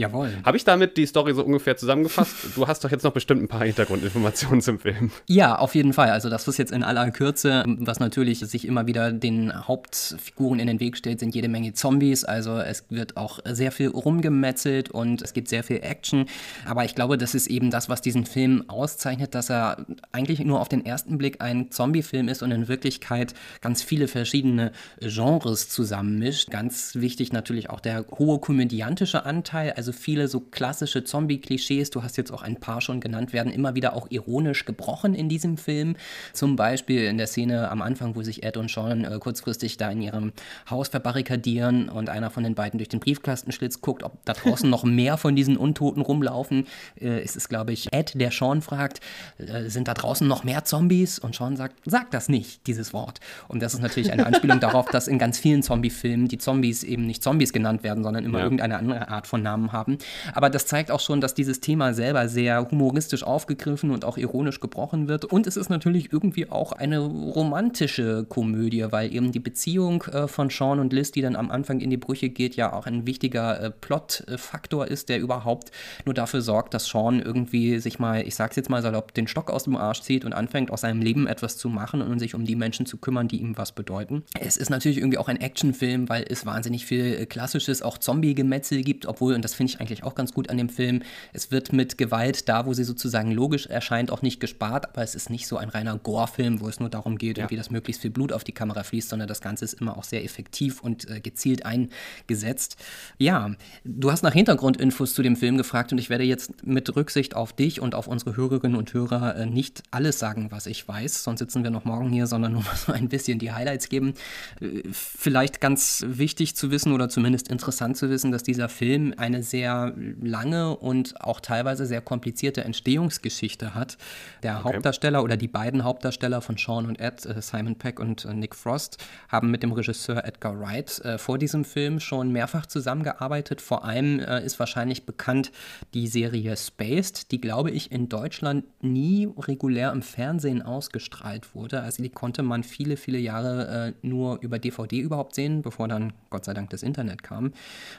Jawohl. 0.00 0.32
Habe 0.44 0.56
ich 0.56 0.64
damit 0.64 0.96
die 0.96 1.04
Story 1.04 1.34
so 1.34 1.44
ungefähr 1.44 1.76
zusammengefasst? 1.76 2.34
du 2.56 2.66
hast 2.66 2.82
doch 2.82 2.90
jetzt 2.90 3.02
noch 3.02 3.12
bestimmt 3.12 3.42
ein 3.42 3.48
paar 3.48 3.64
Hintergrundinformationen 3.64 4.62
zum 4.62 4.78
Film. 4.78 5.10
Ja, 5.26 5.58
auf 5.58 5.74
jeden 5.74 5.92
Fall. 5.92 6.08
Also 6.08 6.30
das 6.30 6.48
ist 6.48 6.56
jetzt 6.56 6.72
in 6.72 6.82
aller 6.82 7.10
Kürze, 7.10 7.64
was 7.66 8.00
natürlich 8.00 8.38
sich 8.38 8.66
immer 8.66 8.86
wieder 8.86 9.12
den 9.12 9.52
Hauptfiguren 9.68 10.58
in 10.58 10.68
den 10.68 10.80
Weg 10.80 10.96
stellt, 10.96 11.20
sind 11.20 11.34
jede 11.34 11.48
Menge 11.48 11.74
Zombies. 11.74 12.24
Also 12.24 12.56
es 12.56 12.84
wird 12.88 13.18
auch 13.18 13.40
sehr 13.44 13.72
viel 13.72 13.88
rumgemetzelt 13.88 14.90
und 14.90 15.20
es 15.20 15.34
gibt 15.34 15.48
sehr 15.48 15.62
viel 15.64 15.80
Action. 15.82 16.24
Aber 16.64 16.86
ich 16.86 16.94
glaube, 16.94 17.18
das 17.18 17.34
ist 17.34 17.48
eben 17.48 17.70
das, 17.70 17.90
was 17.90 18.00
diesen 18.00 18.24
Film 18.24 18.64
auszeichnet, 18.68 19.34
dass 19.34 19.50
er 19.50 19.84
eigentlich 20.12 20.40
nur 20.40 20.62
auf 20.62 20.70
den 20.70 20.86
ersten 20.86 21.18
Blick 21.18 21.42
ein 21.42 21.70
Zombie-Film 21.70 22.28
ist 22.28 22.42
und 22.42 22.52
in 22.52 22.68
Wirklichkeit 22.68 23.34
ganz 23.60 23.82
viele 23.82 24.08
verschiedene 24.08 24.72
Genres 25.00 25.68
zusammenmischt. 25.68 26.50
Ganz 26.50 26.94
wichtig 26.94 27.34
natürlich 27.34 27.68
auch 27.68 27.80
der 27.80 28.06
hohe 28.18 28.38
komödiantische 28.38 29.26
Anteil. 29.26 29.74
Also 29.76 29.89
also 29.90 29.98
viele 29.98 30.28
so 30.28 30.40
klassische 30.40 31.04
Zombie-Klischees, 31.04 31.90
du 31.90 32.02
hast 32.02 32.16
jetzt 32.16 32.30
auch 32.32 32.42
ein 32.42 32.56
paar 32.56 32.80
schon 32.80 33.00
genannt, 33.00 33.32
werden 33.32 33.52
immer 33.52 33.74
wieder 33.74 33.94
auch 33.94 34.06
ironisch 34.10 34.64
gebrochen 34.64 35.14
in 35.14 35.28
diesem 35.28 35.56
Film. 35.56 35.96
Zum 36.32 36.56
Beispiel 36.56 37.04
in 37.04 37.18
der 37.18 37.26
Szene 37.26 37.70
am 37.70 37.82
Anfang, 37.82 38.14
wo 38.14 38.22
sich 38.22 38.42
Ed 38.42 38.56
und 38.56 38.70
Sean 38.70 39.04
äh, 39.04 39.18
kurzfristig 39.18 39.76
da 39.78 39.90
in 39.90 40.00
ihrem 40.00 40.32
Haus 40.68 40.88
verbarrikadieren 40.88 41.88
und 41.88 42.08
einer 42.08 42.30
von 42.30 42.44
den 42.44 42.54
beiden 42.54 42.78
durch 42.78 42.88
den 42.88 43.00
Briefkastenschlitz 43.00 43.80
guckt, 43.80 44.02
ob 44.02 44.24
da 44.24 44.32
draußen 44.32 44.70
noch 44.70 44.84
mehr 44.84 45.16
von 45.16 45.34
diesen 45.34 45.56
Untoten 45.56 46.02
rumlaufen. 46.02 46.66
Äh, 47.00 47.22
ist 47.22 47.36
es, 47.36 47.48
glaube 47.48 47.72
ich, 47.72 47.92
Ed, 47.92 48.12
der 48.14 48.30
Sean 48.30 48.62
fragt, 48.62 49.00
äh, 49.38 49.68
sind 49.68 49.88
da 49.88 49.94
draußen 49.94 50.26
noch 50.26 50.44
mehr 50.44 50.64
Zombies? 50.64 51.18
Und 51.18 51.34
Sean 51.34 51.56
sagt, 51.56 51.76
sag 51.84 52.10
das 52.12 52.28
nicht, 52.28 52.66
dieses 52.66 52.92
Wort. 52.92 53.18
Und 53.48 53.60
das 53.60 53.74
ist 53.74 53.80
natürlich 53.80 54.12
eine 54.12 54.26
Anspielung 54.26 54.60
darauf, 54.60 54.86
dass 54.90 55.08
in 55.08 55.18
ganz 55.18 55.38
vielen 55.38 55.62
Zombie-Filmen 55.62 56.28
die 56.28 56.38
Zombies 56.38 56.84
eben 56.84 57.06
nicht 57.06 57.22
Zombies 57.22 57.52
genannt 57.52 57.82
werden, 57.82 58.04
sondern 58.04 58.24
immer 58.24 58.38
ja. 58.38 58.44
irgendeine 58.44 58.78
andere 58.78 59.08
Art 59.08 59.26
von 59.26 59.42
Namen 59.42 59.69
haben 59.72 59.80
haben. 59.80 59.98
Aber 60.34 60.50
das 60.50 60.66
zeigt 60.66 60.90
auch 60.90 61.00
schon, 61.00 61.20
dass 61.20 61.34
dieses 61.34 61.60
Thema 61.60 61.94
selber 61.94 62.28
sehr 62.28 62.70
humoristisch 62.70 63.22
aufgegriffen 63.22 63.90
und 63.90 64.04
auch 64.04 64.16
ironisch 64.16 64.60
gebrochen 64.60 65.08
wird. 65.08 65.24
Und 65.24 65.46
es 65.46 65.56
ist 65.56 65.70
natürlich 65.70 66.12
irgendwie 66.12 66.50
auch 66.50 66.72
eine 66.72 66.98
romantische 66.98 68.24
Komödie, 68.28 68.86
weil 68.90 69.12
eben 69.12 69.32
die 69.32 69.40
Beziehung 69.40 70.02
äh, 70.04 70.28
von 70.28 70.50
Sean 70.50 70.78
und 70.78 70.92
Liz, 70.92 71.10
die 71.12 71.22
dann 71.22 71.36
am 71.36 71.50
Anfang 71.50 71.80
in 71.80 71.90
die 71.90 71.96
Brüche 71.96 72.28
geht, 72.28 72.56
ja 72.56 72.72
auch 72.72 72.86
ein 72.86 73.06
wichtiger 73.06 73.60
äh, 73.60 73.70
Plotfaktor 73.70 74.86
ist, 74.86 75.08
der 75.08 75.20
überhaupt 75.20 75.70
nur 76.04 76.14
dafür 76.14 76.42
sorgt, 76.42 76.74
dass 76.74 76.86
Sean 76.86 77.20
irgendwie 77.20 77.78
sich 77.78 77.98
mal, 77.98 78.26
ich 78.26 78.34
sag's 78.34 78.56
jetzt 78.56 78.70
mal 78.70 78.82
salopp, 78.82 79.14
den 79.14 79.26
Stock 79.26 79.50
aus 79.50 79.64
dem 79.64 79.76
Arsch 79.76 80.02
zieht 80.02 80.24
und 80.24 80.32
anfängt, 80.32 80.70
aus 80.70 80.82
seinem 80.82 81.00
Leben 81.00 81.26
etwas 81.26 81.56
zu 81.56 81.68
machen 81.68 82.02
und 82.02 82.18
sich 82.18 82.34
um 82.34 82.44
die 82.44 82.56
Menschen 82.56 82.86
zu 82.86 82.98
kümmern, 82.98 83.28
die 83.28 83.40
ihm 83.40 83.56
was 83.56 83.72
bedeuten. 83.72 84.22
Es 84.38 84.56
ist 84.56 84.70
natürlich 84.70 84.98
irgendwie 84.98 85.18
auch 85.18 85.28
ein 85.28 85.40
Actionfilm, 85.40 86.08
weil 86.08 86.24
es 86.28 86.46
wahnsinnig 86.46 86.86
viel 86.86 87.14
äh, 87.20 87.26
klassisches, 87.26 87.82
auch 87.82 87.98
Zombie-Gemetzel 87.98 88.82
gibt, 88.82 89.06
obwohl, 89.06 89.34
und 89.34 89.44
das 89.44 89.54
finde 89.60 89.74
ich 89.74 89.80
eigentlich 89.80 90.04
auch 90.04 90.14
ganz 90.14 90.32
gut 90.32 90.48
an 90.48 90.56
dem 90.56 90.70
Film. 90.70 91.02
Es 91.34 91.50
wird 91.50 91.74
mit 91.74 91.98
Gewalt 91.98 92.48
da, 92.48 92.64
wo 92.64 92.72
sie 92.72 92.84
sozusagen 92.84 93.30
logisch 93.30 93.66
erscheint, 93.66 94.10
auch 94.10 94.22
nicht 94.22 94.40
gespart, 94.40 94.88
aber 94.88 95.02
es 95.02 95.14
ist 95.14 95.28
nicht 95.28 95.46
so 95.46 95.58
ein 95.58 95.68
reiner 95.68 95.98
Gore-Film, 95.98 96.60
wo 96.60 96.68
es 96.68 96.80
nur 96.80 96.88
darum 96.88 97.18
geht, 97.18 97.36
ja. 97.36 97.42
irgendwie, 97.44 97.56
dass 97.56 97.68
möglichst 97.68 98.00
viel 98.00 98.10
Blut 98.10 98.32
auf 98.32 98.42
die 98.42 98.52
Kamera 98.52 98.84
fließt, 98.84 99.10
sondern 99.10 99.28
das 99.28 99.42
Ganze 99.42 99.66
ist 99.66 99.74
immer 99.74 99.98
auch 99.98 100.04
sehr 100.04 100.24
effektiv 100.24 100.80
und 100.80 101.10
äh, 101.10 101.20
gezielt 101.20 101.66
eingesetzt. 101.66 102.78
Ja, 103.18 103.54
du 103.84 104.10
hast 104.10 104.22
nach 104.22 104.32
Hintergrundinfos 104.32 105.12
zu 105.12 105.22
dem 105.22 105.36
Film 105.36 105.58
gefragt 105.58 105.92
und 105.92 105.98
ich 105.98 106.08
werde 106.08 106.24
jetzt 106.24 106.66
mit 106.66 106.96
Rücksicht 106.96 107.36
auf 107.36 107.52
dich 107.52 107.82
und 107.82 107.94
auf 107.94 108.06
unsere 108.06 108.36
Hörerinnen 108.36 108.78
und 108.78 108.94
Hörer 108.94 109.36
äh, 109.36 109.44
nicht 109.44 109.82
alles 109.90 110.18
sagen, 110.18 110.46
was 110.50 110.64
ich 110.64 110.88
weiß, 110.88 111.22
sonst 111.22 111.40
sitzen 111.40 111.64
wir 111.64 111.70
noch 111.70 111.84
morgen 111.84 112.08
hier, 112.08 112.26
sondern 112.26 112.52
nur 112.54 112.62
mal 112.62 112.76
so 112.76 112.92
ein 112.92 113.10
bisschen 113.10 113.38
die 113.38 113.52
Highlights 113.52 113.90
geben. 113.90 114.14
Äh, 114.62 114.84
vielleicht 114.90 115.60
ganz 115.60 116.02
wichtig 116.08 116.56
zu 116.56 116.70
wissen 116.70 116.94
oder 116.94 117.10
zumindest 117.10 117.48
interessant 117.48 117.98
zu 117.98 118.08
wissen, 118.08 118.32
dass 118.32 118.42
dieser 118.42 118.70
Film 118.70 119.12
eine 119.18 119.42
sehr 119.50 119.94
lange 120.20 120.76
und 120.76 121.20
auch 121.20 121.40
teilweise 121.40 121.86
sehr 121.86 122.00
komplizierte 122.00 122.64
Entstehungsgeschichte 122.64 123.74
hat. 123.74 123.98
Der 124.42 124.60
okay. 124.60 124.74
Hauptdarsteller 124.74 125.22
oder 125.22 125.36
die 125.36 125.48
beiden 125.48 125.84
Hauptdarsteller 125.84 126.40
von 126.40 126.56
Sean 126.56 126.86
und 126.86 127.00
Ed, 127.00 127.26
äh, 127.26 127.40
Simon 127.42 127.76
Peck 127.76 128.00
und 128.00 128.24
äh, 128.24 128.34
Nick 128.34 128.54
Frost, 128.54 128.98
haben 129.28 129.50
mit 129.50 129.62
dem 129.62 129.72
Regisseur 129.72 130.24
Edgar 130.24 130.58
Wright 130.58 131.00
äh, 131.04 131.18
vor 131.18 131.38
diesem 131.38 131.64
Film 131.64 132.00
schon 132.00 132.32
mehrfach 132.32 132.66
zusammengearbeitet. 132.66 133.60
Vor 133.60 133.84
allem 133.84 134.20
ist 134.20 134.58
wahrscheinlich 134.58 135.06
bekannt 135.06 135.50
die 135.94 136.06
Serie 136.06 136.56
Spaced, 136.56 137.32
die, 137.32 137.40
glaube 137.40 137.70
ich, 137.70 137.90
in 137.90 138.08
Deutschland 138.08 138.64
nie 138.82 139.28
regulär 139.38 139.92
im 139.92 140.02
Fernsehen 140.02 140.62
ausgestrahlt 140.62 141.54
wurde. 141.54 141.80
Also 141.80 142.02
die 142.02 142.10
konnte 142.10 142.42
man 142.42 142.62
viele, 142.62 142.96
viele 142.96 143.18
Jahre 143.18 143.94
nur 144.02 144.40
über 144.40 144.58
DVD 144.58 144.98
überhaupt 144.98 145.34
sehen, 145.34 145.62
bevor 145.62 145.88
dann 145.88 146.12
Gott 146.30 146.44
sei 146.44 146.54
Dank 146.54 146.70
das 146.70 146.82
Internet 146.82 147.22
kam. 147.22 147.52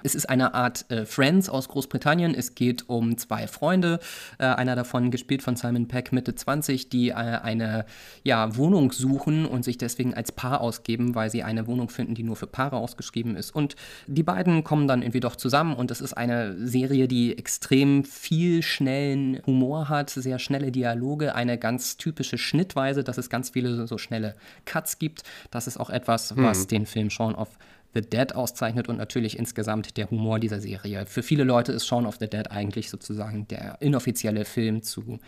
Es 0.04 0.16
ist 0.16 0.30
eine 0.30 0.54
Art 0.54 0.86
Friends 1.06 1.41
aus 1.50 1.68
Großbritannien. 1.70 2.34
Es 2.36 2.56
geht 2.56 2.90
um 2.90 3.18
zwei 3.18 3.48
Freunde, 3.48 4.00
äh, 4.38 4.46
einer 4.46 4.76
davon 4.76 5.12
gespielt 5.12 5.44
von 5.44 5.56
Simon 5.56 5.88
Peck, 5.88 6.12
Mitte 6.12 6.36
20, 6.36 6.90
die 6.90 7.10
äh, 7.10 7.14
eine 7.14 7.86
ja, 8.24 8.56
Wohnung 8.56 8.92
suchen 8.92 9.46
und 9.46 9.64
sich 9.64 9.78
deswegen 9.78 10.14
als 10.14 10.32
Paar 10.32 10.62
ausgeben, 10.62 11.16
weil 11.16 11.30
sie 11.30 11.44
eine 11.44 11.68
Wohnung 11.68 11.90
finden, 11.90 12.16
die 12.16 12.24
nur 12.24 12.36
für 12.36 12.48
Paare 12.48 12.78
ausgeschrieben 12.78 13.36
ist. 13.36 13.56
Und 13.56 13.76
die 14.08 14.24
beiden 14.24 14.64
kommen 14.64 14.88
dann 14.88 15.02
irgendwie 15.02 15.20
doch 15.20 15.36
zusammen 15.36 15.76
und 15.76 15.92
es 15.92 16.02
ist 16.02 16.14
eine 16.14 16.56
Serie, 16.68 17.08
die 17.08 17.38
extrem 17.38 18.04
viel 18.04 18.64
schnellen 18.64 19.42
Humor 19.46 19.90
hat, 19.90 20.10
sehr 20.10 20.40
schnelle 20.40 20.72
Dialoge, 20.72 21.36
eine 21.36 21.58
ganz 21.58 21.98
typische 21.98 22.38
Schnittweise, 22.38 23.04
dass 23.04 23.18
es 23.18 23.30
ganz 23.30 23.52
viele 23.52 23.88
so 23.88 23.98
schnelle 23.98 24.36
Cuts 24.66 25.00
gibt. 25.00 25.24
Das 25.52 25.68
ist 25.68 25.80
auch 25.80 25.90
etwas, 25.90 26.36
was 26.38 26.62
hm. 26.62 26.68
den 26.68 26.86
Film 26.86 27.10
Shaun 27.10 27.36
of 27.36 27.50
The 27.94 28.02
Dead 28.02 28.36
auszeichnet 28.36 28.88
und 28.88 28.98
natürlich 28.98 29.38
insgesamt 29.38 29.98
der 29.98 30.10
Humor 30.10 30.40
dieser 30.40 30.62
Serie. 30.62 31.06
Für 31.06 31.24
viele 31.24 31.44
Leute 31.44 31.72
ist 31.72 31.86
Shaun 31.86 32.06
of 32.06 32.18
the 32.20 32.30
Dead 32.30 32.50
eigentlich 32.50 32.90
sozusagen 32.90 33.48
der 33.48 33.82
inoffizielle 33.82 34.46
Film 34.46 34.82
zu 34.82 35.20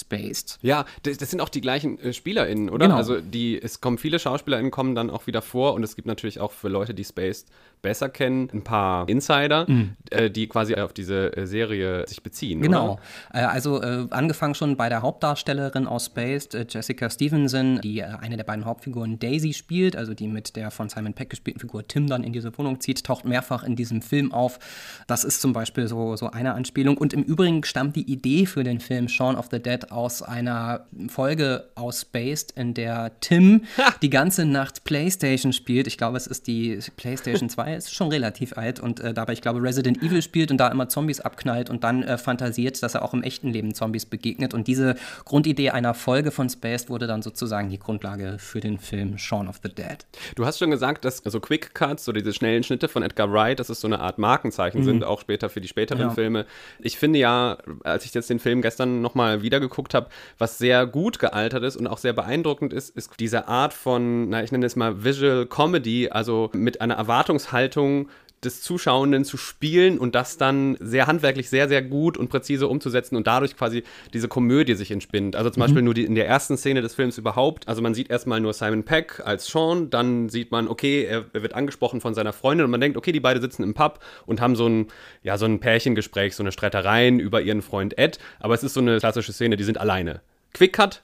Spaced. 0.00 0.58
Ja, 0.62 0.84
das, 1.02 1.18
das 1.18 1.30
sind 1.30 1.40
auch 1.40 1.48
die 1.48 1.60
gleichen 1.60 1.98
äh, 2.00 2.12
SpielerInnen, 2.12 2.70
oder? 2.70 2.86
Genau. 2.86 2.96
Also 2.96 3.20
die, 3.20 3.60
es 3.60 3.80
kommen 3.80 3.98
viele 3.98 4.18
SchauspielerInnen 4.18 4.70
kommen 4.70 4.94
dann 4.94 5.10
auch 5.10 5.26
wieder 5.26 5.42
vor 5.42 5.74
und 5.74 5.82
es 5.82 5.96
gibt 5.96 6.06
natürlich 6.06 6.40
auch 6.40 6.52
für 6.52 6.68
Leute, 6.68 6.94
die 6.94 7.04
Spaced 7.04 7.48
besser 7.84 8.08
kennen, 8.08 8.48
ein 8.52 8.64
paar 8.64 9.08
Insider, 9.08 9.66
mhm. 9.68 9.96
äh, 10.10 10.30
die 10.30 10.48
quasi 10.48 10.74
auf 10.74 10.92
diese 10.92 11.36
äh, 11.36 11.46
Serie 11.46 12.08
sich 12.08 12.22
beziehen. 12.22 12.62
Genau. 12.62 12.98
Äh, 13.32 13.40
also 13.40 13.80
angefangen 14.10 14.54
schon 14.54 14.76
bei 14.76 14.88
der 14.88 15.02
Hauptdarstellerin 15.02 15.86
aus 15.86 16.06
Spaced, 16.06 16.72
Jessica 16.72 17.10
Stevenson, 17.10 17.80
die 17.82 18.02
eine 18.02 18.36
der 18.36 18.44
beiden 18.44 18.64
Hauptfiguren 18.64 19.18
Daisy 19.18 19.52
spielt, 19.52 19.96
also 19.96 20.14
die 20.14 20.28
mit 20.28 20.56
der 20.56 20.70
von 20.70 20.88
Simon 20.88 21.12
Peck 21.12 21.28
gespielten 21.30 21.60
Figur 21.60 21.86
Tim 21.86 22.06
dann 22.06 22.24
in 22.24 22.32
diese 22.32 22.56
Wohnung 22.56 22.80
zieht, 22.80 23.04
taucht 23.04 23.26
mehrfach 23.26 23.64
in 23.64 23.76
diesem 23.76 24.00
Film 24.00 24.32
auf. 24.32 24.58
Das 25.06 25.24
ist 25.24 25.40
zum 25.42 25.52
Beispiel 25.52 25.86
so, 25.86 26.16
so 26.16 26.30
eine 26.30 26.54
Anspielung. 26.54 26.96
Und 26.96 27.12
im 27.12 27.22
Übrigen 27.22 27.64
stammt 27.64 27.96
die 27.96 28.10
Idee 28.10 28.46
für 28.46 28.64
den 28.64 28.80
Film 28.80 29.08
Shaun 29.08 29.36
of 29.36 29.48
the 29.50 29.60
Dead 29.60 29.83
aus 29.90 30.22
einer 30.22 30.86
Folge 31.08 31.70
aus 31.74 32.02
Spaced, 32.02 32.52
in 32.52 32.74
der 32.74 33.12
Tim 33.20 33.64
die 34.02 34.10
ganze 34.10 34.44
Nacht 34.44 34.84
Playstation 34.84 35.52
spielt. 35.52 35.86
Ich 35.86 35.98
glaube, 35.98 36.16
es 36.16 36.26
ist 36.26 36.46
die 36.46 36.78
Playstation 36.96 37.48
2 37.48 37.74
ist 37.74 37.94
schon 37.94 38.08
relativ 38.08 38.56
alt 38.56 38.80
und 38.80 39.00
äh, 39.00 39.14
dabei, 39.14 39.32
ich 39.32 39.42
glaube, 39.42 39.62
Resident 39.62 40.02
Evil 40.02 40.22
spielt 40.22 40.50
und 40.50 40.58
da 40.58 40.68
immer 40.68 40.88
Zombies 40.88 41.20
abknallt 41.20 41.70
und 41.70 41.84
dann 41.84 42.02
äh, 42.02 42.18
fantasiert, 42.18 42.82
dass 42.82 42.94
er 42.94 43.02
auch 43.02 43.14
im 43.14 43.22
echten 43.22 43.50
Leben 43.50 43.74
Zombies 43.74 44.06
begegnet. 44.06 44.54
Und 44.54 44.66
diese 44.66 44.96
Grundidee 45.24 45.70
einer 45.70 45.94
Folge 45.94 46.30
von 46.30 46.48
Spaced 46.48 46.90
wurde 46.90 47.06
dann 47.06 47.22
sozusagen 47.22 47.70
die 47.70 47.78
Grundlage 47.78 48.36
für 48.38 48.60
den 48.60 48.78
Film 48.78 49.18
Shaun 49.18 49.48
of 49.48 49.60
the 49.62 49.68
Dead. 49.68 49.98
Du 50.34 50.46
hast 50.46 50.58
schon 50.58 50.70
gesagt, 50.70 51.04
dass 51.04 51.22
so 51.24 51.40
Quick 51.40 51.74
Cuts, 51.74 52.04
so 52.04 52.12
diese 52.12 52.32
schnellen 52.32 52.62
Schnitte 52.62 52.88
von 52.88 53.02
Edgar 53.02 53.32
Wright, 53.32 53.58
dass 53.58 53.68
es 53.68 53.80
so 53.80 53.88
eine 53.88 54.00
Art 54.00 54.18
Markenzeichen 54.18 54.80
mhm. 54.80 54.84
sind, 54.84 55.04
auch 55.04 55.20
später 55.20 55.48
für 55.48 55.60
die 55.60 55.68
späteren 55.68 56.00
ja. 56.00 56.10
Filme. 56.10 56.46
Ich 56.80 56.98
finde 56.98 57.18
ja, 57.18 57.58
als 57.82 58.04
ich 58.04 58.14
jetzt 58.14 58.30
den 58.30 58.38
Film 58.38 58.62
gestern 58.62 59.00
nochmal 59.00 59.42
wieder 59.42 59.60
geguckt 59.74 59.94
habe, 59.94 60.08
was 60.38 60.58
sehr 60.58 60.86
gut 60.86 61.18
gealtert 61.18 61.64
ist 61.64 61.76
und 61.76 61.86
auch 61.86 61.98
sehr 61.98 62.12
beeindruckend 62.12 62.72
ist, 62.72 62.90
ist 62.96 63.12
diese 63.18 63.48
Art 63.48 63.72
von, 63.72 64.28
na, 64.28 64.42
ich 64.42 64.52
nenne 64.52 64.66
es 64.66 64.76
mal 64.76 65.04
Visual 65.04 65.46
Comedy, 65.46 66.08
also 66.10 66.50
mit 66.52 66.80
einer 66.80 66.94
Erwartungshaltung 66.94 67.64
Haltung 67.74 68.08
des 68.44 68.62
Zuschauenden 68.62 69.24
zu 69.24 69.36
spielen 69.36 69.98
und 69.98 70.14
das 70.14 70.36
dann 70.36 70.76
sehr 70.80 71.06
handwerklich 71.06 71.48
sehr, 71.50 71.68
sehr 71.68 71.82
gut 71.82 72.16
und 72.16 72.28
präzise 72.28 72.68
umzusetzen 72.68 73.16
und 73.16 73.26
dadurch 73.26 73.56
quasi 73.56 73.84
diese 74.12 74.28
Komödie 74.28 74.74
sich 74.74 74.90
entspinnt. 74.90 75.36
Also 75.36 75.50
zum 75.50 75.60
mhm. 75.60 75.64
Beispiel 75.64 75.82
nur 75.82 75.94
die, 75.94 76.04
in 76.04 76.14
der 76.14 76.26
ersten 76.26 76.56
Szene 76.56 76.82
des 76.82 76.94
Films 76.94 77.18
überhaupt. 77.18 77.68
Also 77.68 77.82
man 77.82 77.94
sieht 77.94 78.10
erstmal 78.10 78.40
nur 78.40 78.52
Simon 78.52 78.84
Peck 78.84 79.22
als 79.24 79.46
Sean, 79.46 79.90
dann 79.90 80.28
sieht 80.28 80.50
man, 80.50 80.68
okay, 80.68 81.04
er, 81.04 81.24
er, 81.32 81.42
wird 81.42 81.54
angesprochen 81.54 82.00
von 82.00 82.14
seiner 82.14 82.32
Freundin 82.32 82.64
und 82.64 82.70
man 82.70 82.80
denkt, 82.80 82.96
okay, 82.96 83.12
die 83.12 83.20
beiden 83.20 83.42
sitzen 83.42 83.62
im 83.62 83.74
Pub 83.74 84.00
und 84.26 84.40
haben 84.40 84.56
so 84.56 84.68
ein, 84.68 84.88
ja, 85.22 85.38
so 85.38 85.46
ein 85.46 85.60
Pärchengespräch, 85.60 86.34
so 86.34 86.42
eine 86.42 86.52
Streitereien 86.52 87.20
über 87.20 87.42
ihren 87.42 87.62
Freund 87.62 87.98
Ed. 87.98 88.18
Aber 88.40 88.54
es 88.54 88.62
ist 88.62 88.74
so 88.74 88.80
eine 88.80 88.98
klassische 88.98 89.32
Szene, 89.32 89.56
die 89.56 89.64
sind 89.64 89.78
alleine 89.78 90.20
Quick-Cut, 90.54 91.02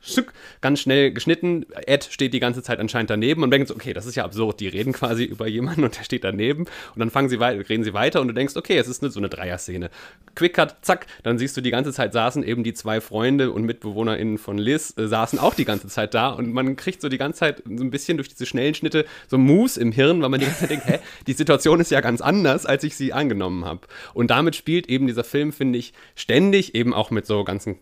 ganz 0.60 0.80
schnell 0.80 1.12
geschnitten. 1.12 1.66
Ed 1.86 2.08
steht 2.10 2.32
die 2.32 2.40
ganze 2.40 2.62
Zeit 2.62 2.78
anscheinend 2.78 3.10
daneben 3.10 3.42
und 3.42 3.50
denkt 3.50 3.68
so, 3.68 3.74
okay, 3.74 3.92
das 3.92 4.06
ist 4.06 4.14
ja 4.14 4.24
absurd. 4.24 4.60
Die 4.60 4.68
reden 4.68 4.92
quasi 4.92 5.24
über 5.24 5.48
jemanden 5.48 5.84
und 5.84 5.98
der 5.98 6.04
steht 6.04 6.24
daneben. 6.24 6.66
Und 6.94 6.98
dann 6.98 7.10
fangen 7.10 7.28
sie 7.28 7.36
reden 7.36 7.82
sie 7.84 7.92
weiter 7.92 8.20
und 8.20 8.28
du 8.28 8.34
denkst, 8.34 8.56
okay, 8.56 8.78
es 8.78 8.88
ist 8.88 9.02
eine, 9.02 9.10
so 9.10 9.18
eine 9.18 9.28
Dreier-Szene. 9.28 9.90
Quick-Cut, 10.36 10.76
zack, 10.82 11.06
dann 11.24 11.38
siehst 11.38 11.56
du, 11.56 11.60
die 11.60 11.72
ganze 11.72 11.92
Zeit 11.92 12.12
saßen 12.12 12.44
eben 12.44 12.62
die 12.62 12.74
zwei 12.74 13.00
Freunde 13.00 13.50
und 13.50 13.64
MitbewohnerInnen 13.64 14.38
von 14.38 14.56
Liz, 14.56 14.94
äh, 14.96 15.08
saßen 15.08 15.38
auch 15.40 15.54
die 15.54 15.64
ganze 15.64 15.88
Zeit 15.88 16.14
da 16.14 16.28
und 16.28 16.52
man 16.52 16.76
kriegt 16.76 17.02
so 17.02 17.08
die 17.08 17.18
ganze 17.18 17.40
Zeit 17.40 17.62
so 17.64 17.82
ein 17.82 17.90
bisschen 17.90 18.16
durch 18.18 18.28
diese 18.28 18.46
schnellen 18.46 18.74
Schnitte 18.74 19.04
so 19.26 19.36
Moves 19.36 19.76
im 19.76 19.90
Hirn, 19.90 20.22
weil 20.22 20.28
man 20.28 20.38
die 20.38 20.46
ganze 20.46 20.60
Zeit 20.60 20.70
denkt, 20.70 20.86
hä, 20.86 20.98
die 21.26 21.32
Situation 21.32 21.80
ist 21.80 21.90
ja 21.90 22.00
ganz 22.00 22.20
anders, 22.20 22.66
als 22.66 22.84
ich 22.84 22.96
sie 22.96 23.12
angenommen 23.12 23.64
habe. 23.64 23.80
Und 24.14 24.30
damit 24.30 24.54
spielt 24.54 24.88
eben 24.88 25.08
dieser 25.08 25.24
Film, 25.24 25.52
finde 25.52 25.78
ich, 25.78 25.92
ständig, 26.14 26.74
eben 26.76 26.94
auch 26.94 27.10
mit 27.10 27.26
so 27.26 27.42
ganzen 27.42 27.78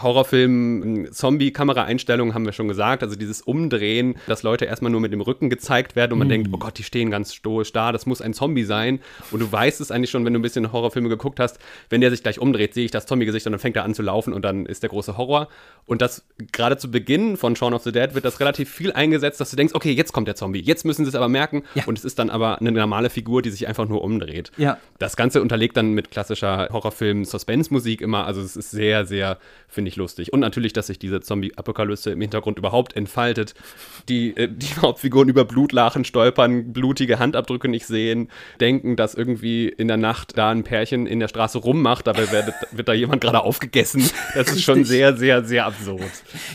Horrorfilmen, 0.00 0.93
Zombie-Kameraeinstellungen, 1.10 2.34
haben 2.34 2.44
wir 2.44 2.52
schon 2.52 2.68
gesagt, 2.68 3.02
also 3.02 3.16
dieses 3.16 3.42
Umdrehen, 3.42 4.16
dass 4.26 4.42
Leute 4.42 4.64
erstmal 4.64 4.90
nur 4.90 5.00
mit 5.00 5.12
dem 5.12 5.20
Rücken 5.20 5.50
gezeigt 5.50 5.96
werden 5.96 6.12
und 6.12 6.18
man 6.18 6.28
mm. 6.28 6.30
denkt, 6.30 6.50
oh 6.52 6.58
Gott, 6.58 6.78
die 6.78 6.82
stehen 6.82 7.10
ganz 7.10 7.34
stoisch 7.34 7.72
da, 7.72 7.92
das 7.92 8.06
muss 8.06 8.20
ein 8.20 8.34
Zombie 8.34 8.64
sein. 8.64 9.00
Und 9.30 9.40
du 9.40 9.50
weißt 9.50 9.80
es 9.80 9.90
eigentlich 9.90 10.10
schon, 10.10 10.24
wenn 10.24 10.32
du 10.32 10.38
ein 10.38 10.42
bisschen 10.42 10.72
Horrorfilme 10.72 11.08
geguckt 11.08 11.40
hast, 11.40 11.58
wenn 11.90 12.00
der 12.00 12.10
sich 12.10 12.22
gleich 12.22 12.38
umdreht, 12.38 12.74
sehe 12.74 12.84
ich 12.84 12.90
das 12.90 13.06
Zombie-Gesicht 13.06 13.46
und 13.46 13.52
dann 13.52 13.60
fängt 13.60 13.76
er 13.76 13.84
an 13.84 13.94
zu 13.94 14.02
laufen 14.02 14.32
und 14.32 14.44
dann 14.44 14.66
ist 14.66 14.82
der 14.82 14.90
große 14.90 15.16
Horror. 15.16 15.48
Und 15.86 16.02
das 16.02 16.24
gerade 16.52 16.76
zu 16.76 16.90
Beginn 16.90 17.36
von 17.36 17.56
Shaun 17.56 17.74
of 17.74 17.82
the 17.82 17.92
Dead 17.92 18.14
wird 18.14 18.24
das 18.24 18.40
relativ 18.40 18.70
viel 18.70 18.92
eingesetzt, 18.92 19.40
dass 19.40 19.50
du 19.50 19.56
denkst, 19.56 19.74
okay, 19.74 19.92
jetzt 19.92 20.12
kommt 20.12 20.28
der 20.28 20.36
Zombie, 20.36 20.60
jetzt 20.60 20.84
müssen 20.84 21.04
sie 21.04 21.08
es 21.08 21.14
aber 21.14 21.28
merken. 21.28 21.62
Ja. 21.74 21.84
Und 21.86 21.98
es 21.98 22.04
ist 22.04 22.18
dann 22.18 22.30
aber 22.30 22.60
eine 22.60 22.72
normale 22.72 23.10
Figur, 23.10 23.42
die 23.42 23.50
sich 23.50 23.68
einfach 23.68 23.88
nur 23.88 24.02
umdreht. 24.02 24.50
Ja. 24.56 24.78
Das 24.98 25.16
Ganze 25.16 25.42
unterlegt 25.42 25.76
dann 25.76 25.92
mit 25.92 26.10
klassischer 26.10 26.68
Horrorfilm-Suspense-Musik 26.70 28.00
immer. 28.00 28.26
Also 28.26 28.40
es 28.40 28.56
ist 28.56 28.70
sehr, 28.70 29.04
sehr, 29.06 29.38
finde 29.68 29.88
ich, 29.88 29.96
lustig. 29.96 30.32
Und 30.32 30.40
natürlich, 30.40 30.72
dass 30.84 30.88
sich 30.88 30.98
diese 30.98 31.20
Zombie-Apokalypse 31.20 32.10
im 32.10 32.20
Hintergrund 32.20 32.58
überhaupt 32.58 32.94
entfaltet. 32.94 33.54
Die, 34.08 34.36
äh, 34.36 34.48
die 34.48 34.66
Hauptfiguren 34.82 35.28
über 35.28 35.44
Blutlachen 35.44 36.04
stolpern, 36.04 36.72
blutige 36.72 37.18
Handabdrücke 37.18 37.68
nicht 37.68 37.86
sehen, 37.86 38.28
denken, 38.60 38.96
dass 38.96 39.14
irgendwie 39.14 39.68
in 39.68 39.88
der 39.88 39.96
Nacht 39.96 40.36
da 40.36 40.50
ein 40.50 40.62
Pärchen 40.62 41.06
in 41.06 41.20
der 41.20 41.28
Straße 41.28 41.58
rummacht, 41.58 42.06
dabei 42.06 42.30
wird, 42.30 42.52
wird 42.72 42.88
da 42.88 42.92
jemand 42.92 43.22
gerade 43.22 43.40
aufgegessen. 43.40 44.10
Das 44.34 44.50
ist 44.50 44.62
schon 44.62 44.84
sehr, 44.84 45.16
sehr, 45.16 45.44
sehr 45.44 45.64
absurd. 45.66 46.02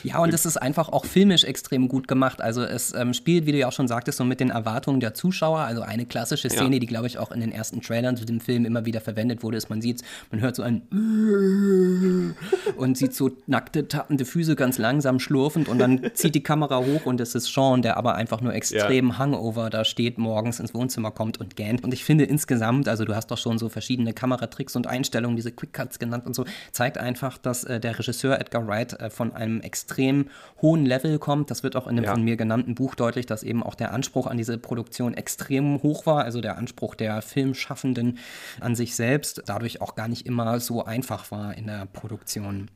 Ja, 0.04 0.20
und 0.20 0.34
es 0.34 0.46
ist 0.46 0.58
einfach 0.58 0.89
auch 0.89 1.06
filmisch 1.06 1.44
extrem 1.44 1.88
gut 1.88 2.08
gemacht. 2.08 2.42
Also 2.42 2.62
es 2.63 2.94
ähm, 2.94 3.13
spielt, 3.13 3.48
wie 3.48 3.52
du 3.52 3.58
ja 3.58 3.68
auch 3.68 3.74
schon 3.74 3.88
sagtest, 3.88 4.20
so 4.20 4.26
mit 4.26 4.39
den 4.39 4.52
Erwartungen 4.52 5.00
der 5.00 5.15
Zuschauer. 5.15 5.60
Also 5.60 5.82
eine 5.82 6.06
klassische 6.06 6.50
Szene, 6.50 6.76
ja. 6.76 6.80
die, 6.80 6.88
glaube 6.88 7.08
ich, 7.08 7.18
auch 7.18 7.32
in 7.32 7.39
den 7.42 7.52
ersten 7.52 7.82
Trailern 7.82 8.15
zu 8.15 8.26
dem 8.26 8.39
Film 8.39 8.65
immer 8.65 8.86
wieder 8.86 9.02
verwendet 9.02 9.42
wurde, 9.42 9.58
ist, 9.58 9.70
man 9.70 9.82
sieht, 9.82 10.04
man 10.30 10.42
hört 10.42 10.56
so 10.56 10.63
ein 10.63 10.84
und 12.78 12.98
sieht 12.98 13.15
so 13.15 13.32
nackte, 13.48 13.88
tappende 14.20 14.26
Füße 14.26 14.56
ganz 14.56 14.78
langsam 14.78 15.20
schlurfend 15.20 15.68
und 15.68 15.80
dann 15.80 16.02
zieht 16.14 16.36
die 16.36 16.44
Kamera 16.44 16.80
hoch 16.80 17.06
und 17.06 17.22
es 17.22 17.36
ist 17.36 17.52
Sean, 17.52 17.82
der 17.82 17.98
aber 17.98 18.16
einfach 18.16 18.42
nur 18.42 18.54
extrem 18.54 19.10
ja. 19.10 19.18
Hangover 19.18 19.70
da 19.70 19.86
steht, 19.86 20.18
morgens 20.18 20.60
ins 20.60 20.74
Wohnzimmer 20.74 21.12
kommt 21.12 21.40
und 21.40 21.56
gähnt. 21.56 21.84
Und 21.84 21.94
ich 21.94 22.04
finde 22.04 22.26
insgesamt, 22.26 22.88
also 22.88 23.06
du 23.06 23.16
hast 23.16 23.28
doch 23.32 23.38
schon 23.38 23.58
so 23.58 23.70
verschiedene 23.70 24.14
Kameratricks 24.14 24.76
und 24.76 24.88
Einstellungen, 24.88 25.36
diese 25.36 25.52
Quick 25.52 25.74
Cuts 25.74 26.00
genannt 26.00 26.26
und 26.26 26.36
so, 26.36 26.46
zeigt 26.72 26.98
einfach, 26.98 27.38
dass 27.38 27.64
äh, 27.64 27.80
der 27.80 27.98
Regisseur 27.98 28.40
Edgar 28.40 28.68
Wright 28.68 28.94
äh, 29.00 29.10
von 29.10 29.34
einem 29.34 29.62
extrem 29.62 30.26
hohen 30.62 30.86
Level 30.86 31.20
kommt. 31.20 31.50
Das 31.52 31.64
wird 31.64 31.76
auch 31.76 31.88
in 31.88 31.96
dem 31.96 32.06
ja. 32.06 32.14
von 32.14 32.24
mir 32.24 32.38
genannten 32.38 32.76
Buch 32.76 32.96
deutlich, 32.96 33.26
dass 33.26 33.44
eben 33.44 33.64
auch 33.64 33.76
der 33.76 33.94
Anspruch 33.94 34.28
an 34.28 34.38
diese 34.38 34.58
Produktion 34.58 35.14
extrem 35.14 35.82
hoch 35.82 36.06
war, 36.06 36.24
also 36.24 36.42
der 36.42 36.58
Anspruch 36.58 36.96
der 36.96 37.22
Filmschaffenden 37.22 38.18
an 38.60 38.76
sich 38.76 38.96
selbst, 38.96 39.44
dadurch 39.46 39.82
auch 39.82 39.96
gar 39.96 40.08
nicht 40.08 40.26
immer 40.26 40.60
so 40.60 40.84
einfach 40.84 41.32
war 41.32 41.56
in 41.56 41.68
der 41.68 41.86
Produktion. 41.86 42.70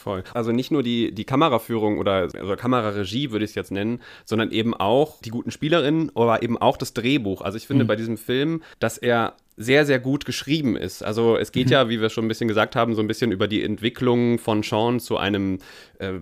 Voll. 0.00 0.24
Also 0.32 0.52
nicht 0.52 0.70
nur 0.70 0.82
die, 0.82 1.12
die 1.12 1.24
Kameraführung 1.24 1.98
oder 1.98 2.28
also 2.34 2.56
Kameraregie 2.56 3.30
würde 3.30 3.44
ich 3.44 3.50
es 3.50 3.54
jetzt 3.54 3.70
nennen, 3.70 4.00
sondern 4.24 4.50
eben 4.50 4.72
auch 4.74 5.20
die 5.20 5.30
guten 5.30 5.50
Spielerinnen, 5.50 6.10
aber 6.14 6.42
eben 6.42 6.56
auch 6.56 6.78
das 6.78 6.94
Drehbuch. 6.94 7.42
Also 7.42 7.58
ich 7.58 7.66
finde 7.66 7.84
mhm. 7.84 7.88
bei 7.88 7.96
diesem 7.96 8.16
Film, 8.16 8.62
dass 8.78 8.96
er 8.96 9.34
sehr, 9.60 9.84
sehr 9.84 9.98
gut 9.98 10.24
geschrieben 10.24 10.74
ist. 10.74 11.02
Also 11.02 11.36
es 11.36 11.52
geht 11.52 11.66
mhm. 11.66 11.72
ja, 11.72 11.88
wie 11.90 12.00
wir 12.00 12.08
schon 12.08 12.24
ein 12.24 12.28
bisschen 12.28 12.48
gesagt 12.48 12.76
haben, 12.76 12.94
so 12.94 13.02
ein 13.02 13.06
bisschen 13.06 13.30
über 13.30 13.46
die 13.46 13.62
Entwicklung 13.62 14.38
von 14.38 14.62
Sean 14.62 15.00
zu 15.00 15.18
einem 15.18 15.58
äh, 15.98 16.12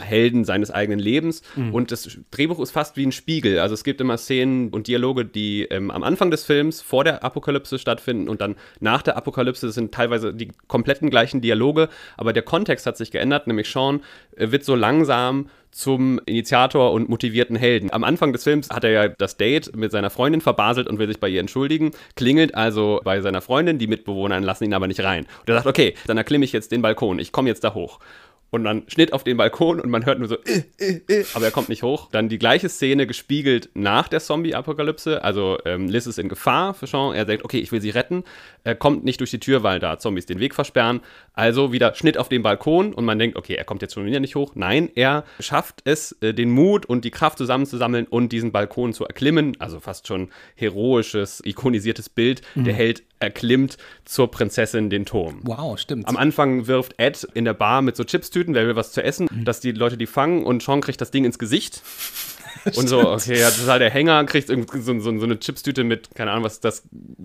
Helden 0.00 0.46
seines 0.46 0.70
eigenen 0.70 0.98
Lebens. 0.98 1.42
Mhm. 1.56 1.74
Und 1.74 1.92
das 1.92 2.18
Drehbuch 2.30 2.58
ist 2.58 2.70
fast 2.70 2.96
wie 2.96 3.04
ein 3.04 3.12
Spiegel. 3.12 3.58
Also 3.58 3.74
es 3.74 3.84
gibt 3.84 4.00
immer 4.00 4.16
Szenen 4.16 4.70
und 4.70 4.86
Dialoge, 4.86 5.26
die 5.26 5.64
ähm, 5.64 5.90
am 5.90 6.02
Anfang 6.02 6.30
des 6.30 6.44
Films 6.44 6.80
vor 6.80 7.04
der 7.04 7.22
Apokalypse 7.22 7.78
stattfinden 7.78 8.30
und 8.30 8.40
dann 8.40 8.56
nach 8.80 9.02
der 9.02 9.18
Apokalypse 9.18 9.70
sind 9.72 9.92
teilweise 9.92 10.32
die 10.32 10.48
kompletten 10.66 11.10
gleichen 11.10 11.42
Dialoge, 11.42 11.90
aber 12.16 12.32
der 12.32 12.44
Kontext 12.44 12.86
hat 12.86 12.96
sich 12.96 13.10
geändert, 13.10 13.46
nämlich 13.46 13.68
Sean 13.68 14.00
äh, 14.36 14.50
wird 14.50 14.64
so 14.64 14.74
langsam 14.74 15.50
zum 15.76 16.18
Initiator 16.24 16.92
und 16.92 17.10
motivierten 17.10 17.54
Helden. 17.54 17.92
Am 17.92 18.02
Anfang 18.02 18.32
des 18.32 18.44
Films 18.44 18.70
hat 18.70 18.84
er 18.84 18.90
ja 18.90 19.08
das 19.08 19.36
Date 19.36 19.76
mit 19.76 19.92
seiner 19.92 20.08
Freundin 20.08 20.40
verbaselt 20.40 20.88
und 20.88 20.98
will 20.98 21.06
sich 21.06 21.20
bei 21.20 21.28
ihr 21.28 21.40
entschuldigen, 21.40 21.90
klingelt 22.14 22.54
also 22.54 23.00
bei 23.04 23.20
seiner 23.20 23.42
Freundin, 23.42 23.78
die 23.78 23.86
Mitbewohner 23.86 24.40
lassen 24.40 24.64
ihn 24.64 24.72
aber 24.72 24.86
nicht 24.86 25.04
rein. 25.04 25.26
Und 25.40 25.48
er 25.50 25.56
sagt, 25.56 25.66
okay, 25.66 25.94
dann 26.06 26.16
erklimme 26.16 26.46
ich 26.46 26.52
jetzt 26.52 26.72
den 26.72 26.80
Balkon, 26.80 27.18
ich 27.18 27.30
komme 27.30 27.50
jetzt 27.50 27.62
da 27.62 27.74
hoch. 27.74 27.98
Und 28.48 28.64
dann 28.64 28.84
Schnitt 28.86 29.12
auf 29.12 29.24
den 29.24 29.36
Balkon 29.36 29.80
und 29.80 29.90
man 29.90 30.06
hört 30.06 30.20
nur 30.20 30.28
so, 30.28 30.36
äh, 30.44 30.62
äh, 30.78 31.00
äh, 31.08 31.24
aber 31.34 31.46
er 31.46 31.50
kommt 31.50 31.68
nicht 31.68 31.82
hoch. 31.82 32.08
Dann 32.12 32.28
die 32.28 32.38
gleiche 32.38 32.68
Szene 32.68 33.06
gespiegelt 33.06 33.70
nach 33.74 34.08
der 34.08 34.20
Zombie-Apokalypse. 34.20 35.22
Also 35.24 35.58
ähm, 35.64 35.88
Liz 35.88 36.06
ist 36.06 36.18
in 36.18 36.28
Gefahr 36.28 36.72
für 36.72 36.86
Sean. 36.86 37.14
Er 37.14 37.26
sagt, 37.26 37.44
okay, 37.44 37.58
ich 37.58 37.72
will 37.72 37.80
sie 37.80 37.90
retten. 37.90 38.22
Er 38.66 38.74
kommt 38.74 39.04
nicht 39.04 39.20
durch 39.20 39.30
die 39.30 39.38
Tür, 39.38 39.62
weil 39.62 39.78
da 39.78 39.96
Zombies 39.96 40.26
den 40.26 40.40
Weg 40.40 40.52
versperren. 40.52 41.00
Also 41.34 41.72
wieder 41.72 41.94
Schnitt 41.94 42.18
auf 42.18 42.28
den 42.28 42.42
Balkon 42.42 42.92
und 42.92 43.04
man 43.04 43.16
denkt, 43.16 43.36
okay, 43.36 43.54
er 43.54 43.62
kommt 43.62 43.80
jetzt 43.80 43.94
schon 43.94 44.06
wieder 44.06 44.18
nicht 44.18 44.34
hoch. 44.34 44.56
Nein, 44.56 44.90
er 44.96 45.22
schafft 45.38 45.82
es, 45.84 46.16
äh, 46.20 46.34
den 46.34 46.50
Mut 46.50 46.84
und 46.84 47.04
die 47.04 47.12
Kraft 47.12 47.38
zusammenzusammeln 47.38 48.06
und 48.08 48.32
diesen 48.32 48.50
Balkon 48.50 48.92
zu 48.92 49.04
erklimmen. 49.04 49.56
Also 49.60 49.78
fast 49.78 50.08
schon 50.08 50.30
heroisches, 50.56 51.40
ikonisiertes 51.44 52.08
Bild. 52.08 52.42
Mhm. 52.56 52.64
Der 52.64 52.74
Held 52.74 53.04
erklimmt 53.20 53.76
zur 54.04 54.32
Prinzessin 54.32 54.90
den 54.90 55.06
Turm. 55.06 55.42
Wow, 55.44 55.78
stimmt. 55.78 56.08
Am 56.08 56.16
Anfang 56.16 56.66
wirft 56.66 56.94
Ed 56.98 57.22
in 57.34 57.44
der 57.44 57.54
Bar 57.54 57.82
mit 57.82 57.94
so 57.94 58.02
Chipstüten, 58.02 58.52
wer 58.54 58.66
will 58.66 58.74
was 58.74 58.90
zu 58.90 59.00
essen, 59.00 59.28
mhm. 59.30 59.44
dass 59.44 59.60
die 59.60 59.70
Leute 59.70 59.96
die 59.96 60.06
fangen 60.06 60.42
und 60.44 60.60
Sean 60.60 60.80
kriegt 60.80 61.00
das 61.00 61.12
Ding 61.12 61.24
ins 61.24 61.38
Gesicht. 61.38 61.82
Und 62.74 62.88
so, 62.88 63.12
okay, 63.12 63.38
ja, 63.38 63.50
total 63.50 63.78
der 63.78 63.90
Hänger, 63.90 64.24
kriegt 64.24 64.48
so, 64.48 64.54
so, 64.80 65.00
so, 65.00 65.10
eine 65.10 65.38
Chipstüte 65.38 65.84
mit, 65.84 66.14
keine 66.14 66.32
Ahnung, 66.32 66.44
was 66.44 66.54
ist 66.54 66.64
das, 66.64 66.82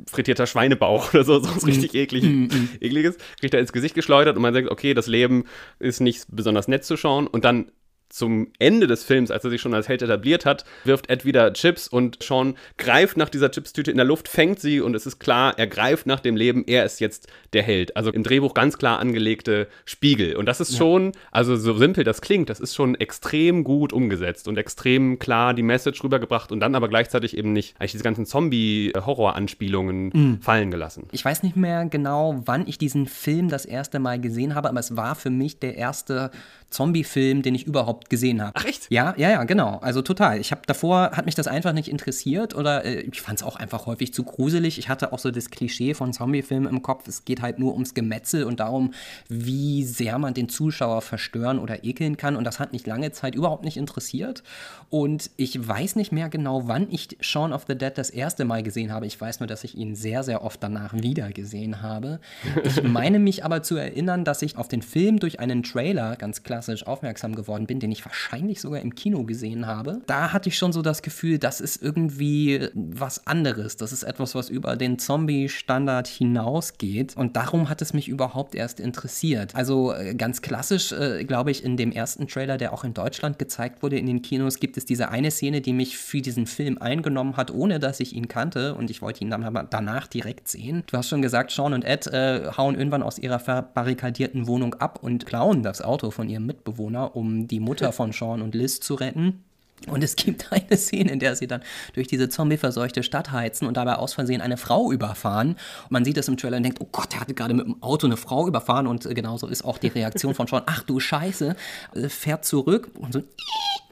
frittierter 0.09 0.47
Schweinebauch 0.47 1.13
oder 1.13 1.23
so, 1.23 1.39
so 1.43 1.55
was 1.55 1.65
richtig 1.65 1.95
eklig, 1.95 2.23
mm, 2.23 2.43
mm. 2.45 2.69
ekliges, 2.79 3.17
kriegt 3.39 3.53
er 3.53 3.59
ins 3.59 3.73
Gesicht 3.73 3.95
geschleudert 3.95 4.35
und 4.35 4.41
man 4.41 4.53
denkt, 4.53 4.71
okay, 4.71 4.93
das 4.93 5.07
Leben 5.07 5.45
ist 5.79 5.99
nicht 5.99 6.25
besonders 6.29 6.67
nett 6.67 6.85
zu 6.85 6.97
schauen 6.97 7.27
und 7.27 7.45
dann 7.45 7.71
zum 8.11 8.47
Ende 8.59 8.87
des 8.87 9.03
Films, 9.03 9.31
als 9.31 9.43
er 9.43 9.49
sich 9.49 9.61
schon 9.61 9.73
als 9.73 9.87
Held 9.87 10.01
etabliert 10.01 10.45
hat, 10.45 10.65
wirft 10.83 11.09
Ed 11.09 11.25
wieder 11.25 11.53
Chips 11.53 11.87
und 11.87 12.21
Sean 12.21 12.55
greift 12.77 13.17
nach 13.17 13.29
dieser 13.29 13.51
Chipstüte 13.51 13.91
in 13.91 13.97
der 13.97 14.05
Luft, 14.05 14.27
fängt 14.27 14.59
sie 14.59 14.81
und 14.81 14.95
es 14.95 15.05
ist 15.05 15.19
klar, 15.19 15.53
er 15.57 15.67
greift 15.67 16.05
nach 16.05 16.19
dem 16.19 16.35
Leben, 16.35 16.63
er 16.67 16.85
ist 16.85 16.99
jetzt 16.99 17.27
der 17.53 17.63
Held. 17.63 17.95
Also 17.95 18.11
im 18.11 18.23
Drehbuch 18.23 18.53
ganz 18.53 18.77
klar 18.77 18.99
angelegte 18.99 19.67
Spiegel. 19.85 20.35
Und 20.35 20.45
das 20.45 20.59
ist 20.61 20.77
schon, 20.77 21.11
also 21.31 21.55
so 21.55 21.77
simpel 21.77 22.03
das 22.03 22.21
klingt, 22.21 22.49
das 22.49 22.59
ist 22.59 22.75
schon 22.75 22.95
extrem 22.95 23.63
gut 23.63 23.93
umgesetzt 23.93 24.47
und 24.47 24.57
extrem 24.57 25.19
klar 25.19 25.53
die 25.53 25.63
Message 25.63 26.03
rübergebracht 26.03 26.51
und 26.51 26.59
dann 26.59 26.75
aber 26.75 26.89
gleichzeitig 26.89 27.37
eben 27.37 27.53
nicht 27.53 27.75
eigentlich 27.79 27.91
diese 27.93 28.03
ganzen 28.03 28.25
Zombie-Horror-Anspielungen 28.25 30.11
mhm. 30.13 30.41
fallen 30.41 30.71
gelassen. 30.71 31.07
Ich 31.11 31.23
weiß 31.23 31.43
nicht 31.43 31.55
mehr 31.55 31.85
genau, 31.85 32.41
wann 32.45 32.67
ich 32.67 32.77
diesen 32.77 33.07
Film 33.07 33.49
das 33.49 33.65
erste 33.65 33.99
Mal 33.99 34.19
gesehen 34.19 34.55
habe, 34.55 34.69
aber 34.69 34.79
es 34.79 34.95
war 34.95 35.15
für 35.15 35.29
mich 35.29 35.59
der 35.59 35.75
erste 35.75 36.31
Zombie-Film, 36.69 37.41
den 37.41 37.53
ich 37.53 37.67
überhaupt 37.67 38.00
gesehen 38.09 38.41
habe. 38.41 38.51
Ach 38.55 38.65
echt? 38.65 38.87
Ja, 38.89 39.13
ja, 39.17 39.29
ja, 39.29 39.43
genau. 39.43 39.77
Also 39.79 40.01
total. 40.01 40.39
Ich 40.39 40.51
habe 40.51 40.61
davor, 40.65 41.11
hat 41.11 41.25
mich 41.25 41.35
das 41.35 41.47
einfach 41.47 41.73
nicht 41.73 41.87
interessiert 41.87 42.55
oder 42.55 42.85
äh, 42.85 43.01
ich 43.01 43.21
fand 43.21 43.39
es 43.39 43.45
auch 43.45 43.55
einfach 43.55 43.85
häufig 43.85 44.13
zu 44.13 44.23
gruselig. 44.23 44.77
Ich 44.77 44.89
hatte 44.89 45.13
auch 45.13 45.19
so 45.19 45.31
das 45.31 45.49
Klischee 45.49 45.93
von 45.93 46.13
Zombie-Filmen 46.13 46.69
im 46.69 46.81
Kopf. 46.81 47.07
Es 47.07 47.25
geht 47.25 47.41
halt 47.41 47.59
nur 47.59 47.73
ums 47.73 47.93
Gemetzel 47.93 48.43
und 48.43 48.59
darum, 48.59 48.93
wie 49.29 49.83
sehr 49.83 50.17
man 50.17 50.33
den 50.33 50.49
Zuschauer 50.49 51.01
verstören 51.01 51.59
oder 51.59 51.83
ekeln 51.83 52.17
kann. 52.17 52.35
Und 52.35 52.43
das 52.43 52.59
hat 52.59 52.73
mich 52.73 52.85
lange 52.85 53.11
Zeit 53.11 53.35
überhaupt 53.35 53.63
nicht 53.63 53.77
interessiert. 53.77 54.43
Und 54.89 55.31
ich 55.37 55.67
weiß 55.67 55.95
nicht 55.95 56.11
mehr 56.11 56.29
genau, 56.29 56.67
wann 56.67 56.87
ich 56.89 57.17
Shaun 57.21 57.53
of 57.53 57.65
the 57.67 57.77
Dead 57.77 57.93
das 57.95 58.09
erste 58.09 58.45
Mal 58.45 58.63
gesehen 58.63 58.91
habe. 58.91 59.05
Ich 59.05 59.19
weiß 59.19 59.39
nur, 59.39 59.47
dass 59.47 59.63
ich 59.63 59.75
ihn 59.75 59.95
sehr, 59.95 60.23
sehr 60.23 60.43
oft 60.43 60.61
danach 60.61 60.93
wieder 60.93 61.31
gesehen 61.31 61.81
habe. 61.81 62.19
Ich 62.63 62.83
meine 62.83 63.19
mich 63.19 63.45
aber 63.45 63.63
zu 63.63 63.75
erinnern, 63.75 64.25
dass 64.25 64.41
ich 64.41 64.57
auf 64.57 64.67
den 64.67 64.81
Film 64.81 65.19
durch 65.19 65.39
einen 65.39 65.63
Trailer 65.63 66.15
ganz 66.15 66.43
klassisch 66.43 66.85
aufmerksam 66.87 67.35
geworden 67.35 67.67
bin, 67.67 67.79
den 67.79 67.90
den 67.91 67.97
ich 67.97 68.05
wahrscheinlich 68.05 68.61
sogar 68.61 68.79
im 68.79 68.95
Kino 68.95 69.23
gesehen 69.25 69.67
habe. 69.67 70.01
Da 70.07 70.31
hatte 70.31 70.47
ich 70.47 70.57
schon 70.57 70.71
so 70.71 70.81
das 70.81 71.01
Gefühl, 71.01 71.37
das 71.37 71.59
ist 71.59 71.81
irgendwie 71.81 72.69
was 72.73 73.27
anderes. 73.27 73.75
Das 73.75 73.91
ist 73.91 74.03
etwas, 74.03 74.33
was 74.33 74.49
über 74.49 74.77
den 74.77 74.97
Zombie-Standard 74.97 76.07
hinausgeht. 76.07 77.17
Und 77.17 77.35
darum 77.35 77.67
hat 77.67 77.81
es 77.81 77.93
mich 77.93 78.07
überhaupt 78.07 78.55
erst 78.55 78.79
interessiert. 78.79 79.55
Also 79.55 79.93
äh, 79.93 80.15
ganz 80.15 80.41
klassisch, 80.41 80.93
äh, 80.93 81.25
glaube 81.25 81.51
ich, 81.51 81.65
in 81.65 81.75
dem 81.75 81.91
ersten 81.91 82.27
Trailer, 82.27 82.57
der 82.57 82.71
auch 82.71 82.85
in 82.85 82.93
Deutschland 82.93 83.37
gezeigt 83.37 83.83
wurde 83.83 83.99
in 83.99 84.05
den 84.05 84.21
Kinos, 84.21 84.59
gibt 84.59 84.77
es 84.77 84.85
diese 84.85 85.09
eine 85.09 85.29
Szene, 85.29 85.59
die 85.59 85.73
mich 85.73 85.97
für 85.97 86.21
diesen 86.21 86.47
Film 86.47 86.77
eingenommen 86.77 87.35
hat, 87.35 87.51
ohne 87.51 87.79
dass 87.79 87.99
ich 87.99 88.15
ihn 88.15 88.29
kannte. 88.29 88.75
Und 88.75 88.89
ich 88.89 89.01
wollte 89.01 89.21
ihn 89.21 89.29
dann 89.29 89.43
aber 89.43 89.63
danach 89.69 90.07
direkt 90.07 90.47
sehen. 90.47 90.83
Du 90.87 90.97
hast 90.97 91.09
schon 91.09 91.21
gesagt, 91.21 91.51
Sean 91.51 91.73
und 91.73 91.83
Ed 91.83 92.07
äh, 92.07 92.51
hauen 92.55 92.75
irgendwann 92.75 93.03
aus 93.03 93.19
ihrer 93.19 93.39
verbarrikadierten 93.39 94.47
Wohnung 94.47 94.75
ab 94.75 94.99
und 95.01 95.25
klauen 95.25 95.61
das 95.61 95.81
Auto 95.81 96.11
von 96.11 96.29
ihrem 96.29 96.45
Mitbewohner, 96.45 97.17
um 97.17 97.49
die 97.49 97.59
Mutter 97.59 97.80
von 97.89 98.11
Sean 98.11 98.41
und 98.41 98.53
Liz 98.53 98.79
zu 98.79 98.95
retten. 98.95 99.43
Und 99.87 100.03
es 100.03 100.15
gibt 100.15 100.47
eine 100.51 100.77
Szene, 100.77 101.11
in 101.11 101.19
der 101.19 101.35
sie 101.35 101.47
dann 101.47 101.61
durch 101.93 102.07
diese 102.07 102.29
zombieverseuchte 102.29 103.03
Stadt 103.03 103.31
heizen 103.31 103.67
und 103.67 103.77
dabei 103.77 103.95
aus 103.95 104.13
Versehen 104.13 104.41
eine 104.41 104.57
Frau 104.57 104.91
überfahren. 104.91 105.51
Und 105.83 105.91
man 105.91 106.05
sieht 106.05 106.17
das 106.17 106.27
im 106.27 106.37
Trailer 106.37 106.57
und 106.57 106.63
denkt, 106.63 106.79
oh 106.81 106.87
Gott, 106.91 107.13
der 107.13 107.21
hatte 107.21 107.33
gerade 107.33 107.53
mit 107.53 107.65
dem 107.65 107.81
Auto 107.81 108.07
eine 108.07 108.17
Frau 108.17 108.47
überfahren. 108.47 108.87
Und 108.87 109.03
genauso 109.15 109.47
ist 109.47 109.63
auch 109.63 109.77
die 109.77 109.87
Reaktion 109.87 110.33
von 110.33 110.47
Sean, 110.47 110.63
ach 110.65 110.83
du 110.83 110.99
Scheiße, 110.99 111.55
äh, 111.95 112.09
fährt 112.09 112.45
zurück 112.45 112.91
und 112.95 113.13
so 113.13 113.21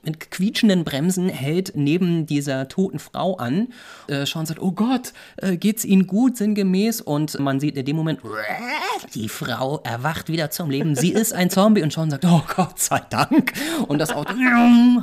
mit 0.04 0.32
quietschenden 0.32 0.84
Bremsen 0.84 1.30
hält 1.30 1.74
neben 1.76 2.26
dieser 2.26 2.68
toten 2.68 3.00
Frau 3.00 3.36
an. 3.36 3.70
Äh, 4.08 4.26
Sean 4.26 4.46
sagt, 4.46 4.62
oh 4.62 4.72
Gott, 4.72 5.14
äh, 5.38 5.58
geht's 5.58 5.86
Ihnen 5.86 6.08
gut, 6.08 6.38
sinngemäß? 6.38 7.02
Und 7.02 7.40
man 7.40 7.60
sieht 7.60 7.78
in 7.78 7.86
dem 7.86 7.96
Moment, 7.96 8.22
die 9.14 9.30
Frau 9.30 9.82
erwacht 9.84 10.30
wieder 10.30 10.52
zum 10.52 10.70
Leben. 10.70 10.96
Sie 10.96 11.12
ist 11.12 11.34
ein 11.34 11.50
Zombie. 11.50 11.82
Und 11.82 11.94
Sean 11.94 12.10
sagt, 12.10 12.26
oh 12.26 12.44
Gott 12.56 12.80
sei 12.80 13.02
Dank. 13.10 13.54
Und 13.88 14.00
das 14.00 14.12
Auto 14.12 14.34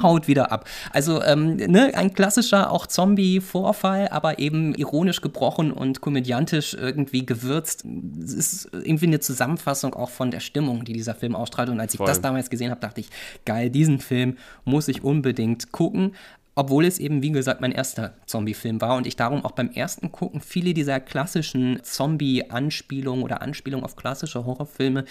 haut 0.03 0.29
wieder 0.29 0.53
ab. 0.53 0.69
Also 0.93 1.23
ähm, 1.23 1.57
ne, 1.57 1.93
ein 1.95 2.13
klassischer 2.15 2.71
auch 2.71 2.87
Zombie-Vorfall, 2.87 4.09
aber 4.09 4.39
eben 4.39 4.75
ironisch 4.75 5.21
gebrochen 5.21 5.73
und 5.73 6.01
komödiantisch 6.01 6.75
irgendwie 6.75 7.25
gewürzt. 7.25 7.85
Es 8.23 8.33
ist 8.33 8.69
irgendwie 8.73 9.07
eine 9.07 9.21
Zusammenfassung 9.21 9.95
auch 9.95 10.11
von 10.11 10.31
der 10.31 10.41
Stimmung, 10.41 10.85
die 10.85 10.93
dieser 10.93 11.15
Film 11.15 11.35
ausstrahlt. 11.35 11.69
Und 11.69 11.81
als 11.81 11.95
ich 11.95 11.99
Voll. 11.99 12.07
das 12.07 12.21
damals 12.21 12.51
gesehen 12.51 12.71
habe, 12.71 12.81
dachte 12.81 13.01
ich, 13.01 13.09
geil, 13.45 13.71
diesen 13.71 13.99
Film 14.01 14.37
muss 14.65 14.89
ich 14.89 15.05
unbedingt 15.05 15.73
gucken 15.73 16.13
obwohl 16.59 16.87
es 16.87 16.99
eben, 16.99 17.23
wie 17.23 17.31
gesagt, 17.31 17.61
mein 17.61 17.71
erster 17.71 18.15
Zombie-Film 18.25 18.81
war 18.81 18.97
und 18.97 19.07
ich 19.07 19.15
darum 19.15 19.45
auch 19.45 19.53
beim 19.53 19.71
ersten 19.71 20.11
Gucken 20.11 20.41
viele 20.41 20.73
dieser 20.73 21.01
klassischen 21.01 21.83
Zombie-Anspielungen 21.83 23.23
oder 23.23 23.43
Anspielungen 23.43 23.85
auf 23.85 23.95
klassische 23.95 24.47
Horrorfilme 24.47 25.05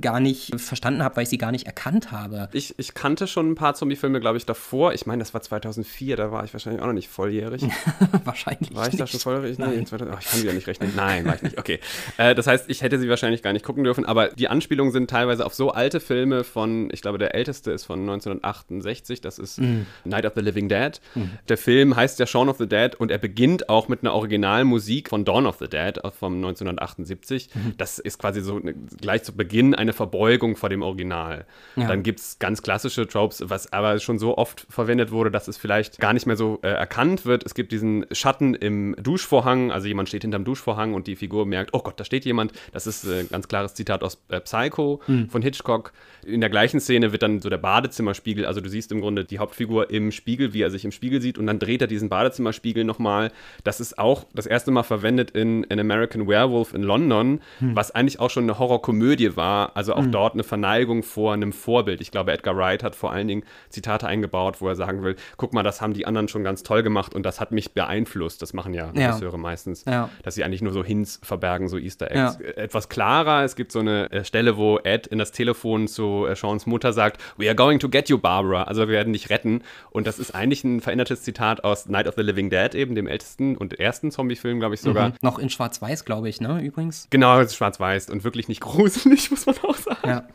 gar 0.00 0.20
nicht 0.20 0.58
verstanden 0.58 1.02
habe, 1.02 1.16
weil 1.16 1.24
ich 1.24 1.28
sie 1.28 1.36
gar 1.36 1.52
nicht 1.52 1.66
erkannt 1.66 2.12
habe. 2.12 2.48
Ich, 2.52 2.78
ich 2.78 2.94
kannte 2.94 3.26
schon 3.26 3.50
ein 3.50 3.54
paar 3.54 3.74
Zombie-Filme, 3.74 4.20
glaube 4.20 4.38
ich, 4.38 4.46
davor. 4.46 4.94
Ich 4.94 5.04
meine, 5.04 5.20
das 5.20 5.34
war 5.34 5.42
2004, 5.42 6.16
da 6.16 6.32
war 6.32 6.44
ich 6.44 6.54
wahrscheinlich 6.54 6.80
auch 6.80 6.86
noch 6.86 6.94
nicht 6.94 7.08
volljährig. 7.08 7.62
wahrscheinlich. 8.24 8.74
War 8.74 8.86
ich 8.86 8.94
nicht. 8.94 9.00
da 9.00 9.06
schon 9.06 9.20
volljährig? 9.20 9.58
Nee, 9.58 9.84
2000, 9.84 10.14
oh, 10.14 10.18
ich 10.18 10.26
kann 10.26 10.42
wieder 10.42 10.54
nicht 10.54 10.66
rechnen. 10.66 10.92
Nein, 10.96 11.26
war 11.26 11.34
ich 11.34 11.42
nicht. 11.42 11.58
Okay. 11.58 11.78
Äh, 12.16 12.34
das 12.34 12.46
heißt, 12.46 12.70
ich 12.70 12.80
hätte 12.80 12.98
sie 12.98 13.10
wahrscheinlich 13.10 13.42
gar 13.42 13.52
nicht 13.52 13.66
gucken 13.66 13.84
dürfen, 13.84 14.06
aber 14.06 14.28
die 14.28 14.48
Anspielungen 14.48 14.92
sind 14.92 15.10
teilweise 15.10 15.44
auf 15.44 15.52
so 15.52 15.72
alte 15.72 16.00
Filme 16.00 16.42
von, 16.42 16.88
ich 16.90 17.02
glaube, 17.02 17.18
der 17.18 17.34
älteste 17.34 17.70
ist 17.70 17.84
von 17.84 18.00
1968, 18.00 19.20
das 19.20 19.38
ist 19.38 19.60
mm. 19.60 19.82
Night 20.04 20.24
of 20.24 20.32
the 20.34 20.40
Living 20.40 20.70
Dead. 20.70 20.85
Dead. 20.86 21.00
Mhm. 21.14 21.30
Der 21.48 21.56
Film 21.56 21.96
heißt 21.96 22.18
ja 22.18 22.26
Shaun 22.26 22.48
of 22.48 22.58
the 22.58 22.68
Dead 22.68 22.94
und 22.94 23.10
er 23.10 23.18
beginnt 23.18 23.68
auch 23.68 23.88
mit 23.88 24.02
einer 24.02 24.14
Originalmusik 24.14 25.08
von 25.08 25.24
Dawn 25.24 25.46
of 25.46 25.56
the 25.58 25.68
Dead 25.68 25.98
von 26.18 26.36
1978. 26.36 27.50
Mhm. 27.54 27.74
Das 27.76 27.98
ist 27.98 28.18
quasi 28.18 28.40
so 28.40 28.56
eine, 28.56 28.74
gleich 28.74 29.22
zu 29.22 29.36
Beginn 29.36 29.74
eine 29.74 29.92
Verbeugung 29.92 30.56
vor 30.56 30.68
dem 30.68 30.82
Original. 30.82 31.46
Ja. 31.76 31.88
Dann 31.88 32.02
gibt 32.02 32.20
es 32.20 32.38
ganz 32.38 32.62
klassische 32.62 33.06
Tropes, 33.06 33.42
was 33.46 33.72
aber 33.72 33.98
schon 33.98 34.18
so 34.18 34.36
oft 34.38 34.66
verwendet 34.68 35.10
wurde, 35.10 35.30
dass 35.30 35.48
es 35.48 35.56
vielleicht 35.56 35.98
gar 35.98 36.12
nicht 36.12 36.26
mehr 36.26 36.36
so 36.36 36.58
äh, 36.62 36.68
erkannt 36.68 37.26
wird. 37.26 37.44
Es 37.44 37.54
gibt 37.54 37.72
diesen 37.72 38.06
Schatten 38.12 38.54
im 38.54 38.96
Duschvorhang, 38.98 39.70
also 39.70 39.86
jemand 39.86 40.08
steht 40.08 40.22
hinterm 40.22 40.44
Duschvorhang 40.44 40.94
und 40.94 41.06
die 41.06 41.16
Figur 41.16 41.46
merkt, 41.46 41.74
oh 41.74 41.80
Gott, 41.80 41.98
da 41.98 42.04
steht 42.04 42.24
jemand. 42.24 42.52
Das 42.72 42.86
ist 42.86 43.04
äh, 43.04 43.20
ein 43.20 43.28
ganz 43.28 43.48
klares 43.48 43.74
Zitat 43.74 44.02
aus 44.02 44.22
äh, 44.28 44.40
Psycho 44.40 45.00
mhm. 45.06 45.28
von 45.28 45.42
Hitchcock. 45.42 45.92
In 46.24 46.40
der 46.40 46.50
gleichen 46.50 46.80
Szene 46.80 47.12
wird 47.12 47.22
dann 47.22 47.40
so 47.40 47.48
der 47.48 47.58
Badezimmerspiegel, 47.58 48.46
also 48.46 48.60
du 48.60 48.68
siehst 48.68 48.90
im 48.92 49.00
Grunde 49.00 49.24
die 49.24 49.38
Hauptfigur 49.38 49.90
im 49.90 50.10
Spiegel, 50.10 50.52
wie 50.52 50.62
er 50.62 50.70
sich 50.76 50.84
im 50.84 50.92
Spiegel 50.92 51.20
sieht 51.20 51.38
und 51.38 51.46
dann 51.46 51.58
dreht 51.58 51.80
er 51.80 51.86
diesen 51.86 52.08
Badezimmerspiegel 52.08 52.84
nochmal. 52.84 53.32
Das 53.64 53.80
ist 53.80 53.98
auch 53.98 54.24
das 54.34 54.46
erste 54.46 54.70
Mal 54.70 54.82
verwendet 54.82 55.30
in 55.32 55.66
An 55.70 55.78
American 55.78 56.28
Werewolf 56.28 56.74
in 56.74 56.82
London, 56.82 57.40
hm. 57.58 57.74
was 57.74 57.90
eigentlich 57.90 58.20
auch 58.20 58.30
schon 58.30 58.44
eine 58.44 58.58
Horrorkomödie 58.58 59.36
war. 59.36 59.76
Also 59.76 59.94
auch 59.94 60.04
hm. 60.04 60.12
dort 60.12 60.34
eine 60.34 60.44
Verneigung 60.44 61.02
vor 61.02 61.32
einem 61.32 61.52
Vorbild. 61.52 62.00
Ich 62.00 62.10
glaube, 62.10 62.32
Edgar 62.32 62.56
Wright 62.56 62.82
hat 62.82 62.94
vor 62.94 63.12
allen 63.12 63.28
Dingen 63.28 63.42
Zitate 63.68 64.06
eingebaut, 64.06 64.60
wo 64.60 64.68
er 64.68 64.76
sagen 64.76 65.02
will, 65.02 65.16
guck 65.36 65.52
mal, 65.52 65.62
das 65.62 65.80
haben 65.80 65.94
die 65.94 66.06
anderen 66.06 66.28
schon 66.28 66.44
ganz 66.44 66.62
toll 66.62 66.82
gemacht 66.82 67.14
und 67.14 67.24
das 67.24 67.40
hat 67.40 67.52
mich 67.52 67.72
beeinflusst. 67.72 68.42
Das 68.42 68.52
machen 68.52 68.74
ja, 68.74 68.92
ja. 68.94 69.08
Regisseure 69.08 69.38
meistens, 69.38 69.84
ja. 69.86 70.10
dass 70.22 70.34
sie 70.34 70.44
eigentlich 70.44 70.62
nur 70.62 70.72
so 70.72 70.84
Hints 70.84 71.20
verbergen, 71.22 71.68
so 71.68 71.78
Easter 71.78 72.10
Eggs. 72.10 72.38
Ja. 72.40 72.50
Etwas 72.56 72.88
klarer, 72.88 73.44
es 73.44 73.56
gibt 73.56 73.72
so 73.72 73.80
eine 73.80 74.10
äh, 74.10 74.24
Stelle, 74.24 74.56
wo 74.56 74.78
Ed 74.78 75.06
in 75.06 75.18
das 75.18 75.32
Telefon 75.32 75.88
zu 75.88 76.26
äh, 76.26 76.36
Seans 76.36 76.66
Mutter 76.66 76.92
sagt, 76.92 77.22
we 77.36 77.46
are 77.46 77.54
going 77.54 77.78
to 77.78 77.88
get 77.88 78.08
you, 78.08 78.18
Barbara. 78.18 78.64
Also 78.64 78.82
wir 78.82 78.94
werden 78.94 79.12
dich 79.12 79.30
retten. 79.30 79.62
Und 79.90 80.06
das 80.06 80.18
ist 80.18 80.34
eigentlich 80.34 80.64
ein 80.66 80.80
verändertes 80.80 81.22
Zitat 81.22 81.64
aus 81.64 81.86
Night 81.86 82.06
of 82.06 82.14
the 82.16 82.22
Living 82.22 82.50
Dead, 82.50 82.74
eben 82.74 82.94
dem 82.94 83.06
ältesten 83.06 83.56
und 83.56 83.78
ersten 83.78 84.10
Zombie-Film, 84.10 84.58
glaube 84.58 84.74
ich 84.74 84.80
sogar. 84.80 85.10
Mhm. 85.10 85.14
Noch 85.22 85.38
in 85.38 85.48
Schwarz-Weiß, 85.48 86.04
glaube 86.04 86.28
ich, 86.28 86.40
ne, 86.40 86.60
übrigens. 86.60 87.06
Genau, 87.10 87.46
schwarz-weiß 87.46 88.10
und 88.10 88.24
wirklich 88.24 88.48
nicht 88.48 88.60
gruselig, 88.62 89.30
muss 89.30 89.46
man 89.46 89.56
auch 89.62 89.76
sagen. 89.76 90.08
Ja. 90.08 90.28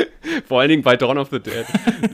Vor 0.46 0.60
allen 0.60 0.68
Dingen 0.68 0.82
bei 0.82 0.96
Dawn 0.96 1.18
of 1.18 1.28
the 1.30 1.40
Dead. 1.40 1.66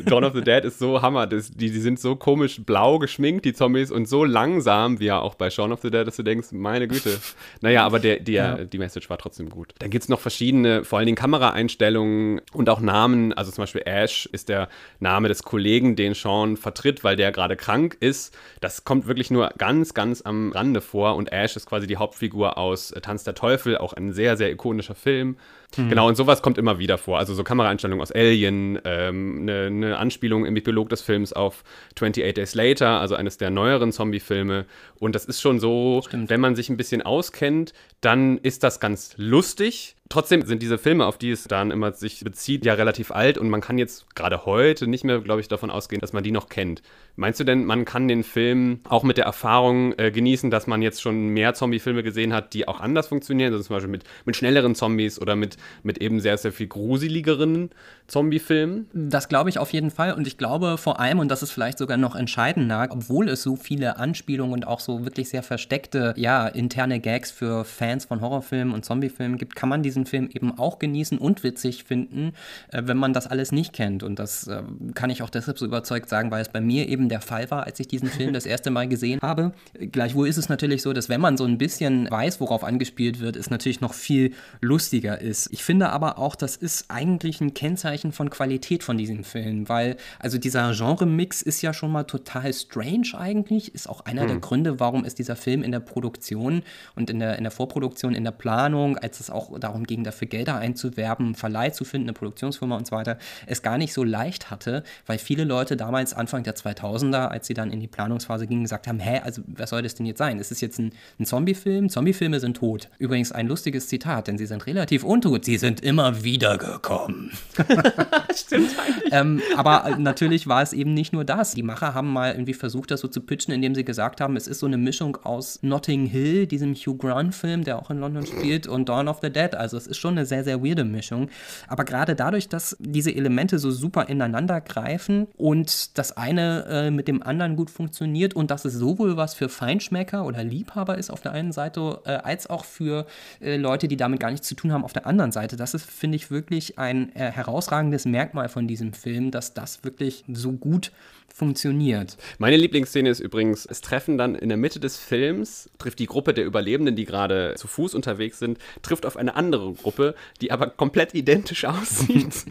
Dawn 0.07 0.25
of 0.25 0.35
the 0.35 0.41
Dead 0.41 0.65
ist 0.65 0.79
so 0.79 1.03
Hammer. 1.03 1.27
Das, 1.27 1.51
die, 1.51 1.71
die 1.71 1.81
sind 1.81 2.01
so 2.01 2.17
komisch 2.17 2.61
blau 2.65 2.99
geschminkt, 2.99 3.45
die 3.45 3.53
Zombies, 3.53 3.91
und 3.91 4.09
so 4.09 4.25
langsam, 4.25 5.01
wie 5.01 5.07
ja 5.07 5.21
auch 5.21 5.35
bei 5.35 5.51
Shaun 5.51 5.73
of 5.73 5.81
the 5.83 5.91
Dead, 5.91 6.07
dass 6.07 6.17
du 6.17 6.23
denkst, 6.23 6.49
meine 6.53 6.89
Güte. 6.89 7.19
Naja, 7.61 7.85
aber 7.85 7.99
der, 7.99 8.21
der, 8.21 8.59
ja. 8.59 8.65
die 8.65 8.79
Message 8.79 9.11
war 9.11 9.19
trotzdem 9.19 9.49
gut. 9.49 9.75
Dann 9.79 9.91
gibt 9.91 10.05
es 10.05 10.09
noch 10.09 10.21
verschiedene, 10.21 10.85
vor 10.85 10.99
allen 10.99 11.07
Dingen 11.07 11.17
Kameraeinstellungen 11.17 12.41
und 12.53 12.69
auch 12.69 12.81
Namen. 12.81 13.33
Also 13.33 13.51
zum 13.51 13.63
Beispiel 13.63 13.83
Ash 13.85 14.27
ist 14.27 14.49
der 14.49 14.69
Name 15.01 15.29
des 15.29 15.43
Kollegen, 15.43 15.97
den 15.97 16.15
Sean 16.15 16.57
vertritt, 16.57 17.05
weil 17.05 17.17
der 17.17 17.33
gerade 17.33 17.57
krank 17.57 17.97
ist. 18.01 18.37
Das 18.61 18.85
kommt 18.85 19.07
wirklich 19.07 19.31
nur 19.31 19.51
ganz, 19.59 19.95
ganz 19.95 20.23
am 20.23 20.53
Rande 20.53 20.81
vor. 20.81 21.17
Und 21.17 21.33
Ash 21.33 21.57
ist 21.57 21.67
quasi 21.67 21.87
die 21.87 21.97
Hauptfigur 21.97 22.59
aus 22.59 22.95
Tanz 23.03 23.25
der 23.25 23.35
Teufel, 23.35 23.77
auch 23.79 23.93
ein 23.93 24.13
sehr, 24.13 24.37
sehr 24.37 24.51
ikonischer 24.51 24.95
Film. 24.95 25.37
Mhm. 25.77 25.91
Genau, 25.91 26.09
und 26.09 26.17
sowas 26.17 26.43
kommt 26.43 26.59
immer 26.59 26.79
wieder 26.79 26.99
vor. 26.99 27.19
Also 27.19 27.35
so 27.35 27.45
Kameraeinstellungen 27.45 28.03
aus 28.03 28.13
Alien, 28.13 28.79
ähm, 28.85 29.41
eine, 29.43 29.67
eine 29.67 29.99
Anspielung 29.99 30.47
im 30.47 30.57
Epilog 30.57 30.89
des 30.89 31.03
Films 31.03 31.33
auf 31.33 31.63
28 31.95 32.35
Days 32.35 32.55
Later, 32.55 33.01
also 33.01 33.15
eines 33.15 33.37
der 33.37 33.51
neueren 33.51 33.93
Zombie-Filme. 33.93 34.65
Und 35.01 35.15
das 35.15 35.25
ist 35.25 35.41
schon 35.41 35.61
so, 35.61 36.03
Stimmt. 36.07 36.31
wenn 36.31 36.41
man 36.41 36.57
sich 36.57 36.69
ein 36.69 36.77
bisschen 36.77 37.03
auskennt, 37.03 37.73
dann 38.01 38.39
ist 38.39 38.63
das 38.65 38.81
ganz 38.81 39.15
lustig. 39.17 39.97
Trotzdem 40.09 40.41
sind 40.43 40.63
diese 40.63 40.79
Filme, 40.79 41.05
auf 41.05 41.19
die 41.19 41.31
es 41.31 41.45
dann 41.45 41.71
immer 41.71 41.93
sich 41.93 42.25
bezieht, 42.25 42.65
ja 42.65 42.73
relativ 42.75 43.11
alt 43.11 43.37
und 43.37 43.51
man 43.51 43.61
kann 43.61 43.77
jetzt 43.77 44.15
gerade 44.15 44.47
heute 44.47 44.87
nicht 44.87 45.05
mehr, 45.05 45.21
glaube 45.21 45.43
ich, 45.43 45.49
davon 45.49 45.71
ausgehen, 45.71 46.01
dass 46.01 46.15
man 46.15 46.23
die 46.23 46.31
noch 46.31 46.49
kennt. 46.49 46.83
Meinst 47.17 47.41
du 47.41 47.45
denn, 47.45 47.67
man 47.67 47.85
kann 47.85 48.09
den 48.09 48.25
Film 48.25 48.81
auch 48.89 49.03
mit 49.03 49.19
der 49.19 49.27
Erfahrung 49.27 49.93
äh, 49.99 50.11
genießen, 50.11 50.51
dass 50.51 50.67
man 50.67 50.81
jetzt 50.81 51.03
schon 51.03 51.29
mehr 51.29 51.53
Zombie-Filme 51.53 52.03
gesehen 52.03 52.33
hat, 52.33 52.55
die 52.55 52.67
auch 52.67 52.81
anders 52.81 53.09
funktionieren, 53.09 53.53
also 53.53 53.63
zum 53.63 53.77
Beispiel 53.77 53.91
mit, 53.91 54.05
mit 54.25 54.37
schnelleren 54.37 54.75
Zombies 54.75 55.21
oder 55.21 55.37
mit, 55.37 55.59
mit 55.83 55.99
eben 55.99 56.21
sehr, 56.21 56.39
sehr 56.39 56.53
viel 56.53 56.69
gruseligeren 56.69 57.71
Zombie-Filmen? 58.07 58.89
Das 58.95 59.29
glaube 59.29 59.51
ich 59.51 59.59
auf 59.59 59.75
jeden 59.75 59.91
Fall 59.91 60.15
und 60.15 60.27
ich 60.27 60.39
glaube 60.39 60.79
vor 60.79 61.01
allem, 61.01 61.19
und 61.19 61.29
das 61.29 61.43
ist 61.43 61.51
vielleicht 61.51 61.77
sogar 61.77 61.99
noch 61.99 62.17
entscheidender, 62.17 62.89
obwohl 62.91 63.29
es 63.29 63.43
so 63.43 63.57
viele 63.57 63.99
Anspielungen 63.99 64.55
und 64.55 64.67
auch 64.67 64.81
so 64.81 64.88
wirklich 65.05 65.29
sehr 65.29 65.43
versteckte, 65.43 66.15
ja, 66.17 66.47
interne 66.49 67.01
Gags 67.01 67.31
für 67.31 67.65
Fans 67.65 68.07
von 68.07 68.21
Horrorfilmen 68.21 68.73
und 68.73 68.85
Zombiefilmen 68.85 69.39
gibt, 69.39 69.55
kann 69.55 69.69
man 69.69 69.83
diesen 69.83 69.99
diesen 69.99 70.07
Film 70.07 70.29
eben 70.33 70.57
auch 70.59 70.79
genießen 70.79 71.19
und 71.19 71.43
witzig 71.43 71.85
finden, 71.85 72.33
äh, 72.71 72.83
wenn 72.85 72.97
man 72.97 73.13
das 73.13 73.27
alles 73.27 73.53
nicht 73.53 73.73
kennt. 73.73 74.03
Und 74.03 74.19
das 74.19 74.47
äh, 74.47 74.63
kann 74.95 75.11
ich 75.11 75.23
auch 75.23 75.31
deshalb 75.31 75.59
so 75.59 75.67
überzeugt 75.67 76.09
sagen, 76.09 76.31
weil 76.31 76.43
es 76.43 76.49
bei 76.49 76.61
mir 76.61 76.89
eben 76.89 77.09
der 77.09 77.21
Fall 77.21 77.51
war, 77.51 77.65
als 77.65 77.81
ich 77.81 77.89
diesen 77.89 78.09
Film 78.09 78.33
das 78.33 78.47
erste 78.47 78.71
Mal 78.71 78.89
gesehen 78.89 79.21
habe. 79.23 79.53
Gleichwohl 79.93 80.29
ist 80.29 80.37
es 80.37 80.49
natürlich 80.49 80.83
so, 80.83 80.93
dass 80.93 81.09
wenn 81.09 81.21
man 81.21 81.37
so 81.37 81.45
ein 81.45 81.59
bisschen 81.59 82.11
weiß, 82.11 82.41
worauf 82.41 82.65
angespielt 82.65 83.21
wird, 83.21 83.37
es 83.37 83.51
natürlich 83.51 83.81
noch 83.81 83.95
viel 83.95 84.35
lustiger 84.61 85.21
ist. 85.21 85.49
Ich 85.53 85.65
finde 85.65 85.91
aber 85.91 86.19
auch, 86.19 86.37
das 86.37 86.57
ist 86.57 86.87
eigentlich 86.89 87.41
ein 87.41 87.55
Kennzeichen 87.55 88.13
von 88.13 88.31
Qualität 88.31 88.85
von 88.85 88.97
diesem 88.97 89.25
Film, 89.25 89.69
weil 89.69 89.97
also 90.19 90.39
dieser 90.39 90.73
Genre-Mix 90.73 91.43
ist 91.43 91.63
ja 91.63 91.73
schon 91.73 91.91
mal 91.91 92.05
total 92.05 92.53
strange 92.53 93.09
eigentlich, 93.17 93.75
ist 93.75 93.89
auch 93.89 94.03
einer 94.03 94.23
hm. 94.23 94.29
der 94.29 94.39
Gründe, 94.39 94.78
warum 94.81 95.05
es 95.05 95.15
dieser 95.15 95.37
Film 95.37 95.63
in 95.63 95.73
der 95.73 95.81
Produktion 95.81 96.63
und 96.95 97.11
in 97.11 97.19
der, 97.19 97.37
in 97.37 97.45
der 97.45 97.51
Vorproduktion, 97.51 98.15
in 98.15 98.25
der 98.25 98.33
Planung, 98.33 98.97
als 98.99 99.21
es 99.21 99.31
auch 99.31 99.59
darum 99.59 99.85
ging, 99.85 100.05
dafür 100.05 100.29
Gelder 100.29 100.57
einzuwerben, 100.57 101.35
Verleih 101.35 101.71
zu 101.71 101.85
finden, 101.85 102.09
eine 102.09 102.15
Produktionsfirma 102.15 102.77
und 102.77 102.87
so 102.87 102.97
weiter, 102.97 103.19
es 103.47 103.63
gar 103.63 103.79
nicht 103.79 103.93
so 103.93 104.05
leicht 104.05 104.51
hatte, 104.51 104.83
weil 105.07 105.19
viele 105.19 105.45
Leute 105.45 105.77
damals 105.77 106.15
Anfang 106.15 106.43
der 106.43 106.55
2000er, 106.55 107.29
als 107.29 107.47
sie 107.47 107.55
dann 107.55 107.71
in 107.71 107.81
die 107.81 107.89
Planungsphase 107.89 108.47
gingen, 108.47 108.63
gesagt 108.63 108.87
haben, 108.87 109.01
hä, 109.01 109.21
also 109.25 109.43
was 109.47 109.71
soll 109.71 109.83
das 109.83 109.95
denn 109.95 110.07
jetzt 110.07 110.19
sein? 110.19 110.39
Ist 110.39 110.53
es 110.53 110.61
jetzt 110.61 110.79
ein, 110.79 110.93
ein 111.19 111.27
Zombie-Film? 111.27 111.89
Zombie-Filme 111.89 112.41
sind 112.41 112.57
tot. 112.57 112.89
Übrigens 112.99 113.33
ein 113.33 113.47
lustiges 113.47 113.89
Zitat, 113.89 114.29
denn 114.29 114.39
sie 114.39 114.47
sind 114.47 114.67
relativ 114.67 115.05
untot, 115.05 115.45
sie 115.45 115.59
sind 115.59 115.81
immer 115.81 116.23
wiedergekommen. 116.25 117.33
Stimmt 118.35 118.71
eigentlich. 118.79 119.13
ähm, 119.13 119.43
aber 119.57 119.97
natürlich 119.99 120.47
war 120.47 120.63
es 120.63 120.73
eben 120.73 120.95
nicht 120.95 121.13
nur 121.13 121.25
das. 121.25 121.53
Die 121.53 121.63
Macher 121.63 121.95
haben 121.95 122.13
mal 122.13 122.33
irgendwie 122.33 122.55
versucht, 122.55 122.91
das 122.91 123.01
so 123.01 123.09
zu 123.09 123.21
pitchen, 123.21 123.53
indem 123.53 123.75
sie 123.75 123.85
gesagt 123.85 124.21
haben, 124.21 124.37
es 124.37 124.47
ist 124.47 124.61
so 124.61 124.67
eine 124.69 124.79
Mischung 124.79 125.17
aus 125.25 125.59
Notting 125.63 126.07
Hill, 126.07 126.47
diesem 126.47 126.75
Hugh 126.75 126.97
Grant-Film, 126.97 127.65
der 127.65 127.79
auch 127.79 127.91
in 127.91 127.99
London 127.99 128.25
spielt, 128.27 128.67
und 128.67 128.89
Dawn 128.89 129.09
of 129.09 129.19
the 129.23 129.31
Dead. 129.31 129.55
Also 129.55 129.77
es 129.77 129.87
ist 129.87 129.97
schon 129.99 130.13
eine 130.13 130.27
sehr, 130.27 130.45
sehr 130.45 130.63
weirde 130.65 130.85
Mischung. 130.85 131.29
Aber 131.67 131.85
gerade 131.85 132.15
dadurch, 132.15 132.49
dass 132.49 132.77
diese 132.79 133.15
Elemente 133.15 133.59
so 133.59 133.71
super 133.71 134.09
ineinander 134.09 134.61
greifen 134.61 135.27
und 135.37 135.99
das 135.99 136.17
eine 136.17 136.65
äh, 136.69 136.91
mit 136.91 137.09
dem 137.09 137.23
anderen 137.23 137.57
gut 137.57 137.71
funktioniert 137.71 138.35
und 138.35 138.51
dass 138.51 138.65
es 138.65 138.75
sowohl 138.75 139.17
was 139.17 139.35
für 139.35 139.49
Feinschmecker 139.49 140.25
oder 140.25 140.45
Liebhaber 140.45 140.99
ist 140.99 141.11
auf 141.11 141.21
der 141.21 141.33
einen 141.33 141.53
Seite, 141.53 142.01
äh, 142.05 142.11
als 142.13 142.49
auch 142.49 142.65
für 142.65 143.07
äh, 143.41 143.57
Leute, 143.57 143.89
die 143.89 143.97
damit 143.97 144.21
gar 144.21 144.31
nichts 144.31 144.47
zu 144.47 144.55
tun 144.55 144.73
haben 144.73 144.85
auf 144.85 144.93
der 144.93 145.07
anderen 145.07 145.33
Seite. 145.33 145.57
Das 145.57 145.75
ist, 145.75 145.85
finde 145.91 146.17
ich, 146.17 146.31
wirklich 146.31 146.79
ein 146.79 147.15
äh, 147.15 147.31
herausragendes 147.31 148.05
Merkmal 148.05 148.49
von 148.49 148.69
diesem 148.69 148.93
Film, 148.93 149.31
dass 149.31 149.55
das 149.55 149.85
wirklich 149.85 150.25
so 150.29 150.53
gut 150.53 150.93
funktioniert. 151.39 152.17
Meine 152.39 152.57
Lieblingsszene 152.57 153.09
ist 153.09 153.21
übrigens, 153.21 153.65
es 153.65 153.81
treffen 153.81 154.19
dann 154.19 154.35
in 154.35 154.49
der 154.49 154.58
Mitte 154.59 154.81
des 154.81 154.97
Films, 154.97 155.71
trifft 155.79 155.99
die 155.99 156.07
Gruppe 156.07 156.35
der 156.35 156.45
Überlebenden, 156.45 156.97
die 156.97 157.05
gerade 157.05 157.55
zu 157.57 157.67
Fuß 157.69 157.95
unterwegs 157.95 158.39
sind, 158.39 158.59
trifft 158.83 159.07
auf 159.07 159.17
eine 159.17 159.35
andere 159.37 159.73
Gruppe, 159.73 160.15
die 160.41 160.53
aber 160.53 160.69
komplett 160.69 161.15
identisch 161.15 161.65
aussieht. 161.65 162.45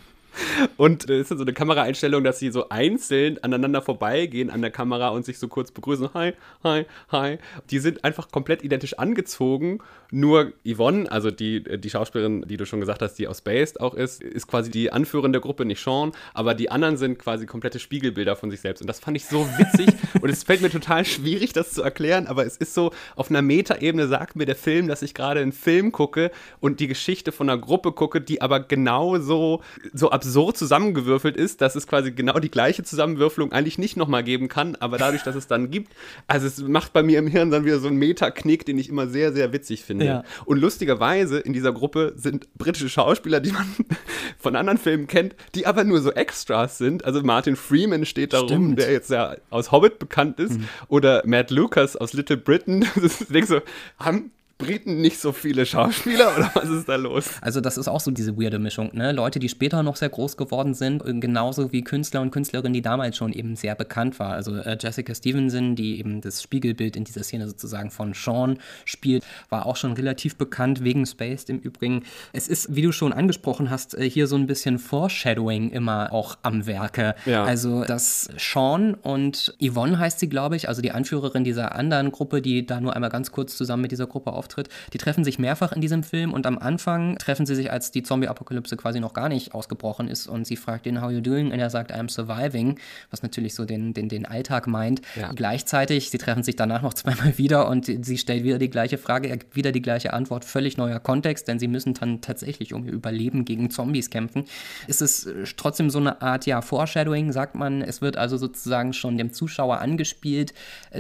Und 0.78 1.10
es 1.10 1.32
ist 1.32 1.38
so 1.38 1.44
eine 1.44 1.54
Kameraeinstellung, 1.54 2.24
dass 2.24 2.40
sie 2.40 2.52
so 2.52 2.70
einzeln 2.70 3.42
aneinander 3.44 3.82
vorbeigehen 3.82 4.50
an 4.50 4.62
der 4.62 4.72
Kamera 4.72 5.10
und 5.10 5.26
sich 5.26 5.40
so 5.40 5.48
kurz 5.48 5.72
begrüßen. 5.72 6.14
Hi, 6.14 6.34
hi, 6.64 6.86
hi. 7.12 7.38
Die 7.72 7.80
sind 7.80 8.04
einfach 8.04 8.32
komplett 8.32 8.64
identisch 8.64 8.98
angezogen. 8.98 9.80
Nur 10.12 10.54
Yvonne, 10.64 11.12
also 11.12 11.32
die, 11.32 11.64
die 11.64 11.90
Schauspielerin, 11.90 12.44
die 12.44 12.58
du 12.58 12.66
schon 12.66 12.80
gesagt 12.80 13.02
hast, 13.02 13.16
die 13.16 13.28
aus 13.28 13.42
Based 13.42 13.82
auch 13.82 13.94
ist, 13.94 14.22
ist 14.22 14.48
quasi 14.48 14.72
die 14.72 14.92
anführende 14.92 15.42
Gruppe, 15.42 15.66
nicht 15.66 15.84
Sean. 15.84 16.12
Aber 16.34 16.54
die 16.54 16.70
anderen 16.70 16.98
sind 16.98 17.20
quasi 17.20 17.46
komplette 17.46 17.80
Spiegelbilder 17.80 18.36
von 18.36 18.52
sich 18.52 18.62
selbst. 18.62 18.82
Und 18.82 18.88
das 18.88 19.00
fand 19.00 19.18
ich 19.18 19.26
so 19.26 19.48
witzig. 19.58 19.90
und 20.22 20.30
es 20.30 20.44
fällt 20.44 20.62
mir 20.62 20.70
total 20.70 21.06
schwierig, 21.06 21.54
das 21.54 21.74
zu 21.74 21.82
erklären. 21.82 22.28
Aber 22.28 22.46
es 22.46 22.58
ist 22.58 22.74
so, 22.74 22.92
auf 23.16 23.30
einer 23.30 23.42
Metaebene 23.42 24.08
sagt 24.08 24.36
mir 24.36 24.46
der 24.46 24.56
Film, 24.56 24.88
dass 24.88 25.02
ich 25.02 25.14
gerade 25.14 25.42
einen 25.42 25.52
Film 25.52 25.92
gucke 25.92 26.32
und 26.60 26.80
die 26.80 26.88
Geschichte 26.88 27.32
von 27.32 27.50
einer 27.50 27.60
Gruppe 27.60 27.92
gucke, 27.92 28.22
die 28.22 28.42
aber 28.42 28.60
genauso 28.60 29.62
so 29.94 30.12
absurd 30.12 30.27
absurd 30.28 30.58
zusammengewürfelt 30.58 31.38
ist, 31.38 31.62
dass 31.62 31.76
es 31.76 31.88
quasi 31.88 32.12
genau 32.12 32.40
die 32.40 32.52
gleiche 32.52 32.84
Zusammenwürfelung 32.84 33.54
eigentlich 33.54 33.78
nicht 33.78 33.96
nochmal 33.96 34.24
geben 34.24 34.50
kann, 34.50 34.76
aber 34.76 34.98
dadurch, 34.98 35.24
dass 35.24 35.36
es 35.36 35.48
dann 35.48 35.72
gibt, 35.72 35.94
also 36.28 36.48
es 36.48 36.62
macht 36.62 36.92
bei 36.92 37.02
mir 37.02 37.20
im 37.20 37.28
Hirn 37.28 37.50
dann 37.50 37.64
wieder 37.64 37.80
so 37.80 37.88
einen 37.88 37.98
Metaknick, 37.98 38.66
den 38.66 38.78
ich 38.78 38.90
immer 38.90 39.08
sehr, 39.08 39.32
sehr 39.32 39.54
witzig 39.54 39.84
finde. 39.84 40.06
Ja. 40.06 40.24
Und 40.46 40.60
lustigerweise 40.60 41.40
in 41.40 41.54
dieser 41.54 41.72
Gruppe 41.72 42.14
sind 42.18 42.54
britische 42.56 42.90
Schauspieler, 42.90 43.40
die 43.40 43.54
man 43.54 43.66
von 44.38 44.56
anderen 44.58 44.78
Filmen 44.78 45.08
kennt, 45.08 45.36
die 45.56 45.66
aber 45.66 45.86
nur 45.86 46.02
so 46.02 46.12
Extras 46.12 46.78
sind. 46.78 47.06
Also 47.06 47.24
Martin 47.24 47.56
Freeman 47.56 48.06
steht 48.06 48.34
da 48.34 48.40
rum, 48.40 48.76
der 48.76 48.92
jetzt 48.92 49.10
ja 49.10 49.38
aus 49.50 49.72
Hobbit 49.72 49.98
bekannt 49.98 50.40
ist, 50.40 50.60
mhm. 50.60 50.68
oder 50.90 51.24
Matt 51.26 51.52
Lucas 51.52 51.96
aus 51.96 52.14
Little 52.14 52.38
Britain. 52.38 52.86
Das 52.98 53.22
ist, 53.22 53.48
so, 53.48 53.62
haben 54.00 54.32
Briten 54.58 55.02
nicht 55.02 55.20
so 55.20 55.32
viele 55.32 55.66
Schauspieler 55.66 56.34
oder 56.38 56.52
was 56.54 56.70
ist 56.70 56.90
da 56.90 56.96
los? 56.96 57.30
Also 57.42 57.62
das 57.62 57.78
ist 57.78 57.88
auch 57.88 58.00
so 58.00 58.12
diese 58.12 58.38
weirde 58.38 58.60
Mischung, 58.60 58.90
ne? 58.94 59.12
Leute, 59.12 59.40
die 59.40 59.50
später 59.50 59.84
noch 59.84 59.96
sehr 59.96 60.10
groß 60.10 60.38
geworden 60.38 60.74
sind, 60.74 61.06
äh, 61.06 61.14
genauso 61.14 61.72
wie 61.72 61.84
Künstler 61.84 62.22
und 62.22 62.32
Künstlerinnen, 62.32 62.74
die 62.74 62.82
damals 62.82 63.18
schon 63.18 63.34
eben 63.34 63.56
sehr 63.56 63.76
bekannt 63.76 64.20
war. 64.20 64.34
Also 64.34 64.56
äh, 64.56 64.78
Jessica 64.80 65.14
Stevenson, 65.14 65.76
die 65.76 66.00
eben 66.00 66.22
das 66.22 66.42
Spiegelbild 66.42 66.96
in 66.96 67.04
dieser 67.04 67.24
Szene 67.24 67.48
sozusagen 67.48 67.92
von 67.92 68.14
Sean 68.14 68.58
spielt, 68.86 69.24
war 69.50 69.66
auch 69.66 69.76
schon 69.76 69.94
relativ 69.94 70.36
bekannt 70.38 70.84
wegen 70.84 71.06
Spaced 71.06 71.50
im 71.50 71.60
Übrigen. 71.60 72.04
Es 72.34 72.48
ist, 72.48 72.76
wie 72.76 72.82
du 72.82 72.92
schon 72.92 73.14
angesprochen 73.14 73.70
hast, 73.70 73.96
äh, 73.96 74.10
hier 74.10 74.28
so 74.28 74.36
ein 74.36 74.48
bisschen 74.48 74.80
Foreshadowing 74.80 75.70
immer 75.70 76.12
auch 76.12 76.38
am 76.42 76.66
Werke. 76.66 77.16
Ja. 77.26 77.44
Also 77.44 77.84
dass 77.84 78.30
Sean 78.38 78.96
und 78.96 79.56
Yvonne 79.62 80.00
heißt 80.00 80.20
sie, 80.20 80.30
glaube 80.30 80.56
ich, 80.56 80.68
also 80.68 80.82
die 80.82 80.92
Anführerin 80.92 81.44
dieser 81.44 81.76
anderen 81.76 82.12
Gruppe, 82.12 82.42
die 82.42 82.66
da 82.66 82.82
nur 82.82 82.96
einmal 82.96 83.10
ganz 83.10 83.32
kurz 83.32 83.56
zusammen 83.56 83.84
mit 83.84 83.92
dieser 83.92 84.08
Gruppe 84.08 84.34
auf 84.34 84.47
auftritt. 84.48 84.70
Die 84.94 84.98
treffen 84.98 85.24
sich 85.24 85.40
mehrfach 85.40 85.72
in 85.72 85.82
diesem 85.82 86.04
Film 86.04 86.34
und 86.34 86.46
am 86.46 86.58
Anfang 86.58 87.18
treffen 87.18 87.46
sie 87.46 87.56
sich, 87.56 87.72
als 87.72 87.92
die 87.92 88.04
Zombie-Apokalypse 88.04 88.78
quasi 88.78 89.00
noch 89.00 89.14
gar 89.14 89.30
nicht 89.30 89.54
ausgebrochen 89.54 90.08
ist 90.08 90.28
und 90.28 90.46
sie 90.46 90.56
fragt 90.56 90.86
ihn, 90.86 91.02
how 91.02 91.12
you 91.12 91.22
doing? 91.22 91.52
Und 91.52 91.60
er 91.60 91.70
sagt, 91.70 91.94
I'm 91.94 92.10
surviving, 92.10 92.80
was 93.12 93.24
natürlich 93.24 93.56
so 93.56 93.66
den, 93.66 93.94
den, 93.94 94.10
den 94.10 94.26
Alltag 94.26 94.68
meint. 94.68 95.02
Ja. 95.16 95.32
Gleichzeitig, 95.34 96.10
sie 96.10 96.18
treffen 96.18 96.44
sich 96.44 96.56
danach 96.56 96.82
noch 96.82 96.94
zweimal 96.98 97.38
wieder 97.38 97.68
und 97.68 97.86
sie 97.86 98.18
stellt 98.18 98.44
wieder 98.44 98.58
die 98.58 98.70
gleiche 98.70 98.98
Frage, 98.98 99.30
er 99.30 99.38
gibt 99.38 99.56
wieder 99.56 99.72
die 99.72 99.82
gleiche 99.82 100.14
Antwort, 100.14 100.46
völlig 100.46 100.78
neuer 100.78 101.00
Kontext, 101.00 101.48
denn 101.48 101.60
sie 101.60 101.68
müssen 101.68 101.94
dann 101.94 102.22
tatsächlich 102.22 102.74
um 102.74 102.86
ihr 102.86 102.94
Überleben 102.94 103.46
gegen 103.46 103.70
Zombies 103.70 104.10
kämpfen. 104.10 104.46
Ist 104.88 105.02
es 105.02 105.30
trotzdem 105.58 105.90
so 105.90 106.00
eine 106.00 106.22
Art, 106.22 106.46
ja, 106.46 106.62
Foreshadowing, 106.62 107.32
sagt 107.32 107.56
man. 107.56 107.82
Es 107.82 108.02
wird 108.02 108.18
also 108.18 108.38
sozusagen 108.38 108.94
schon 108.94 109.18
dem 109.18 109.34
Zuschauer 109.34 109.80
angespielt. 109.80 110.54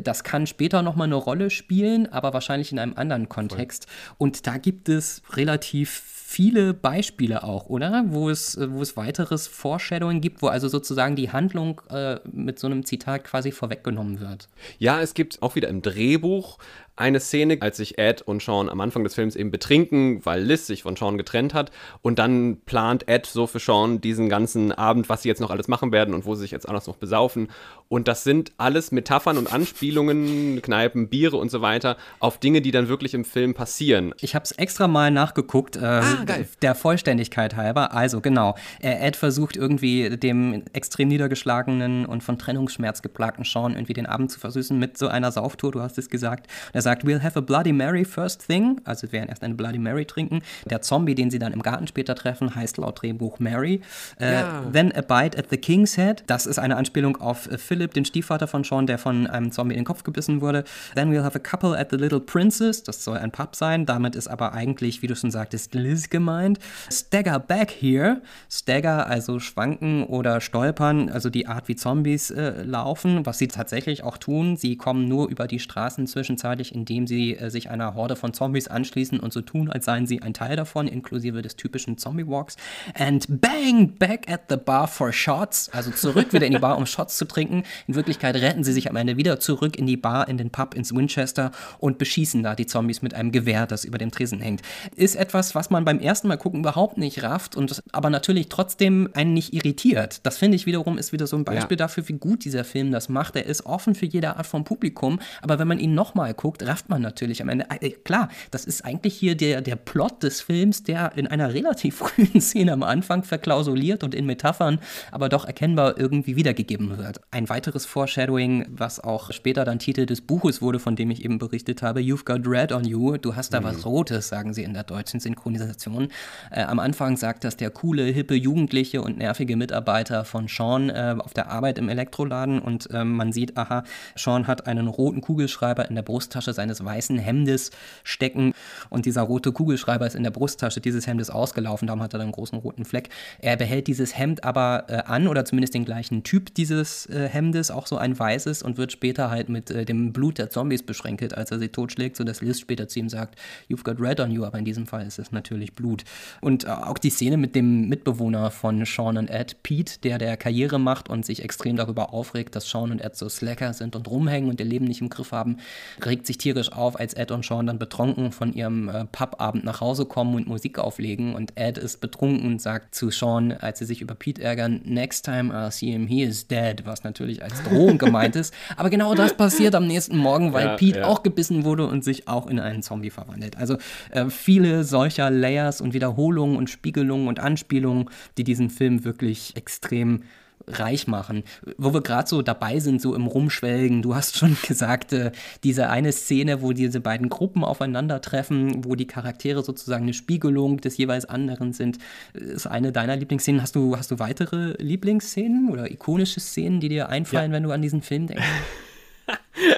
Das 0.04 0.24
kann 0.24 0.48
später 0.48 0.82
nochmal 0.82 1.08
eine 1.08 1.16
Rolle 1.16 1.50
spielen, 1.50 2.12
aber 2.12 2.34
wahrscheinlich 2.34 2.72
in 2.72 2.80
einem 2.80 2.94
anderen 2.96 3.30
Kontext. 3.30 3.37
Kontext. 3.38 3.88
Und 4.18 4.48
da 4.48 4.58
gibt 4.58 4.90
es 4.90 5.22
relativ 5.34 5.90
viele 6.28 6.74
Beispiele 6.74 7.44
auch, 7.44 7.68
oder? 7.68 8.04
Wo 8.08 8.30
es, 8.30 8.58
wo 8.60 8.82
es 8.82 8.98
weiteres 8.98 9.48
Foreshadowing 9.48 10.20
gibt, 10.20 10.42
wo 10.42 10.48
also 10.48 10.68
sozusagen 10.68 11.16
die 11.16 11.32
Handlung 11.32 11.82
äh, 11.90 12.20
mit 12.30 12.60
so 12.60 12.68
einem 12.68 12.84
Zitat 12.84 13.24
quasi 13.24 13.52
vorweggenommen 13.52 14.20
wird. 14.20 14.50
Ja, 14.78 15.02
es 15.02 15.14
gibt 15.14 15.42
auch 15.42 15.56
wieder 15.56 15.70
im 15.70 15.82
Drehbuch 15.82 16.58
eine 16.98 17.20
Szene, 17.20 17.58
als 17.62 17.78
sich 17.78 17.98
Ed 17.98 18.22
und 18.24 18.42
Sean 18.42 18.70
am 18.70 18.82
Anfang 18.82 19.04
des 19.04 19.16
Films 19.16 19.36
eben 19.36 19.52
betrinken, 19.52 20.26
weil 20.26 20.42
Liz 20.42 20.68
sich 20.68 20.84
von 20.84 20.96
Sean 20.96 21.18
getrennt 21.18 21.54
hat. 21.54 21.72
Und 22.02 22.20
dann 22.20 22.58
plant 22.66 23.08
Ed 23.08 23.26
so 23.26 23.48
für 23.48 23.60
Sean 23.60 24.02
diesen 24.02 24.30
ganzen 24.30 24.72
Abend, 24.72 25.08
was 25.08 25.22
sie 25.22 25.30
jetzt 25.30 25.40
noch 25.40 25.52
alles 25.52 25.68
machen 25.68 25.92
werden 25.92 26.14
und 26.14 26.26
wo 26.26 26.36
sie 26.36 26.42
sich 26.42 26.52
jetzt 26.52 26.68
alles 26.68 26.88
noch 26.88 26.98
besaufen. 26.98 27.50
Und 27.88 28.08
das 28.08 28.24
sind 28.24 28.52
alles 28.58 28.92
Metaphern 28.92 29.38
und 29.38 29.54
Anspielungen, 29.54 30.62
Kneipen, 30.62 31.08
Biere 31.08 31.38
und 31.38 31.50
so 31.50 31.62
weiter, 31.62 31.98
auf 32.20 32.40
Dinge, 32.40 32.62
die 32.62 32.72
dann 32.72 32.90
wirklich 32.90 33.14
im 33.14 33.24
Film 33.24 33.54
passieren. 33.54 34.14
Ich 34.20 34.36
habe 34.36 34.44
es 34.44 34.52
extra 34.52 34.88
mal 34.88 35.12
nachgeguckt, 35.12 35.78
äh, 35.78 35.86
ah, 35.86 36.26
der 36.62 36.76
Vollständigkeit 36.76 37.56
halber. 37.56 37.94
Also 37.94 38.20
genau, 38.22 38.56
äh, 38.82 39.08
Ed 39.08 39.16
versucht 39.16 39.56
irgendwie 39.56 40.18
dem 40.18 40.64
extrem 40.74 41.08
niedergeschlagenen 41.08 42.06
und 42.06 42.24
von 42.24 42.38
Trennungsschmerz 42.38 43.02
geplagten 43.02 43.46
Sean 43.46 43.74
irgendwie 43.74 43.94
den 43.94 44.06
Abend 44.06 44.32
zu 44.32 44.40
versüßen 44.40 44.78
mit 44.78 44.98
so 44.98 45.08
einer 45.08 45.32
Sauftour, 45.32 45.72
du 45.72 45.82
hast 45.82 45.98
es 45.98 46.10
gesagt. 46.10 46.48
Er 46.74 46.82
sagt, 46.88 47.04
we'll 47.04 47.22
have 47.22 47.38
a 47.38 47.42
Bloody 47.42 47.74
Mary 47.74 48.06
first 48.06 48.48
thing, 48.48 48.80
also 48.86 49.08
wir 49.08 49.12
werden 49.12 49.28
erst 49.28 49.44
eine 49.44 49.56
Bloody 49.56 49.78
Mary 49.78 50.06
trinken. 50.06 50.42
Der 50.70 50.82
Zombie, 50.82 51.16
den 51.16 51.30
sie 51.30 51.38
dann 51.38 51.52
im 51.52 51.62
Garten 51.62 51.86
später 51.86 52.16
treffen, 52.16 52.56
heißt 52.56 52.78
laut 52.78 53.02
Drehbuch 53.02 53.40
Mary. 53.40 53.82
Äh, 54.22 54.34
ja. 54.34 54.64
Then 54.72 54.94
a 54.94 55.02
bite 55.02 55.38
at 55.38 55.48
the 55.50 55.58
King's 55.58 55.98
Head, 55.98 56.24
das 56.28 56.46
ist 56.46 56.60
eine 56.60 56.78
Anspielung 56.78 57.18
auf 57.18 57.52
äh, 57.52 57.58
Philip, 57.58 57.94
den 57.94 58.06
Stiefvater 58.06 58.48
von 58.48 58.64
Sean, 58.64 58.88
der 58.88 58.98
von 58.98 59.28
einem 59.28 59.52
Zombie 59.52 59.74
in 59.74 59.82
den 59.82 59.86
Kopf 59.86 60.04
gebissen 60.04 60.40
wurde. 60.40 60.64
Then 60.96 61.12
we'll 61.12 61.24
have 61.24 61.38
a 61.38 61.42
couple 61.42 61.78
at 61.78 61.90
the 61.92 61.98
Little 61.98 62.22
Princess, 62.22 62.84
das 62.84 63.04
soll 63.04 63.18
ein 63.18 63.32
Pub 63.32 63.54
sein. 63.56 63.86
Damit 63.86 64.16
ist 64.16 64.30
aber 64.30 64.54
eigentlich, 64.54 65.02
wie 65.02 65.08
du 65.08 65.16
schon 65.16 65.32
sagtest, 65.32 65.74
Liz 65.76 66.10
gemeint. 66.10 66.60
Stagger 66.90 67.40
back 67.40 67.70
here. 67.70 68.22
Stagger, 68.50 69.08
also 69.08 69.40
schwanken 69.40 70.04
oder 70.06 70.40
stolpern, 70.40 71.10
also 71.10 71.30
die 71.30 71.48
Art, 71.48 71.68
wie 71.68 71.76
Zombies 71.76 72.32
äh, 72.32 72.64
laufen, 72.64 73.26
was 73.26 73.40
sie 73.40 73.50
tatsächlich 73.50 74.04
auch 74.04 74.18
tun. 74.18 74.56
Sie 74.56 74.78
kommen 74.78 75.08
nur 75.08 75.28
über 75.28 75.48
die 75.48 75.60
Straßen 75.60 76.08
zwischenzeitlich, 76.08 76.74
indem 76.78 77.08
sie 77.08 77.36
äh, 77.36 77.50
sich 77.50 77.70
einer 77.70 77.96
Horde 77.96 78.16
von 78.16 78.34
Zombies 78.34 78.68
anschließen 78.68 79.20
und 79.20 79.34
so 79.34 79.42
tun, 79.42 79.70
als 79.70 79.86
seien 79.86 80.08
sie 80.08 80.22
ein 80.22 80.34
Teil 80.34 80.56
davon, 80.56 80.88
inklusive 80.88 81.42
des 81.42 81.56
typischen 81.56 81.98
Zombie-Walks. 81.98 82.56
And 82.94 83.26
bang, 83.42 83.94
back 83.98 84.30
at 84.32 84.42
the 84.50 84.58
bar 84.58 84.88
for 84.88 85.12
shots. 85.12 85.70
Also 85.70 85.92
zurück 85.92 86.34
wieder 86.34 86.46
in 86.46 86.54
die 86.54 86.60
Bar, 86.60 86.78
um 86.78 86.86
Shots 86.86 87.18
zu 87.18 87.26
trinken. 87.26 87.64
In 87.88 87.96
Wirklichkeit 87.96 88.36
retten 88.36 88.64
sie 88.64 88.74
sich 88.74 88.90
am 88.90 88.96
Ende 88.96 89.18
wieder 89.18 89.40
zurück 89.40 89.78
in 89.78 89.88
die 89.88 89.98
Bar, 89.98 90.28
in 90.28 90.38
den 90.38 90.50
Pub, 90.50 90.76
ins 90.76 90.94
Winchester 90.94 91.52
und 91.80 91.98
beschießen 91.98 92.44
da 92.44 92.56
die 92.56 92.66
Zombies 92.66 93.02
mit 93.02 93.14
einem 93.14 93.32
Gewehr, 93.32 93.66
das 93.66 93.86
über 93.86 93.98
dem 93.98 94.12
Tresen 94.12 94.40
hängt. 94.40 94.62
Ist 94.96 95.16
etwas, 95.16 95.56
was 95.56 95.70
man 95.70 95.86
beim 95.86 96.00
ersten 96.00 96.28
Mal 96.28 96.38
gucken 96.38 96.60
überhaupt 96.60 96.98
nicht 96.98 97.24
rafft 97.24 97.56
und 97.56 97.82
aber 97.92 98.10
natürlich 98.10 98.50
trotzdem 98.50 99.10
einen 99.14 99.34
nicht 99.34 99.54
irritiert. 99.54 100.26
Das 100.26 100.38
finde 100.38 100.56
ich 100.56 100.66
wiederum 100.66 100.98
ist 100.98 101.14
wieder 101.14 101.28
so 101.28 101.38
ein 101.38 101.46
Beispiel 101.46 101.78
ja. 101.78 101.86
dafür, 101.86 102.08
wie 102.08 102.14
gut 102.14 102.46
dieser 102.46 102.64
Film 102.64 102.92
das 102.92 103.10
macht. 103.10 103.36
Er 103.36 103.46
ist 103.46 103.66
offen 103.66 103.96
für 103.96 104.06
jede 104.06 104.36
Art 104.38 104.48
von 104.48 104.64
Publikum, 104.64 105.20
aber 105.42 105.60
wenn 105.60 105.68
man 105.68 105.80
ihn 105.80 105.94
nochmal 105.96 106.34
guckt, 106.34 106.67
rafft 106.68 106.90
man 106.90 107.02
natürlich 107.02 107.42
am 107.42 107.50
Ende. 107.50 107.66
Äh, 107.82 107.92
klar, 107.92 108.30
das 108.52 108.66
ist 108.66 108.86
eigentlich 108.86 109.16
hier 109.16 109.36
der, 109.36 109.62
der 109.62 109.76
Plot 109.76 110.24
des 110.24 110.42
Films, 110.42 110.84
der 110.84 111.14
in 111.16 111.28
einer 111.28 111.54
relativ 111.54 111.98
frühen 111.98 112.42
Szene 112.42 112.74
am 112.74 112.84
Anfang 112.84 113.24
verklausuliert 113.24 114.04
und 114.04 114.14
in 114.14 114.26
Metaphern, 114.26 114.80
aber 115.12 115.30
doch 115.30 115.46
erkennbar 115.46 115.98
irgendwie 115.98 116.36
wiedergegeben 116.36 116.98
wird. 116.98 117.22
Ein 117.32 117.50
weiteres 117.50 117.86
Foreshadowing, 117.86 118.68
was 118.70 119.00
auch 119.00 119.32
später 119.32 119.66
dann 119.66 119.80
Titel 119.80 120.06
des 120.06 120.22
Buches 120.22 120.62
wurde, 120.62 120.80
von 120.80 120.96
dem 120.96 121.12
ich 121.12 121.24
eben 121.24 121.40
berichtet 121.40 121.82
habe, 121.82 122.02
You've 122.02 122.26
Got 122.26 122.48
Red 122.48 122.72
on 122.72 122.86
You. 122.86 123.18
Du 123.18 123.36
hast 123.36 123.54
da 123.54 123.62
mhm. 123.62 123.66
was 123.66 123.86
Rotes, 123.86 124.28
sagen 124.28 124.54
sie 124.54 124.64
in 124.64 124.74
der 124.74 124.84
deutschen 124.84 125.20
Synchronisation. 125.20 126.10
Äh, 126.52 126.64
am 126.64 126.80
Anfang 126.80 127.18
sagt 127.18 127.44
das 127.44 127.58
der 127.58 127.70
coole, 127.70 128.04
hippe, 128.04 128.36
jugendliche 128.36 129.02
und 129.02 129.18
nervige 129.18 129.56
Mitarbeiter 129.56 130.26
von 130.26 130.48
Sean 130.48 130.90
äh, 130.90 131.16
auf 131.18 131.34
der 131.34 131.50
Arbeit 131.50 131.78
im 131.78 131.90
Elektroladen 131.90 132.60
und 132.60 132.90
äh, 132.92 133.04
man 133.04 133.32
sieht, 133.32 133.58
aha, 133.58 133.84
Sean 134.16 134.48
hat 134.48 134.68
einen 134.68 134.88
roten 134.88 135.22
Kugelschreiber 135.22 135.88
in 135.88 135.96
der 135.96 136.02
Brusttasche 136.02 136.54
seines 136.58 136.84
weißen 136.84 137.18
Hemdes 137.18 137.72
stecken 138.04 138.54
und 138.90 139.06
dieser 139.06 139.22
rote 139.22 139.54
Kugelschreiber 139.54 140.06
ist 140.06 140.16
in 140.16 140.24
der 140.24 140.32
Brusttasche 140.32 140.82
dieses 140.82 141.08
Hemdes 141.08 141.30
ausgelaufen, 141.30 141.88
darum 141.88 142.04
hat 142.04 142.14
er 142.14 142.20
einen 142.20 142.34
großen 142.34 142.58
roten 142.60 142.84
Fleck. 142.84 143.10
Er 143.40 143.56
behält 143.56 143.88
dieses 143.88 144.18
Hemd 144.18 144.44
aber 144.44 144.86
äh, 144.90 144.98
an 145.06 145.28
oder 145.28 145.46
zumindest 145.46 145.74
den 145.74 145.86
gleichen 145.86 146.24
Typ 146.24 146.54
dieses 146.56 147.06
äh, 147.06 147.30
Hemdes, 147.30 147.72
auch 147.72 147.88
so 147.88 147.98
ein 147.98 148.20
weißes 148.20 148.62
und 148.64 148.78
wird 148.78 148.92
später 148.92 149.30
halt 149.30 149.48
mit 149.48 149.72
äh, 149.72 149.86
dem 149.86 150.12
Blut 150.12 150.38
der 150.38 150.50
Zombies 150.50 150.84
beschränkt, 150.84 151.38
als 151.38 151.52
er 151.52 151.60
sie 151.60 151.70
totschlägt, 151.70 152.18
sodass 152.18 152.42
Liz 152.42 152.60
später 152.60 152.88
zu 152.88 153.00
ihm 153.00 153.10
sagt, 153.10 153.40
you've 153.70 153.84
got 153.84 154.02
red 154.02 154.20
on 154.20 154.32
you, 154.32 154.44
aber 154.44 154.58
in 154.58 154.66
diesem 154.66 154.88
Fall 154.88 155.06
ist 155.06 155.20
es 155.20 155.32
natürlich 155.32 155.74
Blut. 155.74 156.04
Und 156.42 156.66
äh, 156.66 156.70
auch 156.70 156.98
die 156.98 157.10
Szene 157.10 157.38
mit 157.38 157.56
dem 157.56 157.88
Mitbewohner 157.88 158.52
von 158.52 158.86
Sean 158.86 159.18
und 159.18 159.30
Ed, 159.30 159.64
Pete, 159.64 160.00
der 160.02 160.18
der 160.18 160.36
Karriere 160.38 160.80
macht 160.80 161.10
und 161.10 161.26
sich 161.26 161.44
extrem 161.44 161.76
darüber 161.76 162.14
aufregt, 162.14 162.56
dass 162.56 162.70
Sean 162.70 162.92
und 162.92 163.02
Ed 163.02 163.16
so 163.16 163.30
Slacker 163.30 163.74
sind 163.74 163.96
und 163.96 164.08
rumhängen 164.10 164.50
und 164.50 164.60
ihr 164.60 164.66
Leben 164.66 164.86
nicht 164.86 165.02
im 165.02 165.10
Griff 165.10 165.32
haben, 165.32 165.58
regt 166.04 166.26
sich 166.26 166.37
tierisch 166.38 166.72
auf, 166.72 167.00
als 167.00 167.14
Ed 167.14 167.32
und 167.32 167.46
Sean 167.46 167.68
dann 167.68 167.80
betrunken 167.80 168.32
von 168.32 168.54
ihrem 168.54 168.90
äh, 168.90 169.06
Pubabend 169.06 169.64
nach 169.64 169.82
Hause 169.82 170.06
kommen 170.06 170.36
und 170.36 170.48
Musik 170.48 170.80
auflegen 170.80 171.36
und 171.36 171.54
Ed 171.56 171.78
ist 171.78 172.02
betrunken 172.02 172.46
und 172.48 172.62
sagt 172.62 172.96
zu 172.96 173.10
Sean, 173.10 173.52
als 173.52 173.80
sie 173.80 173.86
sich 173.86 174.02
über 174.02 174.16
Pete 174.16 174.42
ärgern, 174.42 174.82
next 174.86 175.26
time 175.26 175.54
I 175.54 175.72
see 175.72 175.92
him, 175.92 176.08
he 176.08 176.24
is 176.24 176.48
dead, 176.48 176.86
was 176.86 177.04
natürlich 177.04 177.44
als 177.44 177.64
Drohung 177.64 177.98
gemeint 177.98 178.36
ist. 178.36 178.54
Aber 178.76 178.90
genau 178.90 179.16
das 179.16 179.36
passiert 179.36 179.76
am 179.76 179.88
nächsten 179.88 180.18
Morgen, 180.18 180.54
weil 180.54 180.66
ja, 180.66 180.76
Pete 180.76 181.00
ja. 181.00 181.06
auch 181.06 181.24
gebissen 181.24 181.64
wurde 181.64 181.88
und 181.88 182.04
sich 182.04 182.28
auch 182.28 182.48
in 182.48 182.60
einen 182.60 182.84
Zombie 182.84 183.10
verwandelt. 183.10 183.58
Also 183.58 183.78
äh, 184.12 184.30
viele 184.30 184.84
solcher 184.84 185.30
Layers 185.30 185.82
und 185.82 185.94
Wiederholungen 185.94 186.58
und 186.58 186.70
Spiegelungen 186.70 187.28
und 187.28 187.40
Anspielungen, 187.40 188.10
die 188.38 188.44
diesen 188.44 188.70
Film 188.70 189.04
wirklich 189.04 189.56
extrem 189.56 190.24
reich 190.68 191.08
machen. 191.08 191.44
Wo 191.78 191.94
wir 191.94 192.02
gerade 192.02 192.28
so 192.28 192.42
dabei 192.42 192.80
sind, 192.80 193.02
so 193.02 193.16
im 193.16 193.26
Rumschwelgen, 193.26 194.02
du 194.02 194.16
hast 194.16 194.38
schon 194.38 194.58
gesagt, 194.68 195.14
äh, 195.14 195.32
diese 195.64 195.90
eine 195.90 196.12
Szene, 196.12 196.62
wo 196.62 196.74
diese 196.74 197.00
beiden 197.00 197.30
Gruppen 197.30 197.64
aufeinandertreffen, 197.64 198.84
wo 198.86 198.96
die 198.96 199.08
Charaktere 199.08 199.64
sozusagen 199.64 200.04
eine 200.04 200.14
Spiegelung 200.14 200.78
des 200.78 200.98
jeweils 200.98 201.26
anderen 201.26 201.74
sind, 201.74 201.98
ist 202.34 202.68
eine 202.68 202.92
deiner 202.92 203.16
Lieblingsszenen. 203.16 203.62
Hast 203.62 203.76
du, 203.76 203.98
hast 203.98 204.12
du 204.12 204.20
weitere 204.20 204.76
Lieblingsszenen 204.82 205.70
oder 205.70 205.90
ikonische 205.90 206.40
Szenen, 206.40 206.80
die 206.80 206.90
dir 206.90 207.10
einfallen, 207.10 207.52
ja. 207.52 207.56
wenn 207.56 207.64
du 207.64 207.72
an 207.72 207.82
diesen 207.82 208.02
Film 208.02 208.28
denkst? 208.28 208.46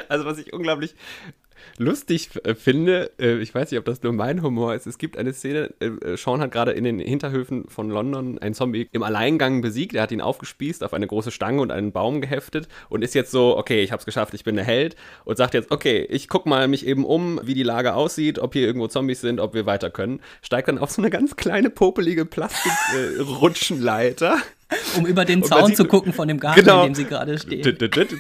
Also 0.10 0.26
was 0.26 0.38
ich 0.38 0.52
unglaublich 0.54 0.94
lustig 1.78 2.30
äh, 2.44 2.56
finde, 2.56 3.12
äh, 3.20 3.40
ich 3.40 3.54
weiß 3.54 3.72
nicht, 3.72 3.80
ob 3.80 3.86
das 3.86 4.04
nur 4.04 4.14
mein 4.14 4.42
Humor 4.42 4.76
ist, 4.76 4.88
es 4.88 4.98
gibt 4.98 5.18
eine 5.18 5.34
Szene, 5.34 5.74
äh, 5.80 6.18
Sean 6.18 6.42
hat 6.42 6.52
gerade 6.52 6.72
in 6.72 6.84
den 6.84 7.00
Hinterhöfen 7.00 7.66
von 7.68 7.90
London 7.90 8.38
einen 8.40 8.54
Zombie 8.54 8.88
im 8.92 9.04
Alleingang 9.04 9.62
besiegt, 9.62 9.96
er 9.96 10.04
hat 10.04 10.12
ihn 10.12 10.22
aufgespießt, 10.22 10.84
auf 10.84 10.94
eine 10.94 11.08
große 11.08 11.32
Stange 11.32 11.62
und 11.62 11.72
einen 11.72 11.92
Baum 11.92 12.22
geheftet 12.22 12.68
und 12.90 13.04
ist 13.04 13.16
jetzt 13.16 13.32
so, 13.32 13.58
okay, 13.58 13.82
ich 13.82 13.92
hab's 13.92 14.06
geschafft, 14.06 14.34
ich 14.34 14.44
bin 14.44 14.56
der 14.56 14.66
Held 14.66 14.96
und 15.26 15.38
sagt 15.38 15.54
jetzt, 15.54 15.72
okay, 15.72 16.06
ich 16.10 16.28
guck 16.28 16.46
mal 16.46 16.68
mich 16.68 16.86
eben 16.86 17.06
um, 17.06 17.40
wie 17.44 17.54
die 17.54 17.64
Lage 17.64 17.94
aussieht, 17.94 18.40
ob 18.40 18.54
hier 18.54 18.66
irgendwo 18.66 18.88
Zombies 18.88 19.22
sind, 19.22 19.40
ob 19.40 19.54
wir 19.54 19.66
weiter 19.66 19.90
können, 19.90 20.22
steigt 20.42 20.68
dann 20.68 20.78
auf 20.78 20.92
so 20.92 21.02
eine 21.02 21.10
ganz 21.10 21.36
kleine, 21.36 21.70
popelige 21.70 22.26
Plastik-Rutschenleiter. 22.26 24.38
um 24.98 25.06
über 25.06 25.26
den 25.26 25.44
Zaun 25.44 25.76
zu 25.76 25.86
gucken 25.86 26.14
von 26.14 26.28
dem 26.28 26.40
Garten, 26.40 26.62
genau. 26.62 26.82
in 26.82 26.90
dem 26.90 26.96
sie 26.96 27.06
gerade 27.06 27.38
stehen. 27.40 27.64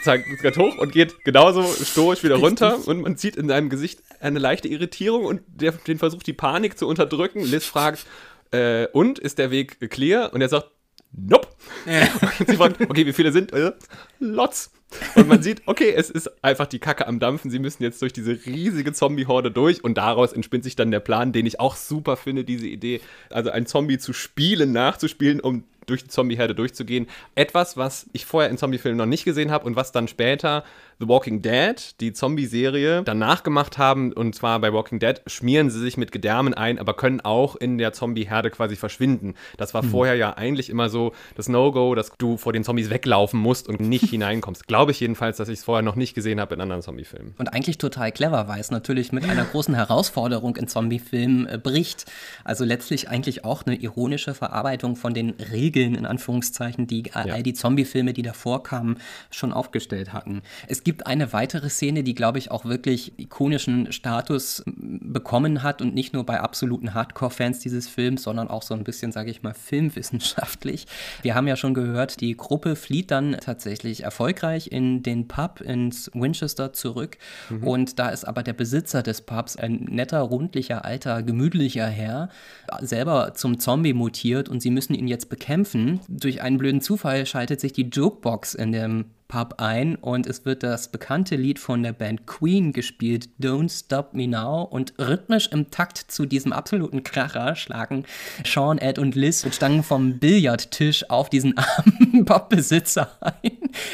Zeigt 0.03 0.41
ganz 0.41 0.57
hoch 0.57 0.77
und 0.77 0.91
geht 0.91 1.23
genauso 1.23 1.63
stoisch 1.63 2.23
wieder 2.23 2.37
runter 2.37 2.87
und 2.87 3.01
man 3.01 3.17
sieht 3.17 3.35
in 3.35 3.47
seinem 3.47 3.69
Gesicht 3.69 4.01
eine 4.19 4.39
leichte 4.39 4.67
Irritierung 4.67 5.25
und 5.25 5.41
der, 5.47 5.73
den 5.73 5.99
versucht 5.99 6.25
die 6.27 6.33
Panik 6.33 6.77
zu 6.77 6.87
unterdrücken. 6.87 7.43
Liz 7.43 7.65
fragt, 7.65 8.05
äh, 8.51 8.87
und 8.87 9.19
ist 9.19 9.37
der 9.37 9.51
Weg 9.51 9.79
clear? 9.89 10.33
Und 10.33 10.41
er 10.41 10.49
sagt, 10.49 10.71
nope. 11.11 11.47
Ja. 11.85 12.07
Und 12.39 12.47
sie 12.47 12.55
fragt, 12.55 12.81
okay, 12.81 13.05
wie 13.05 13.13
viele 13.13 13.31
sind? 13.31 13.51
Äh, 13.53 13.73
lots. 14.19 14.71
Und 15.15 15.27
man 15.27 15.43
sieht, 15.43 15.61
okay, 15.67 15.93
es 15.95 16.09
ist 16.09 16.43
einfach 16.43 16.65
die 16.65 16.79
Kacke 16.79 17.07
am 17.07 17.19
Dampfen. 17.19 17.51
Sie 17.51 17.59
müssen 17.59 17.83
jetzt 17.83 18.01
durch 18.01 18.13
diese 18.13 18.31
riesige 18.45 18.91
Zombie-Horde 18.91 19.51
durch 19.51 19.83
und 19.83 19.97
daraus 19.97 20.33
entspinnt 20.33 20.63
sich 20.63 20.75
dann 20.75 20.89
der 20.89 20.99
Plan, 20.99 21.31
den 21.31 21.45
ich 21.45 21.59
auch 21.59 21.75
super 21.75 22.17
finde, 22.17 22.43
diese 22.43 22.67
Idee, 22.67 23.01
also 23.29 23.51
ein 23.51 23.67
Zombie 23.67 23.99
zu 23.99 24.13
spielen, 24.13 24.71
nachzuspielen, 24.71 25.41
um 25.41 25.63
durch 25.89 26.03
die 26.03 26.09
Zombie-Herde 26.09 26.55
durchzugehen. 26.55 27.07
Etwas, 27.35 27.77
was 27.77 28.07
ich 28.13 28.25
vorher 28.25 28.49
in 28.49 28.57
Zombie-Filmen 28.57 28.97
noch 28.97 29.05
nicht 29.05 29.25
gesehen 29.25 29.51
habe 29.51 29.65
und 29.65 29.75
was 29.75 29.91
dann 29.91 30.07
später 30.07 30.63
The 30.99 31.07
Walking 31.07 31.41
Dead, 31.41 31.75
die 31.99 32.13
Zombie-Serie, 32.13 33.03
danach 33.03 33.43
gemacht 33.43 33.77
haben. 33.77 34.13
Und 34.13 34.35
zwar 34.35 34.59
bei 34.59 34.73
Walking 34.73 34.99
Dead 34.99 35.21
schmieren 35.27 35.69
sie 35.69 35.79
sich 35.79 35.97
mit 35.97 36.11
Gedärmen 36.11 36.53
ein, 36.53 36.77
aber 36.77 36.93
können 36.93 37.21
auch 37.21 37.55
in 37.55 37.77
der 37.77 37.93
Zombie-Herde 37.93 38.49
quasi 38.51 38.75
verschwinden. 38.75 39.35
Das 39.57 39.73
war 39.73 39.83
mhm. 39.83 39.89
vorher 39.89 40.15
ja 40.15 40.35
eigentlich 40.35 40.69
immer 40.69 40.89
so 40.89 41.13
das 41.35 41.48
No-Go, 41.49 41.95
dass 41.95 42.11
du 42.17 42.37
vor 42.37 42.53
den 42.53 42.63
Zombies 42.63 42.89
weglaufen 42.89 43.39
musst 43.39 43.67
und 43.67 43.79
nicht 43.79 44.05
hineinkommst. 44.09 44.67
Glaube 44.67 44.91
ich 44.91 44.99
jedenfalls, 44.99 45.37
dass 45.37 45.49
ich 45.49 45.59
es 45.59 45.65
vorher 45.65 45.81
noch 45.81 45.95
nicht 45.95 46.13
gesehen 46.13 46.39
habe 46.39 46.55
in 46.55 46.61
anderen 46.61 46.81
Zombie-Filmen. 46.81 47.33
Und 47.37 47.53
eigentlich 47.53 47.77
total 47.77 48.11
clever, 48.11 48.47
weil 48.47 48.59
es 48.59 48.71
natürlich 48.71 49.11
mit 49.11 49.27
einer 49.27 49.43
großen 49.45 49.73
Herausforderung 49.73 50.55
in 50.55 50.67
Zombie-Filmen 50.67 51.47
äh, 51.47 51.57
bricht. 51.57 52.05
Also 52.43 52.65
letztlich 52.65 53.09
eigentlich 53.09 53.45
auch 53.45 53.65
eine 53.65 53.75
ironische 53.75 54.33
Verarbeitung 54.33 54.95
von 54.95 55.13
den 55.13 55.31
Regeln, 55.51 55.95
in 55.95 56.05
Anführungszeichen, 56.05 56.87
die 56.87 57.03
ja. 57.03 57.33
all 57.33 57.43
die 57.43 57.53
Zombie-Filme, 57.53 58.13
die 58.13 58.21
davor 58.21 58.63
kamen, 58.63 58.97
schon 59.31 59.51
aufgestellt 59.51 60.13
hatten. 60.13 60.41
Es 60.67 60.83
gibt 60.83 61.07
eine 61.07 61.33
weitere 61.33 61.69
Szene, 61.69 62.03
die, 62.03 62.15
glaube 62.15 62.37
ich, 62.37 62.51
auch 62.51 62.65
wirklich 62.65 63.13
ikonischen 63.17 63.91
Status 63.91 64.63
bekommen 64.65 65.63
hat 65.63 65.81
und 65.81 65.93
nicht 65.93 66.13
nur 66.13 66.25
bei 66.25 66.39
absoluten 66.39 66.93
Hardcore-Fans 66.93 67.59
dieses 67.59 67.87
Films, 67.87 68.23
sondern 68.23 68.47
auch 68.47 68.63
so 68.63 68.73
ein 68.73 68.83
bisschen, 68.83 69.11
sage 69.11 69.31
ich 69.31 69.43
mal, 69.43 69.53
filmwissenschaftlich. 69.53 70.87
Wir 71.21 71.35
haben 71.35 71.38
ja 71.47 71.55
schon 71.55 71.73
gehört, 71.73 72.21
die 72.21 72.35
Gruppe 72.35 72.75
flieht 72.75 73.11
dann 73.11 73.37
tatsächlich 73.39 74.03
erfolgreich 74.03 74.71
in 74.71 75.03
den 75.03 75.27
Pub 75.27 75.61
ins 75.61 76.09
Winchester 76.13 76.73
zurück 76.73 77.17
mhm. 77.49 77.67
und 77.67 77.99
da 77.99 78.09
ist 78.09 78.25
aber 78.25 78.43
der 78.43 78.53
Besitzer 78.53 79.03
des 79.03 79.21
Pubs 79.21 79.55
ein 79.55 79.85
netter, 79.89 80.21
rundlicher, 80.21 80.85
alter, 80.85 81.23
gemütlicher 81.23 81.87
Herr, 81.87 82.29
selber 82.81 83.33
zum 83.35 83.59
Zombie 83.59 83.93
mutiert 83.93 84.49
und 84.49 84.61
sie 84.61 84.71
müssen 84.71 84.93
ihn 84.93 85.07
jetzt 85.07 85.29
bekämpfen. 85.29 85.99
Durch 86.07 86.41
einen 86.41 86.57
blöden 86.57 86.81
Zufall 86.81 87.25
schaltet 87.25 87.59
sich 87.59 87.73
die 87.73 87.89
Jokebox 87.89 88.55
in 88.55 88.71
dem 88.71 89.05
Pub 89.29 89.53
ein 89.59 89.95
und 89.95 90.25
es 90.25 90.43
wird 90.43 90.63
das 90.63 90.87
bekannte 90.87 91.35
Lied 91.35 91.59
von 91.59 91.83
der 91.83 91.93
Band 91.93 92.25
Queen 92.25 92.73
gespielt, 92.73 93.29
Don't 93.39 93.69
Stop 93.69 94.15
Me 94.15 94.27
Now. 94.27 94.63
Und 94.63 94.95
rhythmisch 94.97 95.49
im 95.51 95.69
Takt 95.69 95.99
zu 95.99 96.25
diesem 96.25 96.51
absoluten 96.51 97.03
Kracher 97.03 97.55
schlagen 97.55 98.05
Sean, 98.43 98.79
Ed 98.79 98.97
und 98.97 99.13
Liz 99.13 99.45
mit 99.45 99.53
Stangen 99.53 99.83
vom 99.83 100.17
Billardtisch 100.17 101.07
auf 101.11 101.29
diesen 101.29 101.55
armen 101.57 102.25
Pubbesitzer 102.25 103.11
ein. 103.21 103.51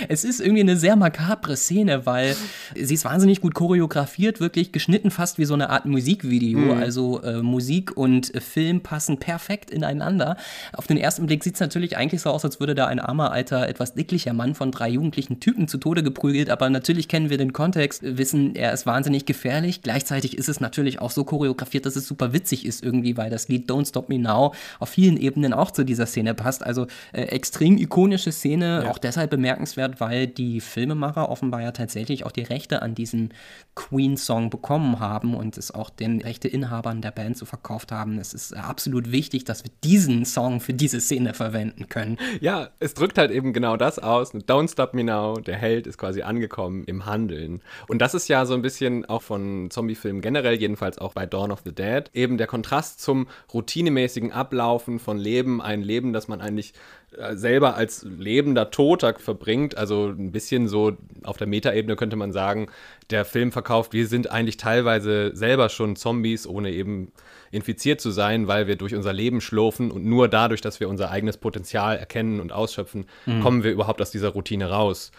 Es 0.08 0.24
ist 0.24 0.40
irgendwie 0.40 0.62
eine 0.62 0.78
sehr 0.78 0.96
makabre 0.96 1.58
Szene, 1.58 2.06
weil 2.06 2.38
sie 2.74 2.94
ist 2.94 3.04
wahnsinnig 3.04 3.42
gut 3.42 3.54
choreografiert, 3.56 4.40
wirklich 4.40 4.72
geschnitten 4.72 5.12
fast 5.12 5.38
wie 5.38 5.44
so 5.44 5.54
eine 5.54 5.70
Art 5.70 5.86
Musikvideo. 5.86 6.60
Mhm. 6.60 6.82
Also 6.82 7.22
äh, 7.24 7.42
Musik 7.42 7.98
und 7.98 8.34
äh, 8.34 8.40
Film 8.40 8.80
passen 8.80 9.18
perfekt 9.18 9.70
ineinander. 9.70 10.38
Auf 10.72 10.88
den 10.88 10.96
ersten 10.96 11.26
Blick 11.26 11.44
sieht 11.44 11.56
es 11.56 11.60
natürlich 11.60 11.98
eigentlich 11.98 12.22
so 12.22 12.30
aus, 12.30 12.46
als 12.46 12.62
würde 12.62 12.74
da 12.74 12.88
ein 12.88 13.02
armer, 13.02 13.34
alter, 13.34 13.68
etwas 13.68 13.96
dicklicher 13.96 14.32
Mann 14.32 14.56
von 14.56 14.72
drei 14.72 14.88
Jugendlichen 14.88 15.25
gefährlichen 15.26 15.40
Typen 15.40 15.68
zu 15.68 15.78
Tode 15.78 16.04
geprügelt, 16.04 16.50
aber 16.50 16.70
natürlich 16.70 17.08
kennen 17.08 17.30
wir 17.30 17.38
den 17.38 17.54
Kontext, 17.54 18.02
wissen, 18.04 18.56
er 18.56 18.74
ist 18.74 18.86
wahnsinnig 18.86 19.26
gefährlich. 19.26 19.82
Gleichzeitig 19.82 20.38
ist 20.38 20.50
es 20.50 20.60
natürlich 20.60 21.00
auch 21.00 21.12
so 21.12 21.24
choreografiert, 21.24 21.86
dass 21.86 21.96
es 21.96 22.08
super 22.08 22.34
witzig 22.34 22.66
ist 22.66 22.84
irgendwie, 22.84 23.18
weil 23.18 23.30
das 23.30 23.48
Lied 23.48 23.70
Don't 23.70 23.88
Stop 23.88 24.10
Me 24.10 24.20
Now 24.20 24.54
auf 24.80 24.90
vielen 24.90 25.18
Ebenen 25.18 25.54
auch 25.54 25.72
zu 25.72 25.84
dieser 25.84 26.06
Szene 26.06 26.34
passt. 26.34 26.64
Also 26.64 26.88
äh, 27.14 27.24
extrem 27.24 27.78
ikonische 27.78 28.32
Szene, 28.32 28.84
ja. 28.84 28.92
auch 28.92 28.98
deshalb 28.98 29.30
bemerkenswert, 29.32 30.00
weil 30.00 30.28
die 30.28 30.62
Filmemacher 30.62 31.30
offenbar 31.30 31.62
ja 31.62 31.72
tatsächlich 31.72 32.26
auch 32.26 32.32
die 32.32 32.44
Rechte 32.44 32.82
an 32.82 32.96
diesem 32.96 33.30
Queen-Song 33.76 34.50
bekommen 34.50 35.00
haben 35.00 35.36
und 35.36 35.58
es 35.58 35.72
auch 35.72 35.90
den 35.90 36.22
Rechteinhabern 36.22 37.02
der 37.02 37.12
Band 37.12 37.38
so 37.38 37.46
verkauft 37.46 37.92
haben. 37.92 38.18
Es 38.20 38.34
ist 38.34 38.56
absolut 38.56 39.12
wichtig, 39.12 39.44
dass 39.44 39.64
wir 39.64 39.72
diesen 39.84 40.26
Song 40.26 40.60
für 40.60 40.74
diese 40.74 41.02
Szene 41.02 41.34
verwenden 41.34 41.90
können. 41.90 42.18
Ja, 42.40 42.70
es 42.80 42.94
drückt 42.94 43.18
halt 43.18 43.32
eben 43.32 43.54
genau 43.54 43.76
das 43.76 44.00
aus. 44.00 44.34
Don't 44.34 44.72
Stop 44.72 44.94
Me 44.94 45.04
Now 45.04 45.15
Genau, 45.16 45.38
der 45.38 45.56
Held 45.56 45.88
ist 45.88 45.98
quasi 45.98 46.24
angekommen 46.24 46.84
im 46.88 47.06
Handeln. 47.06 47.62
Und 47.88 48.00
das 48.00 48.14
ist 48.14 48.28
ja 48.28 48.46
so 48.46 48.54
ein 48.54 48.62
bisschen 48.62 49.06
auch 49.06 49.22
von 49.22 49.70
Zombiefilmen 49.72 50.22
generell, 50.22 50.56
jedenfalls 50.56 50.98
auch 50.98 51.14
bei 51.14 51.26
Dawn 51.26 51.54
of 51.54 51.62
the 51.64 51.74
Dead, 51.74 52.04
eben 52.14 52.38
der 52.38 52.48
Kontrast 52.48 53.00
zum 53.00 53.28
routinemäßigen 53.54 54.34
Ablaufen 54.34 55.00
von 55.00 55.18
Leben, 55.18 55.62
ein 55.62 55.82
Leben, 55.82 56.12
das 56.12 56.28
man 56.28 56.42
eigentlich 56.42 56.74
äh, 57.18 57.38
selber 57.38 57.76
als 57.76 58.04
lebender 58.04 58.72
Toter 58.72 59.14
verbringt. 59.16 59.78
Also 59.78 60.08
ein 60.08 60.34
bisschen 60.34 60.68
so 60.68 60.98
auf 61.24 61.38
der 61.38 61.48
Metaebene 61.48 61.96
könnte 61.96 62.18
man 62.18 62.34
sagen, 62.34 62.68
der 63.10 63.24
Film 63.24 63.54
verkauft, 63.54 63.94
wir 63.94 64.08
sind 64.08 64.30
eigentlich 64.30 64.58
teilweise 64.58 65.32
selber 65.34 65.70
schon 65.70 65.96
Zombies, 65.96 66.46
ohne 66.46 66.72
eben 66.72 67.14
infiziert 67.52 68.02
zu 68.02 68.12
sein, 68.12 68.48
weil 68.48 68.68
wir 68.68 68.76
durch 68.76 68.96
unser 68.96 69.14
Leben 69.14 69.42
schlurfen 69.42 69.92
und 69.92 70.06
nur 70.06 70.28
dadurch, 70.28 70.62
dass 70.62 70.80
wir 70.80 70.90
unser 70.90 71.12
eigenes 71.12 71.38
Potenzial 71.38 71.98
erkennen 71.98 72.40
und 72.40 72.52
ausschöpfen, 72.52 73.06
mhm. 73.26 73.42
kommen 73.42 73.64
wir 73.64 73.72
überhaupt 73.72 74.02
aus 74.02 74.12
dieser 74.12 74.30
Routine 74.30 74.70
raus. 74.70 75.12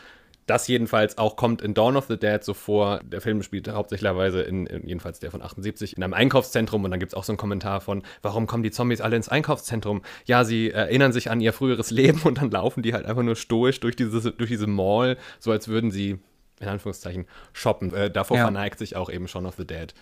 Das 0.46 0.68
jedenfalls 0.68 1.18
auch 1.18 1.34
kommt 1.34 1.60
in 1.60 1.74
Dawn 1.74 1.96
of 1.96 2.06
the 2.06 2.16
Dead 2.16 2.42
so 2.42 2.54
vor. 2.54 3.00
Der 3.02 3.20
Film 3.20 3.42
spielt 3.42 3.68
hauptsächlicherweise 3.68 4.42
in, 4.42 4.66
in 4.66 4.86
jedenfalls 4.86 5.18
der 5.18 5.32
von 5.32 5.42
78, 5.42 5.96
in 5.96 6.04
einem 6.04 6.14
Einkaufszentrum 6.14 6.84
und 6.84 6.92
dann 6.92 7.00
gibt 7.00 7.12
es 7.12 7.16
auch 7.16 7.24
so 7.24 7.32
einen 7.32 7.36
Kommentar 7.36 7.80
von, 7.80 8.04
warum 8.22 8.46
kommen 8.46 8.62
die 8.62 8.70
Zombies 8.70 9.00
alle 9.00 9.16
ins 9.16 9.28
Einkaufszentrum? 9.28 10.02
Ja, 10.24 10.44
sie 10.44 10.70
erinnern 10.70 11.12
sich 11.12 11.30
an 11.30 11.40
ihr 11.40 11.52
früheres 11.52 11.90
Leben 11.90 12.22
und 12.22 12.38
dann 12.38 12.50
laufen 12.52 12.82
die 12.82 12.94
halt 12.94 13.06
einfach 13.06 13.24
nur 13.24 13.34
stoisch 13.34 13.80
durch 13.80 13.96
diese, 13.96 14.30
durch 14.30 14.50
diese 14.50 14.68
Mall, 14.68 15.18
so 15.40 15.50
als 15.50 15.66
würden 15.66 15.90
sie 15.90 16.20
in 16.60 16.68
Anführungszeichen 16.68 17.26
shoppen. 17.52 17.92
Äh, 17.92 18.10
davor 18.10 18.36
ja. 18.36 18.44
verneigt 18.44 18.78
sich 18.78 18.94
auch 18.94 19.10
eben 19.10 19.26
Shaun 19.26 19.46
of 19.46 19.56
the 19.56 19.66
Dead 19.66 19.92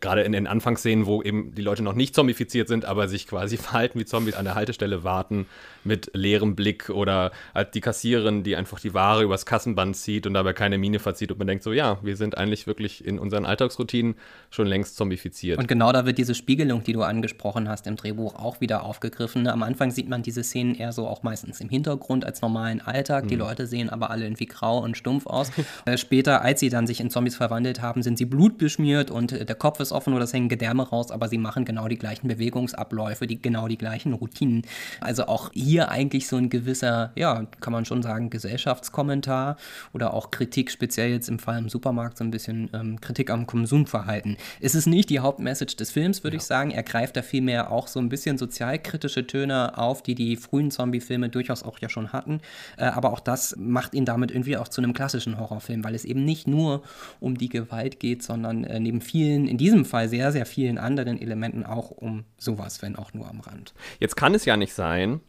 gerade 0.00 0.22
in 0.22 0.32
den 0.32 0.46
Anfangsszenen, 0.46 1.06
wo 1.06 1.22
eben 1.22 1.54
die 1.54 1.62
Leute 1.62 1.82
noch 1.82 1.94
nicht 1.94 2.14
zombifiziert 2.14 2.68
sind, 2.68 2.84
aber 2.84 3.08
sich 3.08 3.26
quasi 3.26 3.56
verhalten 3.58 3.98
wie 3.98 4.04
Zombies 4.04 4.34
an 4.34 4.44
der 4.44 4.54
Haltestelle 4.54 5.04
warten 5.04 5.46
mit 5.84 6.10
leerem 6.14 6.54
Blick 6.54 6.88
oder 6.88 7.32
halt 7.54 7.74
die 7.74 7.80
Kassiererin, 7.80 8.42
die 8.42 8.56
einfach 8.56 8.80
die 8.80 8.94
Ware 8.94 9.22
übers 9.22 9.44
Kassenband 9.44 9.96
zieht 9.96 10.26
und 10.26 10.34
dabei 10.34 10.52
keine 10.52 10.78
Miene 10.78 10.98
verzieht 10.98 11.30
und 11.32 11.38
man 11.38 11.46
denkt 11.46 11.64
so, 11.64 11.72
ja, 11.72 11.98
wir 12.02 12.16
sind 12.16 12.38
eigentlich 12.38 12.66
wirklich 12.66 13.04
in 13.04 13.18
unseren 13.18 13.44
Alltagsroutinen 13.44 14.14
schon 14.50 14.66
längst 14.66 14.96
zombifiziert. 14.96 15.58
Und 15.58 15.68
genau 15.68 15.92
da 15.92 16.06
wird 16.06 16.18
diese 16.18 16.34
Spiegelung, 16.34 16.84
die 16.84 16.92
du 16.92 17.02
angesprochen 17.02 17.68
hast 17.68 17.86
im 17.86 17.96
Drehbuch, 17.96 18.36
auch 18.36 18.60
wieder 18.60 18.84
aufgegriffen. 18.84 19.46
Am 19.46 19.62
Anfang 19.62 19.90
sieht 19.90 20.08
man 20.08 20.22
diese 20.22 20.42
Szenen 20.42 20.74
eher 20.74 20.92
so 20.92 21.06
auch 21.06 21.22
meistens 21.22 21.60
im 21.60 21.68
Hintergrund 21.68 22.24
als 22.24 22.40
normalen 22.40 22.80
Alltag. 22.80 23.24
Mhm. 23.24 23.28
Die 23.28 23.36
Leute 23.36 23.66
sehen 23.66 23.90
aber 23.90 24.10
alle 24.10 24.24
irgendwie 24.24 24.46
grau 24.46 24.78
und 24.78 24.96
stumpf 24.96 25.26
aus. 25.26 25.50
äh, 25.84 25.98
später, 25.98 26.42
als 26.42 26.60
sie 26.60 26.68
dann 26.68 26.86
sich 26.86 27.00
in 27.00 27.10
Zombies 27.10 27.36
verwandelt 27.36 27.82
haben, 27.82 28.02
sind 28.02 28.16
sie 28.18 28.24
blutbeschmiert 28.24 29.10
und 29.10 29.32
äh, 29.32 29.44
der 29.44 29.56
Kopf 29.56 29.80
ist 29.82 29.92
offen 29.92 30.14
oder 30.14 30.24
es 30.24 30.32
hängen 30.32 30.48
Gedärme 30.48 30.88
raus, 30.88 31.10
aber 31.10 31.28
sie 31.28 31.38
machen 31.38 31.64
genau 31.64 31.88
die 31.88 31.98
gleichen 31.98 32.28
Bewegungsabläufe, 32.28 33.26
die 33.26 33.40
genau 33.40 33.68
die 33.68 33.78
gleichen 33.78 34.12
Routinen. 34.12 34.62
Also 35.00 35.26
auch 35.26 35.50
hier 35.52 35.90
eigentlich 35.90 36.28
so 36.28 36.36
ein 36.36 36.48
gewisser, 36.50 37.12
ja, 37.16 37.46
kann 37.60 37.72
man 37.72 37.84
schon 37.84 38.02
sagen, 38.02 38.30
Gesellschaftskommentar 38.30 39.56
oder 39.92 40.14
auch 40.14 40.30
Kritik, 40.30 40.70
speziell 40.70 41.10
jetzt 41.10 41.28
im 41.28 41.38
Fall 41.38 41.58
im 41.58 41.68
Supermarkt, 41.68 42.18
so 42.18 42.24
ein 42.24 42.30
bisschen 42.30 42.70
ähm, 42.72 43.00
Kritik 43.00 43.30
am 43.30 43.46
Konsumverhalten. 43.46 44.36
Es 44.60 44.74
ist 44.74 44.86
nicht 44.86 45.10
die 45.10 45.20
Hauptmessage 45.20 45.76
des 45.76 45.90
Films, 45.90 46.24
würde 46.24 46.36
ja. 46.36 46.40
ich 46.40 46.46
sagen. 46.46 46.70
Er 46.70 46.82
greift 46.82 47.16
da 47.16 47.22
vielmehr 47.22 47.70
auch 47.70 47.88
so 47.88 48.00
ein 48.00 48.08
bisschen 48.08 48.38
sozialkritische 48.38 49.26
Töne 49.26 49.76
auf, 49.76 50.02
die 50.02 50.14
die 50.14 50.36
frühen 50.36 50.70
Zombie-Filme 50.70 51.28
durchaus 51.28 51.62
auch 51.62 51.78
ja 51.78 51.88
schon 51.88 52.12
hatten. 52.12 52.40
Äh, 52.76 52.84
aber 52.84 53.12
auch 53.12 53.20
das 53.20 53.56
macht 53.58 53.94
ihn 53.94 54.04
damit 54.04 54.30
irgendwie 54.30 54.56
auch 54.56 54.68
zu 54.68 54.80
einem 54.80 54.92
klassischen 54.92 55.38
Horrorfilm, 55.38 55.84
weil 55.84 55.94
es 55.94 56.04
eben 56.04 56.24
nicht 56.24 56.46
nur 56.46 56.82
um 57.20 57.36
die 57.38 57.48
Gewalt 57.48 58.00
geht, 58.00 58.22
sondern 58.22 58.64
äh, 58.64 58.80
neben 58.80 59.00
vielen, 59.00 59.48
in 59.48 59.58
diesem 59.58 59.71
Fall 59.84 60.08
sehr, 60.08 60.32
sehr 60.32 60.46
vielen 60.46 60.78
anderen 60.78 61.20
Elementen 61.20 61.64
auch 61.64 61.90
um 61.90 62.24
sowas, 62.36 62.82
wenn 62.82 62.96
auch 62.96 63.12
nur 63.12 63.28
am 63.28 63.40
Rand. 63.40 63.74
Jetzt 63.98 64.16
kann 64.16 64.34
es 64.34 64.44
ja 64.44 64.56
nicht 64.56 64.74
sein, 64.74 65.20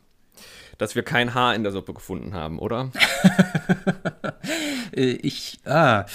dass 0.78 0.96
wir 0.96 1.04
kein 1.04 1.34
Haar 1.34 1.56
in 1.56 1.64
der 1.64 1.72
Suppe 1.72 1.94
gefunden 1.94 2.34
haben, 2.34 2.60
oder? 2.60 2.92
Äh, 4.96 5.14
ich, 5.24 5.60
ah, 5.66 6.06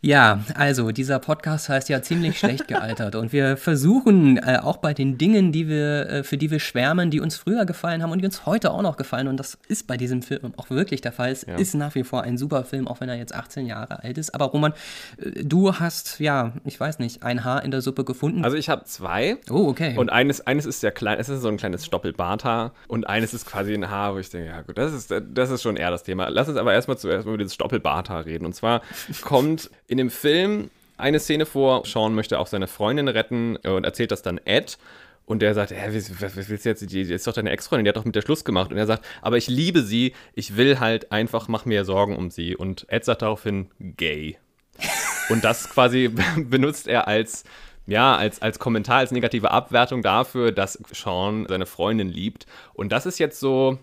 ja, 0.00 0.40
also 0.54 0.90
dieser 0.90 1.18
Podcast 1.18 1.68
heißt 1.68 1.88
ja 1.88 2.02
ziemlich 2.02 2.38
schlecht 2.38 2.68
gealtert 2.68 3.14
und 3.14 3.32
wir 3.32 3.56
versuchen 3.56 4.36
äh, 4.38 4.58
auch 4.60 4.78
bei 4.78 4.94
den 4.94 5.18
Dingen, 5.18 5.52
die 5.52 5.68
wir, 5.68 6.08
äh, 6.08 6.24
für 6.24 6.36
die 6.36 6.50
wir 6.50 6.60
schwärmen, 6.60 7.10
die 7.10 7.20
uns 7.20 7.36
früher 7.36 7.64
gefallen 7.64 8.02
haben 8.02 8.10
und 8.10 8.18
die 8.20 8.24
uns 8.24 8.46
heute 8.46 8.72
auch 8.72 8.82
noch 8.82 8.96
gefallen 8.96 9.28
und 9.28 9.36
das 9.36 9.58
ist 9.68 9.86
bei 9.86 9.96
diesem 9.96 10.22
Film 10.22 10.52
auch 10.56 10.70
wirklich 10.70 11.00
der 11.00 11.12
Fall. 11.12 11.30
Es 11.30 11.46
ja. 11.46 11.56
ist 11.56 11.74
nach 11.74 11.94
wie 11.94 12.04
vor 12.04 12.22
ein 12.22 12.36
super 12.36 12.64
Film, 12.64 12.88
auch 12.88 13.00
wenn 13.00 13.08
er 13.08 13.16
jetzt 13.16 13.34
18 13.34 13.66
Jahre 13.66 14.02
alt 14.02 14.18
ist. 14.18 14.34
Aber 14.34 14.46
Roman, 14.46 14.72
äh, 15.18 15.44
du 15.44 15.74
hast, 15.74 16.20
ja, 16.20 16.52
ich 16.64 16.78
weiß 16.78 16.98
nicht, 16.98 17.22
ein 17.22 17.44
Haar 17.44 17.64
in 17.64 17.70
der 17.70 17.80
Suppe 17.80 18.04
gefunden. 18.04 18.44
Also 18.44 18.56
ich 18.56 18.68
habe 18.68 18.84
zwei. 18.84 19.38
Oh, 19.50 19.68
okay. 19.68 19.96
Und 19.96 20.10
eines, 20.10 20.46
eines 20.46 20.66
ist 20.66 20.80
sehr 20.80 20.92
klein, 20.92 21.18
es 21.18 21.28
ist 21.28 21.42
so 21.42 21.48
ein 21.48 21.56
kleines 21.56 21.86
Stoppelbarthaar 21.86 22.72
und 22.88 23.06
eines 23.08 23.34
ist 23.34 23.46
quasi 23.46 23.74
ein 23.74 23.90
Haar, 23.92 24.14
wo 24.14 24.18
ich 24.18 24.28
denke, 24.30 24.48
ja 24.48 24.62
gut, 24.62 24.76
das 24.76 24.92
ist, 24.92 25.14
das 25.32 25.50
ist 25.50 25.62
schon 25.62 25.76
eher 25.76 25.90
das 25.90 26.02
Thema. 26.02 26.28
Lass 26.28 26.48
uns 26.48 26.58
aber 26.58 26.72
erstmal 26.72 26.98
zuerst 26.98 27.26
über 27.26 27.38
dieses 27.38 27.54
Stoppelbarthaar 27.54 28.26
reden. 28.26 28.44
Und 28.44 28.54
zwar 28.54 28.82
kommt 29.22 29.70
in 29.86 29.98
dem 29.98 30.10
Film 30.10 30.70
eine 30.96 31.20
Szene 31.20 31.46
vor, 31.46 31.84
Sean 31.84 32.14
möchte 32.14 32.38
auch 32.38 32.46
seine 32.46 32.66
Freundin 32.66 33.08
retten 33.08 33.56
und 33.56 33.84
erzählt 33.84 34.10
das 34.10 34.22
dann 34.22 34.38
Ed. 34.44 34.78
Und 35.24 35.40
der 35.40 35.54
sagt, 35.54 35.70
hä, 35.70 35.76
was, 35.88 36.36
was 36.36 36.48
willst 36.48 36.64
du 36.64 36.68
jetzt? 36.68 36.82
Die, 36.82 36.86
die 36.86 37.12
ist 37.12 37.26
doch 37.26 37.32
deine 37.32 37.50
Ex-Freundin, 37.50 37.84
die 37.84 37.88
hat 37.90 37.96
doch 37.96 38.04
mit 38.04 38.16
der 38.16 38.22
Schluss 38.22 38.44
gemacht. 38.44 38.72
Und 38.72 38.78
er 38.78 38.86
sagt, 38.86 39.04
aber 39.20 39.36
ich 39.36 39.48
liebe 39.48 39.82
sie, 39.82 40.14
ich 40.34 40.56
will 40.56 40.80
halt 40.80 41.12
einfach, 41.12 41.48
mach 41.48 41.64
mir 41.64 41.84
Sorgen 41.84 42.16
um 42.16 42.30
sie. 42.30 42.56
Und 42.56 42.86
Ed 42.88 43.04
sagt 43.04 43.22
daraufhin, 43.22 43.70
gay. 43.78 44.38
Und 45.28 45.44
das 45.44 45.70
quasi 45.70 46.10
benutzt 46.36 46.88
er 46.88 47.06
als 47.06 47.44
ja, 47.86 48.16
als, 48.16 48.40
als 48.40 48.58
Kommentar, 48.58 48.98
als 48.98 49.10
negative 49.10 49.50
Abwertung 49.50 50.02
dafür, 50.02 50.52
dass 50.52 50.78
Sean 50.92 51.46
seine 51.48 51.66
Freundin 51.66 52.08
liebt. 52.08 52.46
Und 52.74 52.92
das 52.92 53.06
ist 53.06 53.18
jetzt 53.18 53.40
so, 53.40 53.78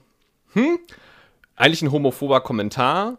hm, 0.53 0.79
eigentlich 1.55 1.81
ein 1.81 1.91
homophober 1.91 2.41
Kommentar. 2.41 3.17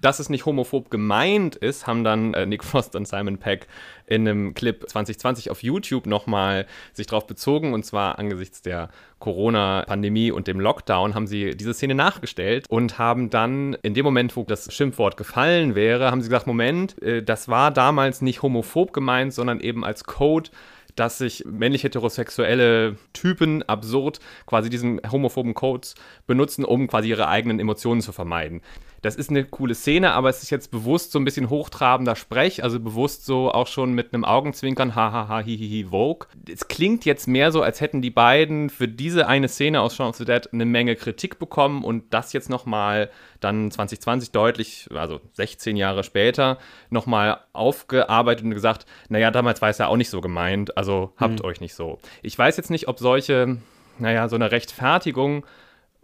Dass 0.00 0.20
es 0.20 0.30
nicht 0.30 0.46
homophob 0.46 0.90
gemeint 0.90 1.56
ist, 1.56 1.88
haben 1.88 2.04
dann 2.04 2.32
äh, 2.34 2.46
Nick 2.46 2.62
Frost 2.62 2.94
und 2.94 3.08
Simon 3.08 3.38
Peck 3.38 3.66
in 4.06 4.28
einem 4.28 4.54
Clip 4.54 4.88
2020 4.88 5.50
auf 5.50 5.62
YouTube 5.64 6.06
nochmal 6.06 6.66
sich 6.92 7.08
darauf 7.08 7.26
bezogen. 7.26 7.74
Und 7.74 7.84
zwar 7.84 8.18
angesichts 8.18 8.62
der 8.62 8.90
Corona-Pandemie 9.18 10.30
und 10.30 10.46
dem 10.46 10.60
Lockdown 10.60 11.16
haben 11.16 11.26
sie 11.26 11.56
diese 11.56 11.74
Szene 11.74 11.96
nachgestellt 11.96 12.66
und 12.68 12.98
haben 12.98 13.28
dann 13.28 13.74
in 13.82 13.94
dem 13.94 14.04
Moment, 14.04 14.36
wo 14.36 14.44
das 14.44 14.72
Schimpfwort 14.72 15.16
gefallen 15.16 15.74
wäre, 15.74 16.12
haben 16.12 16.22
sie 16.22 16.28
gesagt, 16.28 16.46
Moment, 16.46 17.02
äh, 17.02 17.22
das 17.22 17.48
war 17.48 17.72
damals 17.72 18.22
nicht 18.22 18.42
homophob 18.42 18.92
gemeint, 18.92 19.34
sondern 19.34 19.58
eben 19.58 19.84
als 19.84 20.04
Code 20.04 20.50
dass 20.98 21.18
sich 21.18 21.44
männlich 21.46 21.84
heterosexuelle 21.84 22.96
Typen 23.12 23.62
absurd 23.62 24.18
quasi 24.46 24.68
diesen 24.68 25.00
homophoben 25.10 25.54
Codes 25.54 25.94
benutzen, 26.26 26.64
um 26.64 26.88
quasi 26.88 27.08
ihre 27.10 27.28
eigenen 27.28 27.60
Emotionen 27.60 28.00
zu 28.00 28.10
vermeiden 28.10 28.62
das 29.02 29.16
ist 29.16 29.30
eine 29.30 29.44
coole 29.44 29.74
Szene, 29.74 30.12
aber 30.12 30.28
es 30.28 30.42
ist 30.42 30.50
jetzt 30.50 30.70
bewusst 30.70 31.12
so 31.12 31.18
ein 31.18 31.24
bisschen 31.24 31.50
hochtrabender 31.50 32.16
Sprech, 32.16 32.64
also 32.64 32.80
bewusst 32.80 33.24
so 33.24 33.52
auch 33.52 33.66
schon 33.66 33.92
mit 33.92 34.12
einem 34.12 34.24
Augenzwinkern, 34.24 34.94
hahaha, 34.94 35.40
hihihi, 35.40 35.84
Vogue. 35.90 36.26
Es 36.50 36.68
klingt 36.68 37.04
jetzt 37.04 37.28
mehr 37.28 37.52
so, 37.52 37.62
als 37.62 37.80
hätten 37.80 38.02
die 38.02 38.10
beiden 38.10 38.70
für 38.70 38.88
diese 38.88 39.28
eine 39.28 39.48
Szene 39.48 39.80
aus 39.80 39.94
Shaun 39.94 40.08
of 40.08 40.16
the 40.16 40.24
Dead 40.24 40.48
eine 40.52 40.64
Menge 40.64 40.96
Kritik 40.96 41.38
bekommen 41.38 41.84
und 41.84 42.12
das 42.12 42.32
jetzt 42.32 42.50
nochmal 42.50 43.10
dann 43.40 43.70
2020 43.70 44.32
deutlich, 44.32 44.88
also 44.92 45.20
16 45.32 45.76
Jahre 45.76 46.02
später, 46.02 46.58
nochmal 46.90 47.38
aufgearbeitet 47.52 48.44
und 48.44 48.50
gesagt, 48.50 48.86
naja, 49.08 49.30
damals 49.30 49.62
war 49.62 49.68
es 49.68 49.78
ja 49.78 49.86
auch 49.86 49.96
nicht 49.96 50.10
so 50.10 50.20
gemeint, 50.20 50.76
also 50.76 51.12
habt 51.16 51.40
mhm. 51.40 51.44
euch 51.44 51.60
nicht 51.60 51.74
so. 51.74 51.98
Ich 52.22 52.36
weiß 52.36 52.56
jetzt 52.56 52.70
nicht, 52.70 52.88
ob 52.88 52.98
solche, 52.98 53.58
naja, 53.98 54.28
so 54.28 54.34
eine 54.34 54.50
Rechtfertigung 54.50 55.46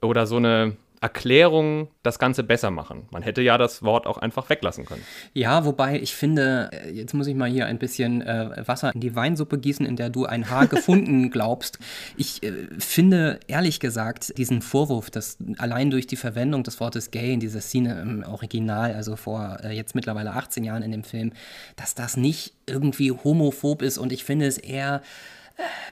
oder 0.01 0.27
so 0.27 0.37
eine 0.37 0.77
Erklärung 1.05 1.89
das 2.03 2.19
Ganze 2.19 2.43
besser 2.43 2.71
machen. 2.71 3.07
Man 3.11 3.23
hätte 3.23 3.43
ja 3.43 3.59
das 3.59 3.83
Wort 3.83 4.07
auch 4.07 4.17
einfach 4.17 4.49
weglassen 4.49 4.87
können. 4.87 5.03
Ja, 5.35 5.67
wobei 5.67 6.01
ich 6.01 6.15
finde, 6.15 6.71
äh, 6.73 6.93
jetzt 6.93 7.13
muss 7.13 7.27
ich 7.27 7.35
mal 7.35 7.51
hier 7.51 7.67
ein 7.67 7.79
bisschen 7.79 8.23
äh, 8.23 8.63
Wasser 8.67 8.91
in 8.95 9.01
die 9.01 9.15
Weinsuppe 9.15 9.59
gießen, 9.59 9.85
in 9.85 9.97
der 9.97 10.09
du 10.09 10.25
ein 10.25 10.49
Haar 10.49 10.67
gefunden 10.67 11.31
glaubst. 11.31 11.79
Ich 12.17 12.43
äh, 12.43 12.69
finde, 12.79 13.39
ehrlich 13.49 13.81
gesagt, 13.81 14.39
diesen 14.39 14.63
Vorwurf, 14.63 15.11
dass 15.11 15.37
allein 15.59 15.91
durch 15.91 16.07
die 16.07 16.17
Verwendung 16.17 16.63
des 16.63 16.81
Wortes 16.81 17.11
gay 17.11 17.35
in 17.35 17.41
dieser 17.41 17.61
Szene 17.61 18.01
im 18.01 18.25
Original, 18.25 18.95
also 18.95 19.17
vor 19.17 19.59
äh, 19.63 19.77
jetzt 19.77 19.95
mittlerweile 19.95 20.33
18 20.33 20.65
Jahren 20.65 20.83
in 20.83 20.91
dem 20.91 21.05
Film, 21.05 21.35
dass 21.77 21.95
das 21.95 22.17
nicht 22.17 22.55
irgendwie 22.65 23.13
homophob 23.13 23.83
ist 23.83 23.99
und 23.99 24.11
ich 24.11 24.25
finde 24.25 24.47
es 24.47 24.57
eher 24.57 25.03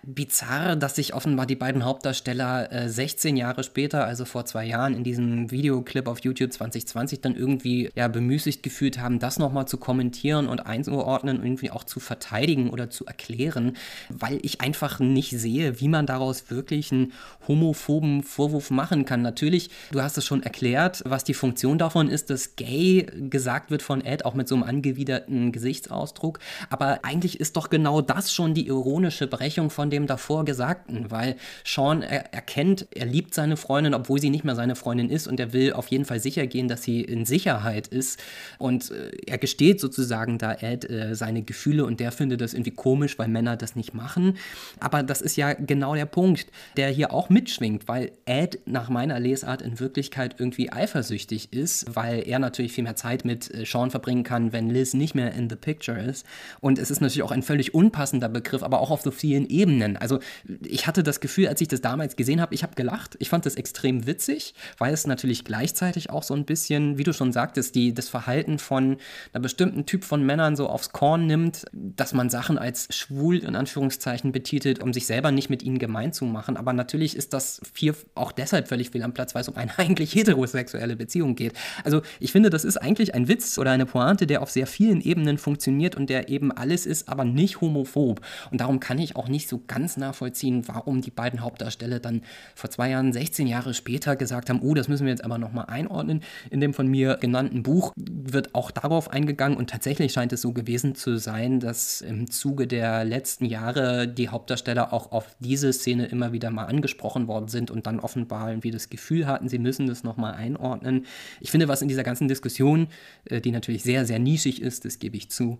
bizarr, 0.02 0.74
dass 0.74 0.96
sich 0.96 1.14
offenbar 1.14 1.46
die 1.46 1.54
beiden 1.54 1.84
Hauptdarsteller 1.84 2.72
äh, 2.72 2.88
16 2.88 3.36
Jahre 3.36 3.62
später, 3.62 4.04
also 4.04 4.24
vor 4.24 4.44
zwei 4.44 4.64
Jahren, 4.64 4.94
in 4.94 5.04
diesem 5.04 5.50
Videoclip 5.50 6.08
auf 6.08 6.20
YouTube 6.20 6.52
2020 6.52 7.20
dann 7.20 7.36
irgendwie 7.36 7.90
ja, 7.94 8.08
bemüßigt 8.08 8.62
gefühlt 8.62 8.98
haben, 8.98 9.20
das 9.20 9.38
nochmal 9.38 9.68
zu 9.68 9.76
kommentieren 9.76 10.48
und 10.48 10.66
einzuordnen 10.66 11.38
und 11.38 11.44
irgendwie 11.44 11.70
auch 11.70 11.84
zu 11.84 12.00
verteidigen 12.00 12.70
oder 12.70 12.90
zu 12.90 13.06
erklären, 13.06 13.76
weil 14.08 14.40
ich 14.42 14.60
einfach 14.60 14.98
nicht 14.98 15.30
sehe, 15.30 15.80
wie 15.80 15.88
man 15.88 16.06
daraus 16.06 16.50
wirklich 16.50 16.90
einen 16.90 17.12
homophoben 17.46 18.24
Vorwurf 18.24 18.70
machen 18.70 19.04
kann. 19.04 19.22
Natürlich, 19.22 19.70
du 19.92 20.02
hast 20.02 20.18
es 20.18 20.24
schon 20.24 20.42
erklärt, 20.42 21.02
was 21.06 21.22
die 21.22 21.34
Funktion 21.34 21.78
davon 21.78 22.08
ist, 22.08 22.30
dass 22.30 22.56
gay 22.56 23.06
gesagt 23.30 23.70
wird 23.70 23.82
von 23.82 24.04
Ed, 24.04 24.24
auch 24.24 24.34
mit 24.34 24.48
so 24.48 24.56
einem 24.56 24.64
angewiderten 24.64 25.52
Gesichtsausdruck, 25.52 26.40
aber 26.70 27.04
eigentlich 27.04 27.38
ist 27.38 27.56
doch 27.56 27.70
genau 27.70 28.00
das 28.00 28.34
schon 28.34 28.54
die 28.54 28.66
ironische 28.66 29.28
Berechnung 29.28 29.51
Unterbrechung 29.52 29.70
von 29.70 29.90
dem 29.90 30.06
davor 30.06 30.44
Gesagten, 30.44 31.10
weil 31.10 31.36
Sean 31.64 32.02
er, 32.02 32.32
erkennt, 32.32 32.86
er 32.94 33.06
liebt 33.06 33.34
seine 33.34 33.56
Freundin, 33.56 33.94
obwohl 33.94 34.20
sie 34.20 34.30
nicht 34.30 34.44
mehr 34.44 34.54
seine 34.54 34.76
Freundin 34.76 35.10
ist 35.10 35.26
und 35.26 35.38
er 35.40 35.52
will 35.52 35.72
auf 35.72 35.88
jeden 35.88 36.04
Fall 36.04 36.20
sicher 36.20 36.46
gehen, 36.46 36.68
dass 36.68 36.82
sie 36.82 37.02
in 37.02 37.24
Sicherheit 37.24 37.88
ist. 37.88 38.20
Und 38.58 38.90
äh, 38.90 39.10
er 39.26 39.38
gesteht 39.38 39.80
sozusagen 39.80 40.38
da 40.38 40.52
Ed 40.54 40.88
äh, 40.88 41.14
seine 41.14 41.42
Gefühle 41.42 41.84
und 41.84 42.00
der 42.00 42.12
findet 42.12 42.40
das 42.40 42.54
irgendwie 42.54 42.70
komisch, 42.70 43.18
weil 43.18 43.28
Männer 43.28 43.56
das 43.56 43.76
nicht 43.76 43.94
machen, 43.94 44.38
aber 44.80 45.02
das 45.02 45.20
ist 45.20 45.36
ja 45.36 45.52
genau 45.52 45.94
der 45.94 46.06
Punkt, 46.06 46.46
der 46.76 46.88
hier 46.88 47.12
auch 47.12 47.28
mitschwingt, 47.28 47.88
weil 47.88 48.12
Ed 48.24 48.60
nach 48.66 48.88
meiner 48.88 49.20
Lesart 49.20 49.62
in 49.62 49.80
Wirklichkeit 49.80 50.36
irgendwie 50.38 50.72
eifersüchtig 50.72 51.52
ist, 51.52 51.94
weil 51.94 52.26
er 52.26 52.38
natürlich 52.38 52.72
viel 52.72 52.84
mehr 52.84 52.96
Zeit 52.96 53.24
mit 53.24 53.52
äh, 53.52 53.64
Sean 53.64 53.90
verbringen 53.90 54.24
kann, 54.24 54.52
wenn 54.52 54.70
Liz 54.70 54.94
nicht 54.94 55.14
mehr 55.14 55.32
in 55.32 55.48
the 55.48 55.56
picture 55.56 56.00
ist. 56.00 56.26
Und 56.60 56.78
es 56.78 56.90
ist 56.90 57.00
natürlich 57.00 57.22
auch 57.22 57.30
ein 57.30 57.42
völlig 57.42 57.74
unpassender 57.74 58.28
Begriff, 58.28 58.62
aber 58.62 58.80
auch 58.80 58.90
auf 58.90 59.02
so 59.02 59.10
vielen 59.10 59.41
vielen 59.42 59.60
Ebenen. 59.60 59.96
Also 59.96 60.18
ich 60.64 60.86
hatte 60.86 61.02
das 61.02 61.20
Gefühl, 61.20 61.48
als 61.48 61.60
ich 61.60 61.68
das 61.68 61.80
damals 61.80 62.16
gesehen 62.16 62.40
habe, 62.40 62.54
ich 62.54 62.62
habe 62.62 62.74
gelacht. 62.74 63.16
Ich 63.18 63.28
fand 63.28 63.46
das 63.46 63.54
extrem 63.54 64.06
witzig, 64.06 64.54
weil 64.78 64.92
es 64.92 65.06
natürlich 65.06 65.44
gleichzeitig 65.44 66.10
auch 66.10 66.22
so 66.22 66.34
ein 66.34 66.44
bisschen, 66.44 66.98
wie 66.98 67.04
du 67.04 67.12
schon 67.12 67.32
sagtest, 67.32 67.74
die, 67.74 67.94
das 67.94 68.08
Verhalten 68.08 68.58
von 68.58 68.96
einer 69.32 69.42
bestimmten 69.42 69.86
Typ 69.86 70.04
von 70.04 70.24
Männern 70.24 70.56
so 70.56 70.68
aufs 70.68 70.92
Korn 70.92 71.26
nimmt, 71.26 71.64
dass 71.72 72.12
man 72.12 72.30
Sachen 72.30 72.58
als 72.58 72.88
schwul 72.94 73.38
in 73.38 73.56
Anführungszeichen 73.56 74.32
betitelt, 74.32 74.82
um 74.82 74.92
sich 74.92 75.06
selber 75.06 75.30
nicht 75.32 75.50
mit 75.50 75.62
ihnen 75.62 75.78
gemein 75.78 76.12
zu 76.12 76.24
machen. 76.24 76.56
Aber 76.56 76.72
natürlich 76.72 77.16
ist 77.16 77.32
das 77.32 77.60
viel 77.72 77.94
auch 78.14 78.32
deshalb 78.32 78.68
völlig 78.68 78.90
fehl 78.90 79.02
am 79.02 79.12
Platz, 79.12 79.34
weil 79.34 79.42
es 79.42 79.48
um 79.48 79.56
eine 79.56 79.72
eigentlich 79.78 80.14
heterosexuelle 80.14 80.96
Beziehung 80.96 81.34
geht. 81.34 81.52
Also 81.84 82.02
ich 82.20 82.32
finde, 82.32 82.50
das 82.50 82.64
ist 82.64 82.76
eigentlich 82.76 83.14
ein 83.14 83.28
Witz 83.28 83.58
oder 83.58 83.70
eine 83.70 83.86
Pointe, 83.86 84.26
der 84.26 84.42
auf 84.42 84.50
sehr 84.50 84.66
vielen 84.66 85.00
Ebenen 85.00 85.38
funktioniert 85.38 85.96
und 85.96 86.08
der 86.10 86.28
eben 86.28 86.52
alles 86.52 86.86
ist, 86.86 87.08
aber 87.08 87.24
nicht 87.24 87.60
homophob. 87.60 88.20
Und 88.50 88.60
darum 88.60 88.80
kann 88.80 88.98
ich 88.98 89.16
auch 89.16 89.28
nicht 89.32 89.48
so 89.48 89.60
ganz 89.66 89.96
nachvollziehen, 89.96 90.68
warum 90.68 91.00
die 91.00 91.10
beiden 91.10 91.40
Hauptdarsteller 91.40 91.98
dann 91.98 92.22
vor 92.54 92.70
zwei 92.70 92.90
Jahren, 92.90 93.12
16 93.12 93.48
Jahre 93.48 93.74
später 93.74 94.14
gesagt 94.14 94.48
haben, 94.48 94.60
oh, 94.62 94.74
das 94.74 94.86
müssen 94.86 95.04
wir 95.04 95.10
jetzt 95.10 95.24
aber 95.24 95.38
nochmal 95.38 95.66
einordnen. 95.66 96.22
In 96.50 96.60
dem 96.60 96.72
von 96.72 96.86
mir 96.86 97.16
genannten 97.20 97.64
Buch 97.64 97.92
wird 97.96 98.54
auch 98.54 98.70
darauf 98.70 99.10
eingegangen 99.10 99.58
und 99.58 99.70
tatsächlich 99.70 100.12
scheint 100.12 100.32
es 100.32 100.42
so 100.42 100.52
gewesen 100.52 100.94
zu 100.94 101.16
sein, 101.16 101.58
dass 101.58 102.00
im 102.00 102.30
Zuge 102.30 102.68
der 102.68 103.04
letzten 103.04 103.46
Jahre 103.46 104.06
die 104.06 104.28
Hauptdarsteller 104.28 104.92
auch 104.92 105.10
auf 105.10 105.34
diese 105.40 105.72
Szene 105.72 106.06
immer 106.06 106.32
wieder 106.32 106.50
mal 106.50 106.66
angesprochen 106.66 107.26
worden 107.26 107.48
sind 107.48 107.70
und 107.70 107.86
dann 107.86 107.98
offenbar 107.98 108.50
irgendwie 108.50 108.70
das 108.70 108.90
Gefühl 108.90 109.26
hatten, 109.26 109.48
sie 109.48 109.58
müssen 109.58 109.86
das 109.86 110.04
nochmal 110.04 110.34
einordnen. 110.34 111.06
Ich 111.40 111.50
finde, 111.50 111.68
was 111.68 111.82
in 111.82 111.88
dieser 111.88 112.04
ganzen 112.04 112.28
Diskussion, 112.28 112.88
äh, 113.24 113.40
die 113.40 113.50
natürlich 113.50 113.82
sehr, 113.82 114.04
sehr 114.06 114.18
nischig 114.18 114.60
ist, 114.60 114.84
das 114.84 114.98
gebe 114.98 115.16
ich 115.16 115.30
zu, 115.30 115.58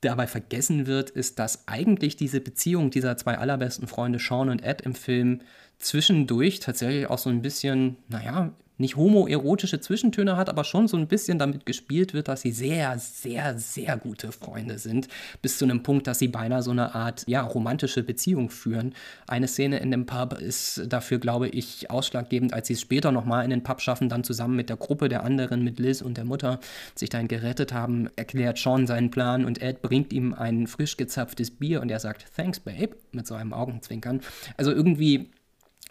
dabei 0.00 0.26
vergessen 0.26 0.86
wird, 0.86 1.10
ist, 1.10 1.38
dass 1.38 1.68
eigentlich 1.68 2.16
diese 2.16 2.40
Beziehung 2.40 2.90
dieser 3.00 3.16
zwei 3.16 3.38
allerbesten 3.38 3.86
Freunde 3.86 4.18
Sean 4.18 4.48
und 4.48 4.62
Ed 4.62 4.82
im 4.82 4.94
Film 4.94 5.40
zwischendurch 5.78 6.60
tatsächlich 6.60 7.08
auch 7.08 7.18
so 7.18 7.30
ein 7.30 7.42
bisschen, 7.42 7.96
naja, 8.08 8.52
nicht 8.80 8.96
homoerotische 8.96 9.80
Zwischentöne 9.80 10.36
hat, 10.36 10.48
aber 10.48 10.64
schon 10.64 10.88
so 10.88 10.96
ein 10.96 11.06
bisschen 11.06 11.38
damit 11.38 11.66
gespielt 11.66 12.14
wird, 12.14 12.28
dass 12.28 12.40
sie 12.40 12.52
sehr, 12.52 12.98
sehr, 12.98 13.58
sehr 13.58 13.96
gute 13.96 14.32
Freunde 14.32 14.78
sind, 14.78 15.08
bis 15.42 15.58
zu 15.58 15.64
einem 15.64 15.82
Punkt, 15.82 16.06
dass 16.06 16.18
sie 16.18 16.28
beinahe 16.28 16.62
so 16.62 16.70
eine 16.70 16.94
Art, 16.94 17.24
ja, 17.26 17.42
romantische 17.42 18.02
Beziehung 18.02 18.50
führen. 18.50 18.94
Eine 19.26 19.48
Szene 19.48 19.78
in 19.78 19.90
dem 19.90 20.06
Pub 20.06 20.38
ist 20.40 20.82
dafür, 20.88 21.18
glaube 21.18 21.48
ich, 21.48 21.90
ausschlaggebend, 21.90 22.54
als 22.54 22.68
sie 22.68 22.74
es 22.74 22.80
später 22.80 23.12
nochmal 23.12 23.44
in 23.44 23.50
den 23.50 23.62
Pub 23.62 23.80
schaffen, 23.80 24.08
dann 24.08 24.24
zusammen 24.24 24.56
mit 24.56 24.68
der 24.68 24.76
Gruppe 24.76 25.08
der 25.08 25.24
anderen, 25.24 25.62
mit 25.62 25.78
Liz 25.78 26.00
und 26.00 26.16
der 26.16 26.24
Mutter, 26.24 26.58
sich 26.94 27.10
dann 27.10 27.28
gerettet 27.28 27.72
haben, 27.72 28.08
erklärt 28.16 28.58
Sean 28.58 28.86
seinen 28.86 29.10
Plan 29.10 29.44
und 29.44 29.60
Ed 29.62 29.82
bringt 29.82 30.12
ihm 30.12 30.34
ein 30.34 30.66
frisch 30.66 30.96
gezapftes 30.96 31.50
Bier 31.50 31.82
und 31.82 31.90
er 31.90 32.00
sagt, 32.00 32.24
thanks, 32.34 32.60
babe, 32.60 32.96
mit 33.12 33.26
so 33.26 33.34
einem 33.34 33.52
Augenzwinkern. 33.52 34.20
Also 34.56 34.72
irgendwie 34.72 35.30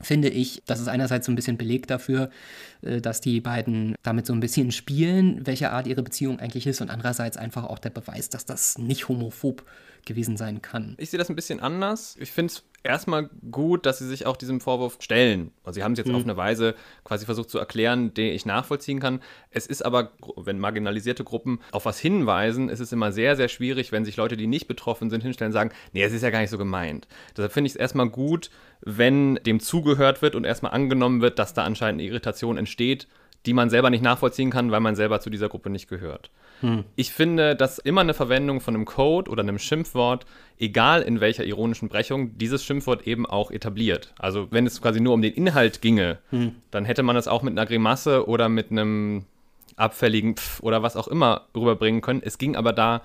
finde 0.02 0.30
ich, 0.30 0.62
das 0.66 0.80
ist 0.80 0.88
einerseits 0.88 1.26
so 1.26 1.32
ein 1.32 1.36
bisschen 1.36 1.58
Beleg 1.58 1.88
dafür, 1.88 2.30
äh, 2.82 3.02
dass 3.02 3.22
die 3.22 3.42
beiden 3.42 3.96
damit 4.04 4.26
so 4.26 4.34
ein 4.34 4.40
bisschen 4.40 4.72
spielen, 4.72 5.46
welche 5.46 5.72
Art 5.72 5.88
ihre 5.88 6.04
Beziehung 6.04 6.40
eigentlich 6.40 6.68
ist 6.68 6.82
und 6.82 6.90
andererseits 6.90 7.38
einfach 7.38 7.66
auch 7.66 7.80
der 7.80 7.90
Beweis, 7.90 8.30
dass 8.30 8.46
das 8.46 8.78
nicht 8.78 9.08
homophob 9.08 9.66
gewesen 10.06 10.38
sein 10.38 10.62
kann. 10.62 10.96
Ich 10.98 11.10
sehe 11.10 11.18
das 11.18 11.30
ein 11.30 11.36
bisschen 11.36 11.60
anders. 11.60 12.16
Ich 12.20 12.32
finde 12.32 12.54
es 12.54 12.64
erstmal 12.84 13.30
gut, 13.52 13.86
dass 13.86 14.00
sie 14.00 14.08
sich 14.08 14.26
auch 14.26 14.38
diesem 14.38 14.62
Vorwurf 14.62 14.98
stellen. 15.00 15.52
Also 15.64 15.76
sie 15.76 15.84
haben 15.84 15.94
es 15.94 16.00
jetzt 16.00 16.08
mhm. 16.08 16.16
auf 16.16 16.24
eine 16.24 16.38
Weise 16.38 16.76
quasi 17.04 17.26
versucht 17.26 17.50
zu 17.50 17.60
erklären, 17.60 18.14
die 18.14 18.30
ich 18.30 18.46
nachvollziehen 18.46 19.00
kann. 19.00 19.22
Es 19.52 19.68
ist 19.68 19.84
aber, 19.84 20.12
wenn 20.36 20.60
marginalisierte 20.60 21.24
Gruppen 21.24 21.60
auf 21.72 21.86
was 21.86 22.00
hinweisen, 22.00 22.70
ist 22.70 22.80
es 22.80 22.92
immer 22.92 23.12
sehr, 23.12 23.36
sehr 23.36 23.48
schwierig, 23.48 23.92
wenn 23.92 24.06
sich 24.06 24.18
Leute, 24.18 24.38
die 24.38 24.48
nicht 24.48 24.68
betroffen 24.68 25.10
sind, 25.10 25.22
hinstellen 25.22 25.50
und 25.50 25.54
sagen, 25.54 25.72
nee, 25.94 26.04
es 26.04 26.14
ist 26.14 26.24
ja 26.24 26.30
gar 26.30 26.42
nicht 26.42 26.50
so 26.50 26.58
gemeint. 26.58 27.08
Deshalb 27.36 27.52
finde 27.52 27.68
ich 27.68 27.74
es 27.74 27.80
erstmal 27.80 28.10
gut, 28.10 28.50
wenn 28.82 29.36
dem 29.46 29.60
zugehört 29.60 30.22
wird 30.22 30.36
und 30.36 30.46
erstmal 30.46 30.72
angenommen 30.72 31.22
wird, 31.22 31.40
dass 31.40 31.54
da 31.54 31.64
anscheinend 31.64 32.02
eine 32.02 32.10
Irritation 32.10 32.58
entsteht, 32.58 33.08
die 33.46 33.54
man 33.54 33.70
selber 33.70 33.90
nicht 33.90 34.04
nachvollziehen 34.04 34.50
kann, 34.50 34.72
weil 34.72 34.80
man 34.80 34.96
selber 34.96 35.22
zu 35.22 35.30
dieser 35.30 35.50
Gruppe 35.50 35.70
nicht 35.70 35.88
gehört. 35.88 36.30
Hm. 36.62 36.84
Ich 36.96 37.12
finde, 37.12 37.56
dass 37.56 37.80
immer 37.80 38.02
eine 38.02 38.14
Verwendung 38.14 38.60
von 38.60 38.76
einem 38.76 38.86
Code 38.86 39.32
oder 39.32 39.44
einem 39.44 39.60
Schimpfwort, 39.60 40.26
egal 40.58 41.02
in 41.02 41.22
welcher 41.22 41.46
ironischen 41.46 41.88
Brechung, 41.88 42.38
dieses 42.38 42.64
Schimpfwort 42.64 43.08
eben 43.08 43.26
auch 43.26 43.52
etabliert. 43.52 44.14
Also 44.20 44.48
wenn 44.52 44.66
es 44.66 44.82
quasi 44.82 45.00
nur 45.00 45.14
um 45.14 45.22
den 45.22 45.34
Inhalt 45.34 45.82
ginge, 45.82 46.20
hm. 46.32 46.56
dann 46.72 46.86
hätte 46.86 47.04
man 47.04 47.16
es 47.16 47.28
auch 47.28 47.44
mit 47.44 47.54
einer 47.58 47.66
Grimasse 47.66 48.28
oder 48.28 48.50
mit 48.50 48.72
einem 48.72 49.26
abfälligen 49.78 50.36
Pf 50.36 50.62
oder 50.62 50.84
was 50.84 50.98
auch 50.98 51.08
immer 51.08 51.48
rüberbringen 51.56 52.02
können. 52.02 52.22
Es 52.24 52.38
ging 52.38 52.56
aber 52.56 52.74
da 52.74 53.02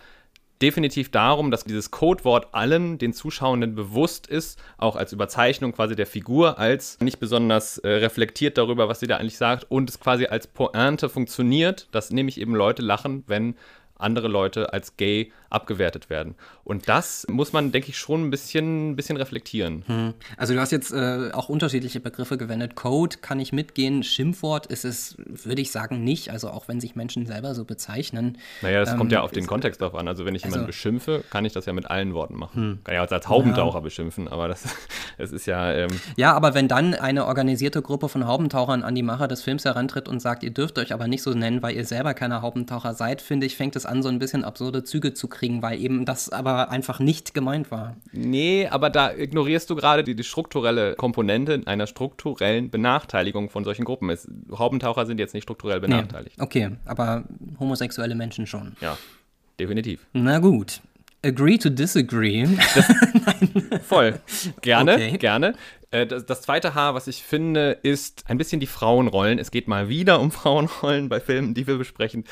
definitiv 0.62 1.10
darum, 1.10 1.50
dass 1.50 1.64
dieses 1.64 1.90
Codewort 1.90 2.54
allen 2.54 2.98
den 2.98 3.12
Zuschauenden 3.12 3.74
bewusst 3.74 4.26
ist, 4.26 4.58
auch 4.78 4.96
als 4.96 5.12
Überzeichnung 5.12 5.72
quasi 5.72 5.96
der 5.96 6.06
Figur, 6.06 6.58
als 6.58 6.98
nicht 7.00 7.18
besonders 7.20 7.78
äh, 7.78 7.88
reflektiert 7.88 8.56
darüber, 8.58 8.88
was 8.88 9.00
sie 9.00 9.06
da 9.06 9.16
eigentlich 9.16 9.38
sagt 9.38 9.70
und 9.70 9.90
es 9.90 10.00
quasi 10.00 10.26
als 10.26 10.46
Pointe 10.46 11.08
funktioniert, 11.08 11.88
dass 11.92 12.10
nämlich 12.10 12.40
eben 12.40 12.54
Leute 12.54 12.82
lachen, 12.82 13.24
wenn 13.26 13.56
andere 14.04 14.28
Leute 14.28 14.72
als 14.72 14.96
gay 14.96 15.32
abgewertet 15.50 16.10
werden. 16.10 16.34
Und 16.64 16.88
das 16.88 17.26
muss 17.30 17.52
man, 17.52 17.72
denke 17.72 17.88
ich, 17.88 17.98
schon 17.98 18.26
ein 18.26 18.30
bisschen, 18.30 18.90
ein 18.90 18.96
bisschen 18.96 19.16
reflektieren. 19.16 19.84
Hm. 19.86 20.14
Also 20.36 20.54
du 20.54 20.60
hast 20.60 20.72
jetzt 20.72 20.92
äh, 20.92 21.30
auch 21.32 21.48
unterschiedliche 21.48 22.00
Begriffe 22.00 22.36
gewendet. 22.36 22.74
Code 22.74 23.18
kann 23.18 23.38
ich 23.38 23.52
mitgehen, 23.52 24.02
Schimpfwort 24.02 24.66
ist 24.66 24.84
es, 24.84 25.16
würde 25.18 25.62
ich 25.62 25.70
sagen, 25.70 26.02
nicht. 26.02 26.30
Also 26.30 26.50
auch 26.50 26.68
wenn 26.68 26.80
sich 26.80 26.96
Menschen 26.96 27.26
selber 27.26 27.54
so 27.54 27.64
bezeichnen. 27.64 28.38
Naja, 28.62 28.80
das 28.80 28.92
ähm, 28.92 28.98
kommt 28.98 29.12
ja 29.12 29.22
auf 29.22 29.30
den 29.30 29.46
Kontext 29.46 29.80
drauf 29.80 29.94
an. 29.94 30.08
Also 30.08 30.24
wenn 30.24 30.34
ich 30.34 30.42
jemanden 30.42 30.60
also, 30.60 30.66
beschimpfe, 30.66 31.22
kann 31.30 31.44
ich 31.44 31.52
das 31.52 31.66
ja 31.66 31.72
mit 31.72 31.90
allen 31.90 32.14
Worten 32.14 32.34
machen. 32.34 32.62
Hm. 32.62 32.78
Kann 32.84 32.94
ja 32.94 33.04
auch 33.04 33.10
als 33.10 33.28
Haubentaucher 33.28 33.78
ja. 33.78 33.80
beschimpfen, 33.80 34.28
aber 34.28 34.48
das, 34.48 34.64
das 35.18 35.32
ist 35.32 35.46
ja... 35.46 35.72
Ähm 35.72 35.90
ja, 36.16 36.32
aber 36.32 36.54
wenn 36.54 36.68
dann 36.68 36.94
eine 36.94 37.26
organisierte 37.26 37.80
Gruppe 37.80 38.08
von 38.08 38.26
Haubentauchern 38.26 38.82
an 38.82 38.94
die 38.94 39.02
Macher 39.02 39.28
des 39.28 39.42
Films 39.42 39.64
herantritt 39.64 40.08
und 40.08 40.20
sagt, 40.20 40.42
ihr 40.42 40.50
dürft 40.50 40.78
euch 40.78 40.92
aber 40.92 41.06
nicht 41.06 41.22
so 41.22 41.32
nennen, 41.32 41.62
weil 41.62 41.76
ihr 41.76 41.84
selber 41.84 42.14
keine 42.14 42.42
Haubentaucher 42.42 42.94
seid, 42.94 43.22
finde 43.22 43.46
ich, 43.46 43.56
fängt 43.56 43.76
es 43.76 43.86
an, 43.86 43.93
so 44.02 44.08
ein 44.08 44.18
bisschen 44.18 44.44
absurde 44.44 44.84
Züge 44.84 45.14
zu 45.14 45.28
kriegen 45.28 45.44
kriegen, 45.44 45.62
weil 45.62 45.80
eben 45.80 46.04
das 46.04 46.30
aber 46.30 46.70
einfach 46.70 47.00
nicht 47.00 47.34
gemeint 47.34 47.70
war. 47.70 47.96
Nee, 48.12 48.66
aber 48.68 48.90
da 48.90 49.12
ignorierst 49.12 49.68
du 49.70 49.74
gerade 49.74 50.04
die, 50.04 50.14
die 50.14 50.24
strukturelle 50.24 50.94
Komponente 50.94 51.62
einer 51.66 51.86
strukturellen 51.86 52.70
Benachteiligung 52.70 53.50
von 53.50 53.64
solchen 53.64 53.84
Gruppen. 53.84 54.10
Es, 54.10 54.28
Haubentaucher 54.56 55.06
sind 55.06 55.18
jetzt 55.18 55.34
nicht 55.34 55.44
strukturell 55.44 55.80
benachteiligt. 55.80 56.38
Nee, 56.38 56.44
okay, 56.44 56.70
aber 56.84 57.24
homosexuelle 57.58 58.14
Menschen 58.14 58.46
schon. 58.46 58.76
Ja, 58.80 58.96
definitiv. 59.58 60.06
Na 60.12 60.38
gut. 60.38 60.80
Agree 61.24 61.58
to 61.58 61.70
disagree. 61.70 62.46
voll. 63.82 64.20
Gerne, 64.60 64.94
okay. 64.94 65.18
gerne. 65.18 65.54
Äh, 65.90 66.06
das, 66.06 66.26
das, 66.26 66.42
zweite 66.42 66.74
Haar, 66.74 66.94
was 66.94 67.06
ich 67.06 67.22
finde, 67.22 67.78
ist 67.82 68.24
ein 68.28 68.38
bisschen 68.38 68.60
die 68.60 68.66
Frauenrollen. 68.66 69.38
Es 69.38 69.50
geht 69.50 69.68
mal 69.68 69.88
wieder 69.88 70.20
um 70.20 70.30
Frauenrollen 70.32 71.08
bei 71.08 71.20
Filmen, 71.20 71.54
die 71.54 71.66
wir 71.66 71.78
besprechen. 71.78 72.24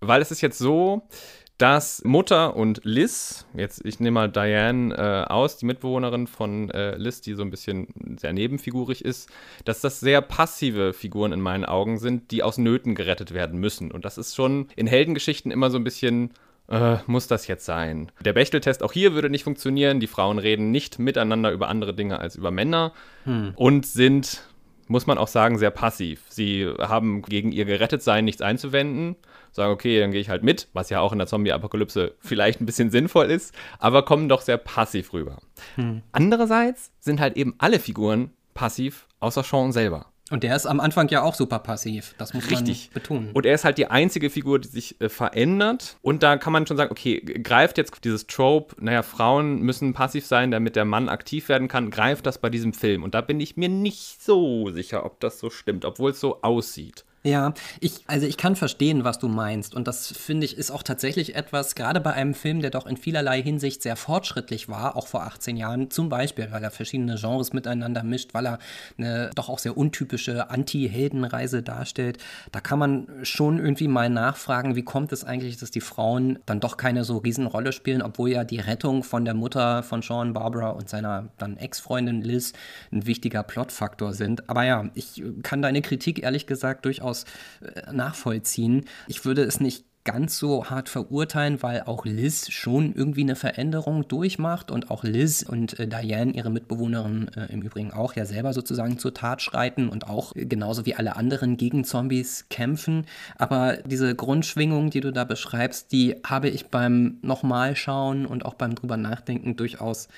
Weil 0.00 0.20
es 0.20 0.30
ist 0.30 0.40
jetzt 0.40 0.58
so, 0.58 1.08
dass 1.56 2.02
Mutter 2.04 2.56
und 2.56 2.80
Liz, 2.82 3.46
jetzt 3.54 3.84
ich 3.84 4.00
nehme 4.00 4.14
mal 4.14 4.30
Diane 4.30 4.94
äh, 4.94 5.32
aus, 5.32 5.56
die 5.56 5.66
Mitbewohnerin 5.66 6.26
von 6.26 6.68
äh, 6.70 6.96
Liz, 6.96 7.20
die 7.20 7.34
so 7.34 7.42
ein 7.42 7.50
bisschen 7.50 8.18
sehr 8.18 8.32
nebenfigurig 8.32 9.04
ist, 9.04 9.30
dass 9.64 9.80
das 9.80 10.00
sehr 10.00 10.20
passive 10.20 10.92
Figuren 10.92 11.32
in 11.32 11.40
meinen 11.40 11.64
Augen 11.64 11.98
sind, 11.98 12.32
die 12.32 12.42
aus 12.42 12.58
Nöten 12.58 12.96
gerettet 12.96 13.32
werden 13.32 13.60
müssen. 13.60 13.92
Und 13.92 14.04
das 14.04 14.18
ist 14.18 14.34
schon 14.34 14.66
in 14.74 14.88
Heldengeschichten 14.88 15.52
immer 15.52 15.70
so 15.70 15.78
ein 15.78 15.84
bisschen 15.84 16.32
äh, 16.68 16.96
muss 17.06 17.26
das 17.26 17.46
jetzt 17.46 17.64
sein? 17.64 18.10
Der 18.24 18.32
Bechteltest 18.32 18.82
auch 18.82 18.92
hier 18.92 19.14
würde 19.14 19.30
nicht 19.30 19.44
funktionieren. 19.44 20.00
Die 20.00 20.06
Frauen 20.06 20.38
reden 20.38 20.70
nicht 20.70 20.98
miteinander 20.98 21.52
über 21.52 21.68
andere 21.68 21.94
Dinge 21.94 22.18
als 22.18 22.36
über 22.36 22.50
Männer 22.50 22.92
hm. 23.24 23.52
und 23.56 23.86
sind, 23.86 24.42
muss 24.88 25.06
man 25.06 25.18
auch 25.18 25.28
sagen, 25.28 25.58
sehr 25.58 25.70
passiv. 25.70 26.22
Sie 26.28 26.66
haben 26.78 27.22
gegen 27.22 27.52
ihr 27.52 27.64
Gerettetsein 27.64 28.24
nichts 28.24 28.42
einzuwenden 28.42 29.16
sagen, 29.54 29.72
okay, 29.72 30.00
dann 30.00 30.10
gehe 30.10 30.20
ich 30.20 30.28
halt 30.28 30.42
mit, 30.42 30.68
was 30.72 30.90
ja 30.90 31.00
auch 31.00 31.12
in 31.12 31.18
der 31.18 31.28
Zombie-Apokalypse 31.28 32.14
vielleicht 32.18 32.60
ein 32.60 32.66
bisschen 32.66 32.90
sinnvoll 32.90 33.30
ist, 33.30 33.54
aber 33.78 34.04
kommen 34.04 34.28
doch 34.28 34.40
sehr 34.40 34.58
passiv 34.58 35.12
rüber. 35.12 35.38
Hm. 35.76 36.02
Andererseits 36.12 36.90
sind 37.00 37.20
halt 37.20 37.36
eben 37.36 37.54
alle 37.58 37.78
Figuren 37.78 38.30
passiv, 38.52 39.06
außer 39.20 39.44
Sean 39.44 39.72
selber. 39.72 40.06
Und 40.30 40.42
der 40.42 40.56
ist 40.56 40.64
am 40.64 40.80
Anfang 40.80 41.08
ja 41.08 41.22
auch 41.22 41.34
super 41.34 41.58
passiv. 41.58 42.14
Das 42.16 42.32
muss 42.32 42.50
Richtig. 42.50 42.88
man 42.88 42.94
betonen. 42.94 43.30
Und 43.34 43.44
er 43.44 43.54
ist 43.54 43.64
halt 43.64 43.76
die 43.76 43.88
einzige 43.88 44.30
Figur, 44.30 44.58
die 44.58 44.68
sich 44.68 44.98
äh, 45.00 45.10
verändert. 45.10 45.98
Und 46.00 46.22
da 46.22 46.38
kann 46.38 46.52
man 46.52 46.66
schon 46.66 46.78
sagen, 46.78 46.90
okay, 46.90 47.20
greift 47.20 47.76
jetzt 47.76 48.04
dieses 48.04 48.26
Trope, 48.26 48.74
naja, 48.82 49.02
Frauen 49.02 49.60
müssen 49.60 49.92
passiv 49.92 50.24
sein, 50.24 50.50
damit 50.50 50.76
der 50.76 50.86
Mann 50.86 51.10
aktiv 51.10 51.50
werden 51.50 51.68
kann, 51.68 51.90
greift 51.90 52.24
das 52.24 52.38
bei 52.38 52.48
diesem 52.48 52.72
Film. 52.72 53.02
Und 53.02 53.14
da 53.14 53.20
bin 53.20 53.38
ich 53.38 53.58
mir 53.58 53.68
nicht 53.68 54.22
so 54.22 54.70
sicher, 54.70 55.04
ob 55.04 55.20
das 55.20 55.38
so 55.38 55.50
stimmt, 55.50 55.84
obwohl 55.84 56.12
es 56.12 56.20
so 56.20 56.40
aussieht. 56.40 57.04
Ja, 57.26 57.54
ich, 57.80 58.04
also 58.06 58.26
ich 58.26 58.36
kann 58.36 58.54
verstehen, 58.54 59.02
was 59.02 59.18
du 59.18 59.28
meinst. 59.28 59.74
Und 59.74 59.88
das 59.88 60.08
finde 60.08 60.44
ich 60.44 60.58
ist 60.58 60.70
auch 60.70 60.82
tatsächlich 60.82 61.34
etwas, 61.34 61.74
gerade 61.74 61.98
bei 61.98 62.12
einem 62.12 62.34
Film, 62.34 62.60
der 62.60 62.68
doch 62.68 62.84
in 62.84 62.98
vielerlei 62.98 63.42
Hinsicht 63.42 63.80
sehr 63.80 63.96
fortschrittlich 63.96 64.68
war, 64.68 64.94
auch 64.94 65.06
vor 65.06 65.22
18 65.22 65.56
Jahren, 65.56 65.90
zum 65.90 66.10
Beispiel, 66.10 66.48
weil 66.50 66.62
er 66.62 66.70
verschiedene 66.70 67.14
Genres 67.14 67.54
miteinander 67.54 68.02
mischt, 68.02 68.34
weil 68.34 68.46
er 68.46 68.58
eine 68.98 69.30
doch 69.34 69.48
auch 69.48 69.58
sehr 69.58 69.74
untypische 69.78 70.50
Anti-Heldenreise 70.50 71.62
darstellt. 71.62 72.18
Da 72.52 72.60
kann 72.60 72.78
man 72.78 73.08
schon 73.22 73.58
irgendwie 73.58 73.88
mal 73.88 74.10
nachfragen, 74.10 74.76
wie 74.76 74.84
kommt 74.84 75.10
es 75.10 75.24
eigentlich, 75.24 75.56
dass 75.56 75.70
die 75.70 75.80
Frauen 75.80 76.40
dann 76.44 76.60
doch 76.60 76.76
keine 76.76 77.04
so 77.04 77.16
Riesenrolle 77.16 77.72
spielen, 77.72 78.02
obwohl 78.02 78.32
ja 78.32 78.44
die 78.44 78.60
Rettung 78.60 79.02
von 79.02 79.24
der 79.24 79.32
Mutter 79.32 79.82
von 79.82 80.02
Sean 80.02 80.34
Barbara 80.34 80.70
und 80.70 80.90
seiner 80.90 81.30
dann 81.38 81.56
Ex-Freundin 81.56 82.20
Liz 82.20 82.52
ein 82.92 83.06
wichtiger 83.06 83.42
Plotfaktor 83.42 84.12
sind. 84.12 84.50
Aber 84.50 84.64
ja, 84.64 84.90
ich 84.92 85.22
kann 85.42 85.62
deine 85.62 85.80
Kritik 85.80 86.22
ehrlich 86.22 86.46
gesagt 86.46 86.84
durchaus 86.84 87.13
durchaus 87.14 87.24
äh, 87.60 87.92
nachvollziehen. 87.92 88.84
Ich 89.06 89.24
würde 89.24 89.42
es 89.42 89.60
nicht 89.60 89.84
ganz 90.06 90.36
so 90.36 90.66
hart 90.66 90.90
verurteilen, 90.90 91.62
weil 91.62 91.84
auch 91.84 92.04
Liz 92.04 92.50
schon 92.50 92.94
irgendwie 92.94 93.22
eine 93.22 93.36
Veränderung 93.36 94.06
durchmacht 94.06 94.70
und 94.70 94.90
auch 94.90 95.02
Liz 95.02 95.42
und 95.42 95.78
äh, 95.80 95.88
Diane, 95.88 96.32
ihre 96.32 96.50
Mitbewohnerin, 96.50 97.30
äh, 97.34 97.50
im 97.50 97.62
Übrigen 97.62 97.90
auch 97.90 98.14
ja 98.14 98.26
selber 98.26 98.52
sozusagen 98.52 98.98
zur 98.98 99.14
Tat 99.14 99.40
schreiten 99.40 99.88
und 99.88 100.06
auch 100.06 100.36
äh, 100.36 100.44
genauso 100.44 100.84
wie 100.84 100.94
alle 100.94 101.16
anderen 101.16 101.56
gegen 101.56 101.84
Zombies 101.84 102.50
kämpfen. 102.50 103.06
Aber 103.36 103.78
diese 103.78 104.14
Grundschwingung, 104.14 104.90
die 104.90 105.00
du 105.00 105.10
da 105.10 105.24
beschreibst, 105.24 105.90
die 105.90 106.16
habe 106.22 106.50
ich 106.50 106.66
beim 106.66 107.16
nochmal 107.22 107.74
schauen 107.74 108.26
und 108.26 108.44
auch 108.44 108.54
beim 108.54 108.74
drüber 108.74 108.98
nachdenken 108.98 109.56
durchaus 109.56 110.08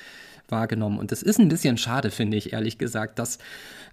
wahrgenommen. 0.49 0.99
Und 0.99 1.13
das 1.13 1.23
ist 1.23 1.39
ein 1.39 1.49
bisschen 1.49 1.79
schade, 1.79 2.11
finde 2.11 2.37
ich, 2.37 2.53
ehrlich 2.53 2.79
gesagt, 2.79 3.19
dass 3.19 3.39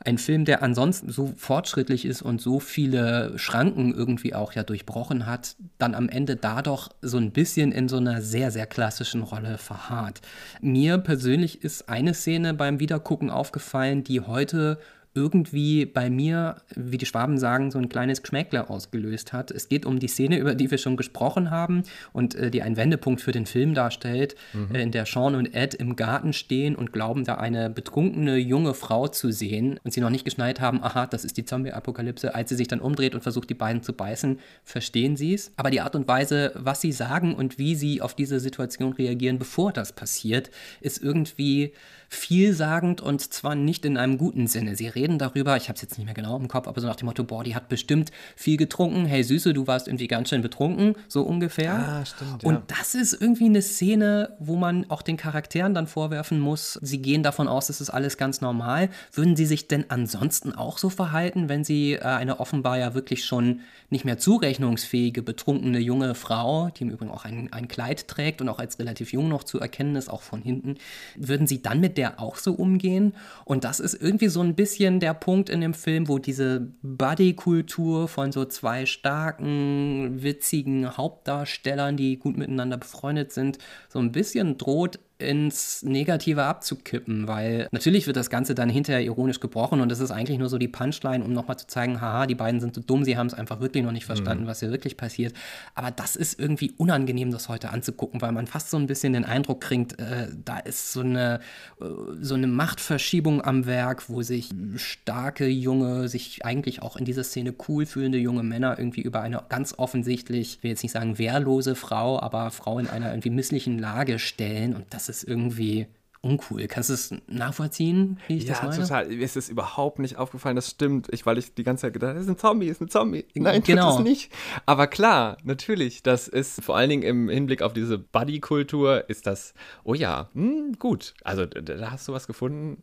ein 0.05 0.17
Film, 0.17 0.45
der 0.45 0.63
ansonsten 0.63 1.09
so 1.09 1.33
fortschrittlich 1.37 2.05
ist 2.05 2.21
und 2.21 2.41
so 2.41 2.59
viele 2.59 3.37
Schranken 3.37 3.93
irgendwie 3.93 4.35
auch 4.35 4.53
ja 4.53 4.63
durchbrochen 4.63 5.25
hat, 5.25 5.55
dann 5.77 5.95
am 5.95 6.09
Ende 6.09 6.35
da 6.35 6.61
doch 6.61 6.89
so 7.01 7.17
ein 7.17 7.31
bisschen 7.31 7.71
in 7.71 7.87
so 7.87 7.97
einer 7.97 8.21
sehr, 8.21 8.51
sehr 8.51 8.65
klassischen 8.65 9.23
Rolle 9.23 9.57
verharrt. 9.57 10.21
Mir 10.61 10.97
persönlich 10.97 11.63
ist 11.63 11.89
eine 11.89 12.13
Szene 12.13 12.53
beim 12.53 12.79
Wiedergucken 12.79 13.29
aufgefallen, 13.29 14.03
die 14.03 14.21
heute 14.21 14.77
irgendwie 15.15 15.85
bei 15.85 16.09
mir, 16.09 16.57
wie 16.75 16.97
die 16.97 17.05
Schwaben 17.05 17.37
sagen, 17.37 17.69
so 17.69 17.77
ein 17.77 17.89
kleines 17.89 18.23
Geschmäckle 18.23 18.69
ausgelöst 18.69 19.31
hat. 19.31 19.51
Es 19.51 19.69
geht 19.69 19.85
um 19.85 19.99
die 19.99 20.07
Szene, 20.07 20.37
über 20.37 20.55
die 20.55 20.71
wir 20.71 20.79
schon 20.79 20.97
gesprochen 20.97 21.51
haben 21.51 21.83
und 22.13 22.33
äh, 22.35 22.49
die 22.49 22.63
einen 22.63 22.77
Wendepunkt 22.77 23.21
für 23.21 23.31
den 23.31 23.45
Film 23.45 23.75
darstellt, 23.75 24.35
mhm. 24.53 24.73
äh, 24.73 24.81
in 24.81 24.91
der 24.91 25.05
Sean 25.05 25.35
und 25.35 25.53
Ed 25.53 25.75
im 25.75 25.95
Garten 25.95 26.33
stehen 26.33 26.75
und 26.75 26.93
glauben, 26.93 27.25
da 27.25 27.35
eine 27.35 27.69
betrunkene 27.69 28.37
junge 28.37 28.73
Frau 28.73 29.07
zu 29.07 29.31
sehen 29.31 29.79
und 29.83 29.93
sie 29.93 30.01
noch 30.01 30.09
nicht 30.09 30.25
geschneit 30.25 30.59
haben, 30.59 30.83
aha, 30.83 31.05
das 31.05 31.25
ist 31.25 31.37
die 31.37 31.45
Zombie-Apokalypse. 31.45 32.33
Als 32.33 32.49
sie 32.49 32.55
sich 32.55 32.67
dann 32.67 32.79
umdreht 32.79 33.13
und 33.13 33.21
versucht, 33.21 33.49
die 33.49 33.55
beiden 33.55 33.83
zu 33.83 33.93
beißen, 33.93 34.39
verstehen 34.63 35.15
sie 35.15 35.35
es. 35.35 35.51
Aber 35.57 35.69
die 35.69 35.81
Art 35.81 35.95
und 35.95 36.07
Weise, 36.07 36.53
was 36.55 36.81
sie 36.81 36.91
sagen 36.91 37.35
und 37.35 37.59
wie 37.59 37.75
sie 37.75 38.01
auf 38.01 38.15
diese 38.15 38.39
Situation 38.39 38.93
reagieren, 38.93 39.37
bevor 39.37 39.71
das 39.71 39.93
passiert, 39.93 40.49
ist 40.81 41.03
irgendwie 41.03 41.73
vielsagend 42.15 43.01
und 43.01 43.33
zwar 43.33 43.55
nicht 43.55 43.85
in 43.85 43.97
einem 43.97 44.17
guten 44.17 44.47
Sinne. 44.47 44.75
Sie 44.75 44.87
reden 44.87 45.17
darüber, 45.17 45.57
ich 45.57 45.69
habe 45.69 45.75
es 45.75 45.81
jetzt 45.81 45.97
nicht 45.97 46.05
mehr 46.05 46.13
genau 46.13 46.37
im 46.37 46.47
Kopf, 46.47 46.67
aber 46.67 46.79
so 46.81 46.87
nach 46.87 46.95
dem 46.95 47.07
Motto, 47.07 47.23
boah, 47.23 47.43
die 47.43 47.55
hat 47.55 47.69
bestimmt 47.69 48.11
viel 48.35 48.57
getrunken. 48.57 49.05
Hey 49.05 49.23
Süße, 49.23 49.53
du 49.53 49.67
warst 49.67 49.87
irgendwie 49.87 50.07
ganz 50.07 50.29
schön 50.29 50.41
betrunken, 50.41 50.95
so 51.07 51.23
ungefähr. 51.23 51.73
Ah, 51.73 52.05
stimmt. 52.05 52.43
Ja. 52.43 52.49
Und 52.49 52.71
das 52.71 52.95
ist 52.95 53.13
irgendwie 53.19 53.45
eine 53.45 53.61
Szene, 53.61 54.35
wo 54.39 54.55
man 54.55 54.89
auch 54.89 55.01
den 55.01 55.17
Charakteren 55.17 55.73
dann 55.73 55.87
vorwerfen 55.87 56.39
muss, 56.39 56.79
sie 56.81 57.01
gehen 57.01 57.23
davon 57.23 57.47
aus, 57.47 57.67
das 57.67 57.81
ist 57.81 57.89
alles 57.89 58.17
ganz 58.17 58.41
normal. 58.41 58.89
Würden 59.11 59.35
sie 59.35 59.45
sich 59.45 59.67
denn 59.67 59.85
ansonsten 59.89 60.53
auch 60.53 60.77
so 60.77 60.89
verhalten, 60.89 61.49
wenn 61.49 61.63
sie 61.63 61.93
äh, 61.93 62.01
eine 62.01 62.39
offenbar 62.39 62.77
ja 62.77 62.93
wirklich 62.93 63.25
schon 63.25 63.61
nicht 63.89 64.05
mehr 64.05 64.17
zurechnungsfähige, 64.17 65.21
betrunkene 65.21 65.79
junge 65.79 66.15
Frau, 66.15 66.69
die 66.69 66.83
im 66.83 66.89
Übrigen 66.89 67.11
auch 67.11 67.25
ein, 67.25 67.51
ein 67.53 67.67
Kleid 67.67 68.07
trägt 68.07 68.41
und 68.41 68.49
auch 68.49 68.59
als 68.59 68.79
relativ 68.79 69.13
jung 69.13 69.29
noch 69.29 69.43
zu 69.43 69.59
erkennen 69.59 69.95
ist, 69.95 70.09
auch 70.09 70.21
von 70.21 70.41
hinten, 70.41 70.75
würden 71.15 71.47
sie 71.47 71.61
dann 71.61 71.79
mit 71.79 71.97
der 71.97 72.02
der 72.03 72.19
auch 72.19 72.35
so 72.35 72.51
umgehen. 72.53 73.13
Und 73.45 73.63
das 73.63 73.79
ist 73.79 73.93
irgendwie 73.93 74.27
so 74.27 74.41
ein 74.41 74.55
bisschen 74.55 74.99
der 74.99 75.13
Punkt 75.13 75.49
in 75.49 75.61
dem 75.61 75.73
Film, 75.73 76.09
wo 76.09 76.19
diese 76.19 76.67
Buddy-Kultur 76.81 78.09
von 78.09 78.33
so 78.33 78.43
zwei 78.43 78.85
starken, 78.85 80.21
witzigen 80.21 80.97
Hauptdarstellern, 80.97 81.95
die 81.95 82.19
gut 82.19 82.37
miteinander 82.37 82.75
befreundet 82.75 83.31
sind, 83.31 83.57
so 83.87 83.99
ein 83.99 84.11
bisschen 84.11 84.57
droht 84.57 84.99
ins 85.23 85.83
Negative 85.83 86.43
abzukippen, 86.43 87.27
weil 87.27 87.67
natürlich 87.71 88.07
wird 88.07 88.17
das 88.17 88.29
Ganze 88.29 88.55
dann 88.55 88.69
hinterher 88.69 89.03
ironisch 89.03 89.39
gebrochen 89.39 89.81
und 89.81 89.89
das 89.89 89.99
ist 89.99 90.11
eigentlich 90.11 90.37
nur 90.37 90.49
so 90.49 90.57
die 90.57 90.67
Punchline, 90.67 91.23
um 91.23 91.33
nochmal 91.33 91.57
zu 91.57 91.67
zeigen, 91.67 92.01
haha, 92.01 92.25
die 92.25 92.35
beiden 92.35 92.59
sind 92.59 92.75
so 92.75 92.81
dumm, 92.81 93.03
sie 93.03 93.17
haben 93.17 93.27
es 93.27 93.33
einfach 93.33 93.59
wirklich 93.59 93.83
noch 93.83 93.91
nicht 93.91 94.05
verstanden, 94.05 94.43
mhm. 94.43 94.47
was 94.47 94.59
hier 94.59 94.71
wirklich 94.71 94.97
passiert. 94.97 95.33
Aber 95.75 95.91
das 95.91 96.15
ist 96.15 96.39
irgendwie 96.39 96.73
unangenehm, 96.77 97.31
das 97.31 97.49
heute 97.49 97.69
anzugucken, 97.69 98.21
weil 98.21 98.31
man 98.31 98.47
fast 98.47 98.69
so 98.69 98.77
ein 98.77 98.87
bisschen 98.87 99.13
den 99.13 99.25
Eindruck 99.25 99.61
kriegt, 99.61 99.99
äh, 99.99 100.27
da 100.43 100.59
ist 100.59 100.93
so 100.93 101.01
eine, 101.01 101.39
äh, 101.79 101.85
so 102.21 102.35
eine 102.35 102.47
Machtverschiebung 102.47 103.43
am 103.43 103.65
Werk, 103.65 104.09
wo 104.09 104.21
sich 104.21 104.49
starke 104.75 105.47
junge, 105.47 106.07
sich 106.07 106.45
eigentlich 106.45 106.81
auch 106.81 106.95
in 106.97 107.05
dieser 107.05 107.23
Szene 107.23 107.53
cool 107.67 107.85
fühlende 107.85 108.17
junge 108.17 108.43
Männer 108.43 108.77
irgendwie 108.77 109.01
über 109.01 109.21
eine 109.21 109.43
ganz 109.49 109.75
offensichtlich, 109.77 110.57
ich 110.57 110.63
will 110.63 110.71
jetzt 110.71 110.83
nicht 110.83 110.91
sagen 110.91 111.17
wehrlose 111.17 111.75
Frau, 111.75 112.19
aber 112.19 112.51
Frau 112.51 112.79
in 112.79 112.87
einer 112.87 113.11
irgendwie 113.11 113.29
misslichen 113.29 113.79
Lage 113.79 114.19
stellen 114.19 114.75
und 114.75 114.85
das 114.91 115.09
ist 115.09 115.12
ist 115.17 115.23
irgendwie 115.23 115.87
uncool. 116.23 116.67
Kannst 116.67 116.89
du 116.89 116.93
es 116.93 117.13
nachvollziehen, 117.27 118.19
wie 118.27 118.37
ich 118.37 118.43
ja, 118.45 118.53
das 118.53 118.63
meine? 118.63 118.75
Ja, 118.75 118.81
total. 118.83 119.07
Mir 119.07 119.23
ist 119.23 119.35
es 119.35 119.49
überhaupt 119.49 119.99
nicht 119.99 120.17
aufgefallen, 120.17 120.55
das 120.55 120.69
stimmt. 120.69 121.07
Ich, 121.11 121.25
weil 121.25 121.37
ich 121.37 121.53
die 121.53 121.63
ganze 121.63 121.81
Zeit 121.81 121.93
gedacht 121.93 122.09
habe, 122.09 122.19
das 122.19 122.25
ist 122.25 122.31
ein 122.31 122.37
Zombie, 122.37 122.67
das 122.67 122.77
ist 122.77 122.81
ein 122.81 122.89
Zombie. 122.89 123.25
Nein, 123.35 123.61
genau. 123.63 123.87
das 123.87 123.95
ist 123.97 124.03
nicht. 124.03 124.31
Aber 124.65 124.87
klar, 124.87 125.37
natürlich, 125.43 126.01
das 126.01 126.29
ist 126.29 126.63
vor 126.63 126.77
allen 126.77 126.89
Dingen 126.89 127.03
im 127.03 127.29
Hinblick 127.29 127.61
auf 127.61 127.73
diese 127.73 127.97
Buddy-Kultur, 127.97 129.09
ist 129.09 129.27
das, 129.27 129.53
oh 129.83 129.93
ja, 129.93 130.29
hm, 130.33 130.77
gut. 130.79 131.13
Also 131.23 131.45
da, 131.45 131.91
hast 131.91 132.07
du 132.07 132.13
was 132.13 132.25
gefunden, 132.25 132.81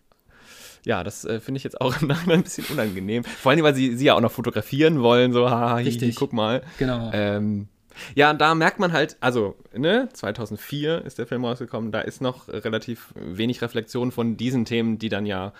ja, 0.85 1.03
das 1.03 1.25
äh, 1.25 1.41
finde 1.41 1.59
ich 1.59 1.65
jetzt 1.65 1.81
auch 1.81 1.99
im 2.03 2.09
Nachhinein 2.09 2.41
ein 2.41 2.45
bisschen 2.45 2.67
unangenehm. 2.71 3.25
Vor 3.25 3.53
allem, 3.53 3.63
weil 3.63 3.75
sie, 3.75 3.97
sie 3.97 4.05
ja 4.05 4.15
auch 4.15 4.21
noch 4.21 4.33
fotografieren 4.33 5.01
wollen, 5.01 5.33
so, 5.33 5.49
haha, 5.49 5.77
Richtig. 5.77 6.15
guck 6.17 6.35
mal. 6.35 6.63
Genau. 6.79 7.11
Ähm, 7.15 7.69
ja, 8.15 8.31
und 8.31 8.41
da 8.41 8.55
merkt 8.55 8.79
man 8.79 8.93
halt, 8.93 9.17
also, 9.21 9.57
ne, 9.75 10.09
2004 10.13 11.05
ist 11.05 11.19
der 11.19 11.27
Film 11.27 11.45
rausgekommen, 11.45 11.93
da 11.93 12.01
ist 12.01 12.21
noch 12.21 12.49
relativ 12.49 13.13
wenig 13.15 13.63
Reflexion 13.63 14.13
von 14.13 14.37
diesen 14.37 14.65
Themen, 14.65 14.99
die 14.99 15.09
dann 15.09 15.27
ja 15.27 15.53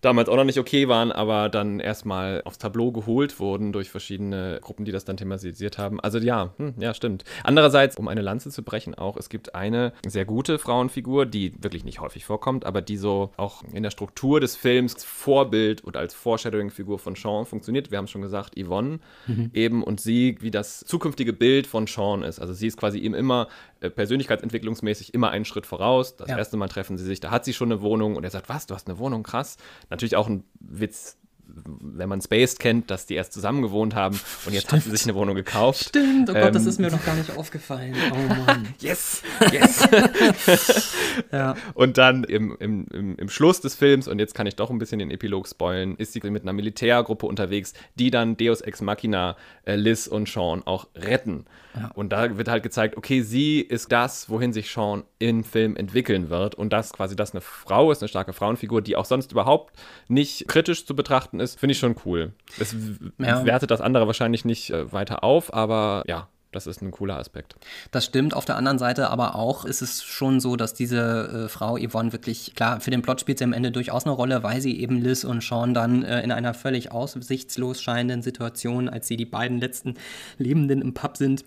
damals 0.00 0.28
auch 0.28 0.36
noch 0.36 0.44
nicht 0.44 0.58
okay 0.58 0.88
waren, 0.88 1.12
aber 1.12 1.48
dann 1.48 1.80
erstmal 1.80 2.42
aufs 2.44 2.58
Tableau 2.58 2.92
geholt 2.92 3.38
wurden 3.40 3.72
durch 3.72 3.90
verschiedene 3.90 4.58
Gruppen, 4.62 4.84
die 4.84 4.92
das 4.92 5.04
dann 5.04 5.16
thematisiert 5.16 5.78
haben. 5.78 6.00
Also 6.00 6.18
ja, 6.18 6.52
hm, 6.56 6.74
ja, 6.78 6.94
stimmt. 6.94 7.24
Andererseits, 7.44 7.96
um 7.96 8.08
eine 8.08 8.22
Lanze 8.22 8.50
zu 8.50 8.62
brechen, 8.62 8.94
auch, 8.94 9.16
es 9.16 9.28
gibt 9.28 9.54
eine 9.54 9.92
sehr 10.06 10.24
gute 10.24 10.58
Frauenfigur, 10.58 11.26
die 11.26 11.52
wirklich 11.62 11.84
nicht 11.84 12.00
häufig 12.00 12.24
vorkommt, 12.24 12.64
aber 12.64 12.82
die 12.82 12.96
so 12.96 13.30
auch 13.36 13.62
in 13.72 13.82
der 13.82 13.90
Struktur 13.90 14.40
des 14.40 14.56
Films 14.56 15.04
Vorbild 15.04 15.82
und 15.82 15.96
als 15.96 16.14
Foreshadowing-Figur 16.14 16.98
von 16.98 17.14
Sean 17.14 17.46
funktioniert. 17.46 17.90
Wir 17.90 17.98
haben 17.98 18.06
schon 18.06 18.22
gesagt, 18.22 18.54
Yvonne 18.58 19.00
mhm. 19.26 19.50
eben 19.54 19.82
und 19.82 20.00
sie, 20.00 20.36
wie 20.40 20.50
das 20.50 20.80
zukünftige 20.80 21.32
Bild 21.32 21.66
von 21.66 21.86
Sean 21.86 22.22
ist. 22.22 22.38
Also 22.38 22.52
sie 22.52 22.66
ist 22.66 22.76
quasi 22.76 22.98
ihm 22.98 23.14
immer 23.14 23.48
persönlichkeitsentwicklungsmäßig 23.88 25.14
immer 25.14 25.30
einen 25.30 25.44
Schritt 25.44 25.66
voraus. 25.66 26.16
Das 26.16 26.28
ja. 26.28 26.36
erste 26.36 26.56
Mal 26.56 26.68
treffen 26.68 26.98
sie 26.98 27.04
sich, 27.04 27.20
da 27.20 27.30
hat 27.30 27.44
sie 27.44 27.54
schon 27.54 27.72
eine 27.72 27.80
Wohnung 27.80 28.16
und 28.16 28.24
er 28.24 28.30
sagt, 28.30 28.48
was, 28.48 28.66
du 28.66 28.74
hast 28.74 28.88
eine 28.88 28.98
Wohnung, 28.98 29.22
krass. 29.22 29.56
Natürlich 29.88 30.16
auch 30.16 30.28
ein 30.28 30.44
Witz, 30.58 31.16
wenn 31.54 32.08
man 32.08 32.20
Spaced 32.20 32.58
kennt, 32.58 32.90
dass 32.90 33.06
die 33.06 33.14
erst 33.14 33.32
zusammen 33.32 33.62
gewohnt 33.62 33.94
haben 33.94 34.18
und 34.46 34.52
jetzt 34.52 34.64
Stimmt. 34.64 34.72
hat 34.72 34.84
sie 34.84 34.90
sich 34.90 35.04
eine 35.04 35.14
Wohnung 35.14 35.34
gekauft. 35.34 35.88
Stimmt, 35.88 36.30
oh 36.30 36.34
Gott, 36.34 36.54
das 36.54 36.62
ähm, 36.62 36.68
ist 36.68 36.80
mir 36.80 36.90
noch 36.90 37.04
gar 37.04 37.14
nicht 37.14 37.36
aufgefallen. 37.36 37.94
Oh 38.12 38.34
Mann. 38.46 38.68
yes, 38.80 39.22
yes. 39.52 39.88
ja. 41.32 41.54
Und 41.74 41.98
dann 41.98 42.24
im, 42.24 42.56
im, 42.58 43.16
im, 43.16 43.28
Schluss 43.28 43.60
des 43.60 43.74
Films, 43.74 44.08
und 44.08 44.18
jetzt 44.18 44.34
kann 44.34 44.46
ich 44.46 44.56
doch 44.56 44.70
ein 44.70 44.78
bisschen 44.78 44.98
den 44.98 45.10
Epilog 45.10 45.48
spoilen, 45.48 45.96
ist 45.96 46.12
sie 46.12 46.20
mit 46.30 46.42
einer 46.42 46.52
Militärgruppe 46.52 47.26
unterwegs, 47.26 47.74
die 47.96 48.10
dann 48.10 48.36
Deus 48.36 48.60
Ex 48.60 48.80
Machina, 48.80 49.36
äh, 49.64 49.76
Liz 49.76 50.06
und 50.06 50.28
Sean 50.28 50.62
auch 50.64 50.88
retten. 50.94 51.46
Ja. 51.74 51.90
Und 51.94 52.10
da 52.10 52.36
wird 52.36 52.48
halt 52.48 52.62
gezeigt, 52.62 52.96
okay, 52.96 53.22
sie 53.22 53.60
ist 53.60 53.92
das, 53.92 54.28
wohin 54.28 54.52
sich 54.52 54.70
Sean 54.70 55.04
im 55.18 55.44
Film 55.44 55.76
entwickeln 55.76 56.30
wird. 56.30 56.54
Und 56.54 56.72
das 56.72 56.92
quasi, 56.92 57.16
dass 57.16 57.32
eine 57.32 57.40
Frau 57.40 57.92
ist, 57.92 58.02
eine 58.02 58.08
starke 58.08 58.32
Frauenfigur, 58.32 58.82
die 58.82 58.96
auch 58.96 59.04
sonst 59.04 59.32
überhaupt 59.32 59.74
nicht 60.08 60.48
kritisch 60.48 60.86
zu 60.86 60.96
betrachten 60.96 61.39
ist, 61.40 61.58
finde 61.58 61.72
ich 61.72 61.78
schon 61.78 61.96
cool. 62.04 62.32
Es 62.58 62.74
ja. 63.18 63.44
wertet 63.44 63.70
das 63.70 63.80
andere 63.80 64.06
wahrscheinlich 64.06 64.44
nicht 64.44 64.70
äh, 64.70 64.92
weiter 64.92 65.24
auf, 65.24 65.52
aber 65.52 66.04
ja, 66.06 66.28
das 66.52 66.66
ist 66.66 66.82
ein 66.82 66.90
cooler 66.90 67.16
Aspekt. 67.16 67.54
Das 67.92 68.04
stimmt. 68.04 68.34
Auf 68.34 68.44
der 68.44 68.56
anderen 68.56 68.78
Seite 68.78 69.10
aber 69.10 69.36
auch 69.36 69.64
ist 69.64 69.82
es 69.82 70.02
schon 70.02 70.40
so, 70.40 70.56
dass 70.56 70.74
diese 70.74 71.44
äh, 71.46 71.48
Frau 71.48 71.78
Yvonne 71.78 72.12
wirklich, 72.12 72.54
klar, 72.54 72.80
für 72.80 72.90
den 72.90 73.02
Plot 73.02 73.20
spielt 73.20 73.38
sie 73.38 73.44
am 73.44 73.52
Ende 73.52 73.70
durchaus 73.70 74.04
eine 74.04 74.12
Rolle, 74.12 74.42
weil 74.42 74.60
sie 74.60 74.80
eben 74.80 75.00
Liz 75.00 75.22
und 75.22 75.42
Sean 75.42 75.74
dann 75.74 76.02
äh, 76.02 76.22
in 76.22 76.32
einer 76.32 76.54
völlig 76.54 76.90
aussichtslos 76.90 77.80
scheinenden 77.80 78.22
Situation, 78.22 78.88
als 78.88 79.06
sie 79.06 79.16
die 79.16 79.26
beiden 79.26 79.58
letzten 79.58 79.94
Lebenden 80.38 80.82
im 80.82 80.92
Pub 80.92 81.16
sind, 81.16 81.44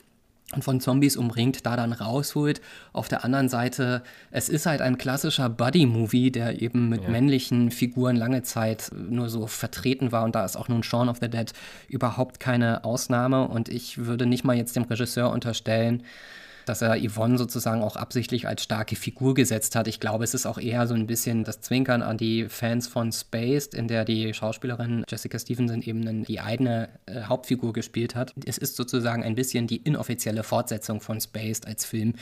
und 0.56 0.64
von 0.64 0.80
Zombies 0.80 1.18
umringt, 1.18 1.66
da 1.66 1.76
dann 1.76 1.94
rausholt. 1.94 2.62
Auf 2.92 3.08
der 3.08 3.24
anderen 3.26 3.50
Seite, 3.50 4.04
es 4.32 4.50
ist 4.50 4.66
halt 4.66 4.82
ein 4.82 4.98
klassischer 4.98 5.50
Buddy-Movie, 5.50 6.32
der 6.32 6.62
eben 6.62 6.90
mit 6.90 7.04
ja. 7.04 7.10
männlichen 7.10 7.72
Figuren 7.72 8.16
lange 8.16 8.44
Zeit 8.44 8.92
nur 9.10 9.30
so 9.30 9.48
vertreten 9.48 10.12
war 10.12 10.24
und 10.24 10.36
da 10.36 10.46
ist 10.46 10.56
auch 10.56 10.68
nun 10.68 10.84
Shaun 10.84 11.10
of 11.10 11.18
the 11.22 11.30
Dead 11.30 11.52
überhaupt 11.88 12.40
keine 12.40 12.84
Ausnahme 12.84 13.48
und 13.48 13.70
ich 13.70 14.06
würde 14.06 14.26
nicht 14.26 14.44
mal 14.44 14.56
jetzt 14.56 14.76
dem 14.76 14.84
Regisseur 14.84 15.32
unterstellen, 15.32 16.04
dass 16.66 16.82
er 16.82 16.98
Yvonne 16.98 17.38
sozusagen 17.38 17.82
auch 17.82 17.96
absichtlich 17.96 18.48
als 18.48 18.64
starke 18.64 18.96
Figur 18.96 19.34
gesetzt 19.34 19.76
hat. 19.76 19.88
Ich 19.88 20.00
glaube, 20.00 20.24
es 20.24 20.34
ist 20.34 20.46
auch 20.46 20.58
eher 20.58 20.88
so 20.88 20.94
ein 20.94 21.08
bisschen 21.08 21.44
das 21.44 21.62
Zwinkern 21.62 22.02
an 22.02 22.18
die 22.18 22.48
Fans 22.50 22.88
von 22.88 23.12
Spaced, 23.12 23.74
in 23.74 23.88
der 23.88 24.06
die 24.06 24.34
Schauspielerin 24.34 25.04
Jessica 25.08 25.38
Stevenson 25.38 25.82
eben 25.82 26.24
die 26.24 26.40
eigene 26.40 26.90
äh, 27.06 27.24
Hauptfigur 27.24 27.74
gespielt 27.74 28.16
hat. 28.16 28.34
Es 28.46 28.58
ist 28.58 28.76
sozusagen 28.76 29.24
ein 29.24 29.36
bisschen 29.36 29.68
die 29.68 29.78
inoffizielle 29.78 30.44
Fortsetzung 30.44 31.02
von 31.02 31.20
Spaced 31.20 31.68
als 31.68 31.86
Film. 31.86 32.14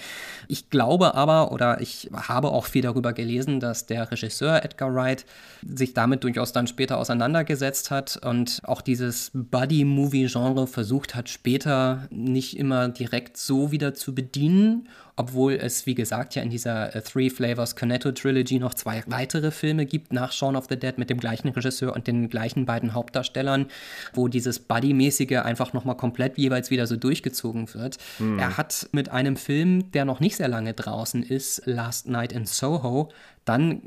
Ich 0.47 0.69
glaube 0.69 1.15
aber, 1.15 1.51
oder 1.51 1.81
ich 1.81 2.09
habe 2.13 2.51
auch 2.51 2.65
viel 2.65 2.81
darüber 2.81 3.13
gelesen, 3.13 3.59
dass 3.59 3.85
der 3.85 4.11
Regisseur 4.11 4.63
Edgar 4.63 4.93
Wright 4.93 5.25
sich 5.67 5.93
damit 5.93 6.23
durchaus 6.23 6.51
dann 6.51 6.67
später 6.67 6.97
auseinandergesetzt 6.97 7.91
hat 7.91 8.17
und 8.17 8.61
auch 8.63 8.81
dieses 8.81 9.31
Buddy-Movie-Genre 9.33 10.67
versucht 10.67 11.15
hat, 11.15 11.29
später 11.29 12.07
nicht 12.09 12.57
immer 12.57 12.89
direkt 12.89 13.37
so 13.37 13.71
wieder 13.71 13.93
zu 13.93 14.15
bedienen 14.15 14.30
bedienen, 14.31 14.87
obwohl 15.17 15.53
es, 15.53 15.85
wie 15.85 15.93
gesagt, 15.93 16.35
ja 16.35 16.41
in 16.41 16.49
dieser 16.49 16.95
äh, 16.95 17.01
Three 17.01 17.29
Flavors 17.29 17.75
Cornetto 17.75 18.11
Trilogy 18.11 18.59
noch 18.59 18.73
zwei 18.73 19.03
weitere 19.07 19.51
Filme 19.51 19.85
gibt 19.85 20.13
nach 20.13 20.31
Shaun 20.31 20.55
of 20.55 20.67
the 20.69 20.77
Dead 20.77 20.97
mit 20.97 21.09
dem 21.09 21.19
gleichen 21.19 21.49
Regisseur 21.49 21.93
und 21.93 22.07
den 22.07 22.29
gleichen 22.29 22.65
beiden 22.65 22.93
Hauptdarstellern, 22.93 23.67
wo 24.13 24.27
dieses 24.27 24.59
Buddy-mäßige 24.59 25.43
einfach 25.43 25.73
nochmal 25.73 25.97
komplett 25.97 26.37
jeweils 26.37 26.71
wieder 26.71 26.87
so 26.87 26.95
durchgezogen 26.95 27.73
wird. 27.73 27.97
Hm. 28.17 28.39
Er 28.39 28.57
hat 28.57 28.87
mit 28.93 29.09
einem 29.09 29.35
Film, 29.35 29.91
der 29.91 30.05
noch 30.05 30.19
nicht 30.19 30.37
sehr 30.37 30.47
lange 30.47 30.73
draußen 30.73 31.23
ist, 31.23 31.63
Last 31.65 32.07
Night 32.07 32.31
in 32.31 32.45
Soho, 32.45 33.09
dann 33.43 33.81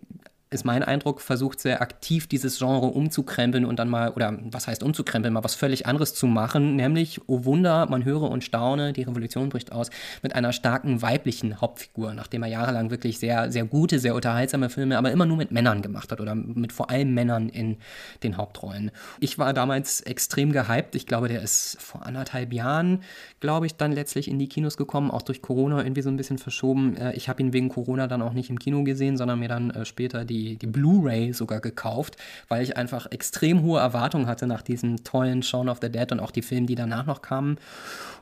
ist 0.54 0.64
mein 0.64 0.82
Eindruck, 0.82 1.20
versucht 1.20 1.60
sehr 1.60 1.82
aktiv 1.82 2.26
dieses 2.28 2.58
Genre 2.58 2.86
umzukrempeln 2.86 3.64
und 3.64 3.78
dann 3.78 3.88
mal, 3.88 4.10
oder 4.10 4.38
was 4.44 4.66
heißt 4.66 4.82
umzukrempeln, 4.82 5.34
mal 5.34 5.44
was 5.44 5.54
völlig 5.54 5.86
anderes 5.86 6.14
zu 6.14 6.26
machen, 6.26 6.76
nämlich, 6.76 7.20
oh 7.26 7.44
Wunder, 7.44 7.86
man 7.90 8.04
höre 8.04 8.30
und 8.30 8.44
staune, 8.44 8.92
die 8.92 9.02
Revolution 9.02 9.48
bricht 9.48 9.72
aus, 9.72 9.90
mit 10.22 10.34
einer 10.34 10.52
starken 10.52 11.02
weiblichen 11.02 11.60
Hauptfigur, 11.60 12.14
nachdem 12.14 12.44
er 12.44 12.48
jahrelang 12.48 12.90
wirklich 12.90 13.18
sehr, 13.18 13.50
sehr 13.50 13.64
gute, 13.64 13.98
sehr 13.98 14.14
unterhaltsame 14.14 14.70
Filme, 14.70 14.96
aber 14.96 15.10
immer 15.10 15.26
nur 15.26 15.36
mit 15.36 15.50
Männern 15.50 15.82
gemacht 15.82 16.12
hat 16.12 16.20
oder 16.20 16.34
mit 16.34 16.72
vor 16.72 16.90
allem 16.90 17.12
Männern 17.12 17.48
in 17.48 17.76
den 18.22 18.36
Hauptrollen. 18.36 18.90
Ich 19.20 19.38
war 19.38 19.52
damals 19.52 20.00
extrem 20.02 20.52
gehypt, 20.52 20.94
ich 20.94 21.06
glaube, 21.06 21.28
der 21.28 21.42
ist 21.42 21.76
vor 21.80 22.06
anderthalb 22.06 22.52
Jahren, 22.52 23.02
glaube 23.40 23.66
ich, 23.66 23.76
dann 23.76 23.92
letztlich 23.92 24.28
in 24.28 24.38
die 24.38 24.48
Kinos 24.48 24.76
gekommen, 24.76 25.10
auch 25.10 25.22
durch 25.22 25.42
Corona 25.42 25.82
irgendwie 25.82 26.02
so 26.02 26.10
ein 26.10 26.16
bisschen 26.16 26.38
verschoben. 26.38 26.96
Äh, 26.96 27.14
ich 27.14 27.28
habe 27.28 27.42
ihn 27.42 27.52
wegen 27.52 27.68
Corona 27.68 28.06
dann 28.06 28.22
auch 28.22 28.32
nicht 28.32 28.50
im 28.50 28.58
Kino 28.58 28.84
gesehen, 28.84 29.16
sondern 29.16 29.40
mir 29.40 29.48
dann 29.48 29.70
äh, 29.70 29.84
später 29.84 30.24
die 30.24 30.43
die, 30.44 30.66
Blu-ray 30.66 31.32
sogar 31.32 31.60
gekauft, 31.60 32.16
weil 32.48 32.62
ich 32.62 32.76
einfach 32.76 33.10
extrem 33.10 33.62
hohe 33.62 33.80
Erwartungen 33.80 34.26
hatte 34.26 34.46
nach 34.46 34.62
diesem 34.62 35.04
tollen 35.04 35.42
Shaun 35.42 35.68
of 35.68 35.78
the 35.80 35.90
Dead 35.90 36.10
und 36.12 36.20
auch 36.20 36.30
die 36.30 36.42
Filme, 36.42 36.66
die 36.66 36.74
danach 36.74 37.06
noch 37.06 37.22
kamen. 37.22 37.58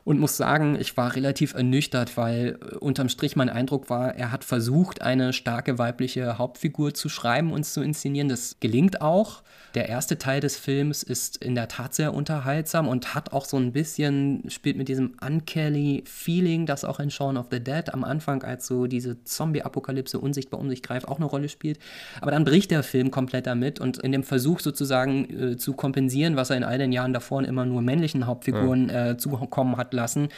Und 0.05 0.19
muss 0.19 0.35
sagen, 0.35 0.77
ich 0.79 0.97
war 0.97 1.15
relativ 1.15 1.53
ernüchtert, 1.53 2.17
weil 2.17 2.59
äh, 2.59 2.75
unterm 2.75 3.07
Strich 3.07 3.35
mein 3.35 3.49
Eindruck 3.49 3.89
war, 3.89 4.15
er 4.15 4.31
hat 4.31 4.43
versucht, 4.43 5.01
eine 5.01 5.31
starke 5.31 5.79
weibliche 5.79 6.37
Hauptfigur 6.37 6.93
zu 6.93 7.07
schreiben 7.07 7.53
und 7.53 7.63
zu 7.63 7.81
inszenieren. 7.81 8.27
Das 8.27 8.57
gelingt 8.59 9.01
auch. 9.01 9.43
Der 9.75 9.89
erste 9.89 10.19
Teil 10.19 10.39
des 10.39 10.55
Films 10.55 11.01
ist 11.01 11.37
in 11.37 11.55
der 11.55 11.67
Tat 11.67 11.95
sehr 11.95 12.13
unterhaltsam 12.13 12.87
und 12.87 13.15
hat 13.15 13.33
auch 13.33 13.45
so 13.45 13.57
ein 13.57 13.71
bisschen, 13.71 14.43
spielt 14.49 14.77
mit 14.77 14.87
diesem 14.87 15.15
uncanny 15.19 16.03
Feeling, 16.05 16.67
das 16.67 16.83
auch 16.83 16.99
in 16.99 17.09
Shaun 17.09 17.37
of 17.37 17.47
the 17.49 17.59
Dead 17.59 17.91
am 17.91 18.03
Anfang 18.03 18.43
als 18.43 18.67
so 18.67 18.85
diese 18.85 19.23
Zombie-Apokalypse 19.23 20.19
unsichtbar 20.19 20.59
um 20.59 20.69
sich 20.69 20.83
greift, 20.83 21.07
auch 21.07 21.17
eine 21.17 21.25
Rolle 21.25 21.49
spielt. 21.49 21.79
Aber 22.21 22.31
dann 22.31 22.45
bricht 22.45 22.71
der 22.71 22.83
Film 22.83 23.11
komplett 23.11 23.47
damit 23.47 23.79
und 23.79 23.97
in 23.99 24.11
dem 24.11 24.23
Versuch 24.23 24.59
sozusagen 24.59 25.53
äh, 25.53 25.57
zu 25.57 25.73
kompensieren, 25.73 26.35
was 26.35 26.49
er 26.49 26.57
in 26.57 26.63
all 26.63 26.77
den 26.77 26.91
Jahren 26.91 27.13
davor 27.13 27.43
immer 27.43 27.65
nur 27.65 27.81
männlichen 27.81 28.25
Hauptfiguren 28.25 28.89
ja. 28.89 29.11
äh, 29.11 29.17
zukommen 29.17 29.77
hat 29.77 29.93
lassen, 29.93 30.29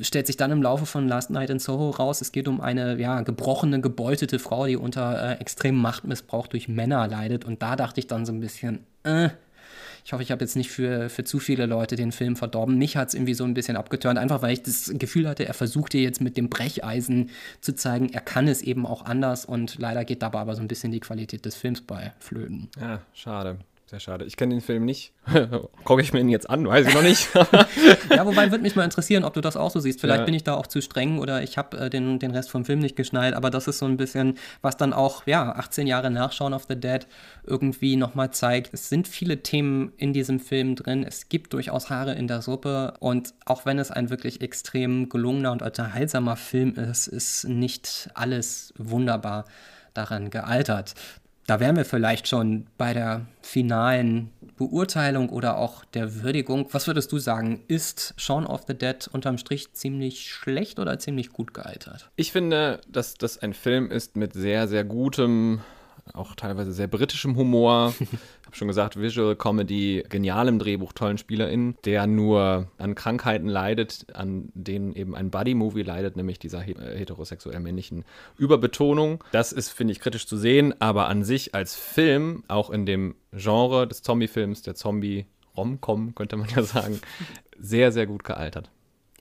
stellt 0.00 0.26
sich 0.26 0.36
dann 0.36 0.50
im 0.50 0.62
Laufe 0.62 0.86
von 0.86 1.08
Last 1.08 1.30
Night 1.30 1.50
in 1.50 1.58
Soho 1.58 1.90
raus, 1.90 2.20
es 2.20 2.32
geht 2.32 2.48
um 2.48 2.60
eine 2.60 2.98
ja, 2.98 3.22
gebrochene, 3.22 3.80
gebeutete 3.80 4.38
Frau, 4.38 4.66
die 4.66 4.76
unter 4.76 5.32
äh, 5.32 5.40
extremem 5.40 5.80
Machtmissbrauch 5.80 6.46
durch 6.46 6.68
Männer 6.68 7.06
leidet. 7.08 7.44
Und 7.44 7.62
da 7.62 7.76
dachte 7.76 8.00
ich 8.00 8.06
dann 8.06 8.26
so 8.26 8.32
ein 8.32 8.40
bisschen, 8.40 8.80
äh, 9.04 9.30
ich 10.06 10.12
hoffe, 10.12 10.22
ich 10.22 10.30
habe 10.30 10.44
jetzt 10.44 10.54
nicht 10.54 10.70
für, 10.70 11.10
für 11.10 11.24
zu 11.24 11.40
viele 11.40 11.66
Leute 11.66 11.96
den 11.96 12.12
Film 12.12 12.36
verdorben. 12.36 12.78
Mich 12.78 12.96
hat 12.96 13.08
es 13.08 13.14
irgendwie 13.14 13.34
so 13.34 13.42
ein 13.42 13.54
bisschen 13.54 13.76
abgeturnt, 13.76 14.20
einfach 14.20 14.40
weil 14.40 14.52
ich 14.52 14.62
das 14.62 14.92
Gefühl 14.94 15.28
hatte, 15.28 15.44
er 15.48 15.52
versuchte 15.52 15.98
jetzt 15.98 16.20
mit 16.20 16.36
dem 16.36 16.48
Brecheisen 16.48 17.30
zu 17.60 17.74
zeigen, 17.74 18.10
er 18.10 18.20
kann 18.20 18.46
es 18.46 18.62
eben 18.62 18.86
auch 18.86 19.04
anders 19.04 19.44
und 19.44 19.78
leider 19.80 20.04
geht 20.04 20.22
dabei 20.22 20.38
aber 20.38 20.54
so 20.54 20.60
ein 20.60 20.68
bisschen 20.68 20.92
die 20.92 21.00
Qualität 21.00 21.44
des 21.44 21.56
Films 21.56 21.80
bei 21.80 22.12
flöten. 22.20 22.68
Ja, 22.80 23.00
schade. 23.14 23.58
Sehr 23.88 24.00
schade. 24.00 24.24
Ich 24.24 24.36
kenne 24.36 24.52
den 24.52 24.60
Film 24.60 24.84
nicht. 24.84 25.12
Gucke 25.84 26.02
ich 26.02 26.12
mir 26.12 26.18
ihn 26.18 26.28
jetzt 26.28 26.50
an? 26.50 26.66
Weiß 26.66 26.88
ich 26.88 26.94
noch 26.94 27.04
nicht. 27.04 27.28
ja, 28.10 28.26
wobei 28.26 28.50
würde 28.50 28.62
mich 28.62 28.74
mal 28.74 28.82
interessieren, 28.82 29.22
ob 29.22 29.34
du 29.34 29.40
das 29.40 29.56
auch 29.56 29.70
so 29.70 29.78
siehst. 29.78 30.00
Vielleicht 30.00 30.20
ja. 30.20 30.24
bin 30.24 30.34
ich 30.34 30.42
da 30.42 30.54
auch 30.54 30.66
zu 30.66 30.82
streng 30.82 31.20
oder 31.20 31.44
ich 31.44 31.56
habe 31.56 31.78
äh, 31.78 31.88
den, 31.88 32.18
den 32.18 32.32
Rest 32.32 32.50
vom 32.50 32.64
Film 32.64 32.80
nicht 32.80 32.96
geschnallt. 32.96 33.34
Aber 33.34 33.48
das 33.48 33.68
ist 33.68 33.78
so 33.78 33.86
ein 33.86 33.96
bisschen, 33.96 34.38
was 34.60 34.76
dann 34.76 34.92
auch, 34.92 35.24
ja, 35.28 35.52
18 35.52 35.86
Jahre 35.86 36.10
nach 36.10 36.32
Shaun 36.32 36.52
of 36.52 36.64
the 36.68 36.74
Dead 36.74 37.06
irgendwie 37.44 37.94
nochmal 37.94 38.32
zeigt. 38.32 38.74
Es 38.74 38.88
sind 38.88 39.06
viele 39.06 39.44
Themen 39.44 39.92
in 39.98 40.12
diesem 40.12 40.40
Film 40.40 40.74
drin. 40.74 41.04
Es 41.04 41.28
gibt 41.28 41.52
durchaus 41.52 41.88
Haare 41.88 42.14
in 42.14 42.26
der 42.26 42.42
Suppe. 42.42 42.94
Und 42.98 43.34
auch 43.44 43.66
wenn 43.66 43.78
es 43.78 43.92
ein 43.92 44.10
wirklich 44.10 44.40
extrem 44.40 45.08
gelungener 45.08 45.52
und 45.52 45.62
unterhaltsamer 45.62 46.34
Film 46.34 46.74
ist, 46.74 47.06
ist 47.06 47.44
nicht 47.44 48.10
alles 48.14 48.74
wunderbar 48.76 49.44
daran 49.94 50.30
gealtert. 50.30 50.94
Da 51.46 51.60
wären 51.60 51.76
wir 51.76 51.84
vielleicht 51.84 52.26
schon 52.26 52.66
bei 52.76 52.92
der 52.92 53.26
finalen 53.40 54.30
Beurteilung 54.56 55.28
oder 55.28 55.58
auch 55.58 55.84
der 55.84 56.22
Würdigung. 56.22 56.66
Was 56.72 56.86
würdest 56.88 57.12
du 57.12 57.18
sagen? 57.18 57.62
Ist 57.68 58.14
Shaun 58.16 58.46
of 58.46 58.64
the 58.66 58.74
Dead 58.74 59.08
unterm 59.12 59.38
Strich 59.38 59.72
ziemlich 59.72 60.28
schlecht 60.28 60.80
oder 60.80 60.98
ziemlich 60.98 61.30
gut 61.30 61.54
gealtert? 61.54 62.10
Ich 62.16 62.32
finde, 62.32 62.80
dass 62.88 63.14
das 63.14 63.38
ein 63.38 63.54
Film 63.54 63.90
ist 63.90 64.16
mit 64.16 64.32
sehr, 64.32 64.66
sehr 64.66 64.82
gutem 64.82 65.60
auch 66.12 66.34
teilweise 66.34 66.72
sehr 66.72 66.86
britischem 66.86 67.36
Humor. 67.36 67.94
ich 68.00 68.46
habe 68.46 68.56
schon 68.56 68.68
gesagt, 68.68 69.00
Visual 69.00 69.36
Comedy, 69.36 70.04
genialem 70.08 70.58
Drehbuch, 70.58 70.92
tollen 70.92 71.18
SpielerInnen, 71.18 71.76
der 71.84 72.06
nur 72.06 72.68
an 72.78 72.94
Krankheiten 72.94 73.48
leidet, 73.48 74.06
an 74.14 74.50
denen 74.54 74.94
eben 74.94 75.14
ein 75.14 75.30
Buddy-Movie 75.30 75.82
leidet, 75.82 76.16
nämlich 76.16 76.38
dieser 76.38 76.60
heterosexuell 76.60 77.60
männlichen 77.60 78.04
Überbetonung. 78.38 79.22
Das 79.32 79.52
ist, 79.52 79.70
finde 79.70 79.92
ich, 79.92 80.00
kritisch 80.00 80.26
zu 80.26 80.36
sehen, 80.36 80.74
aber 80.80 81.08
an 81.08 81.24
sich 81.24 81.54
als 81.54 81.74
Film, 81.74 82.44
auch 82.48 82.70
in 82.70 82.86
dem 82.86 83.14
Genre 83.32 83.86
des 83.86 84.02
Zombie-Films, 84.02 84.62
der 84.62 84.74
Zombie-Rom-Com, 84.74 86.14
könnte 86.14 86.36
man 86.36 86.48
ja 86.48 86.62
sagen, 86.64 87.00
sehr, 87.58 87.92
sehr 87.92 88.06
gut 88.06 88.24
gealtert. 88.24 88.70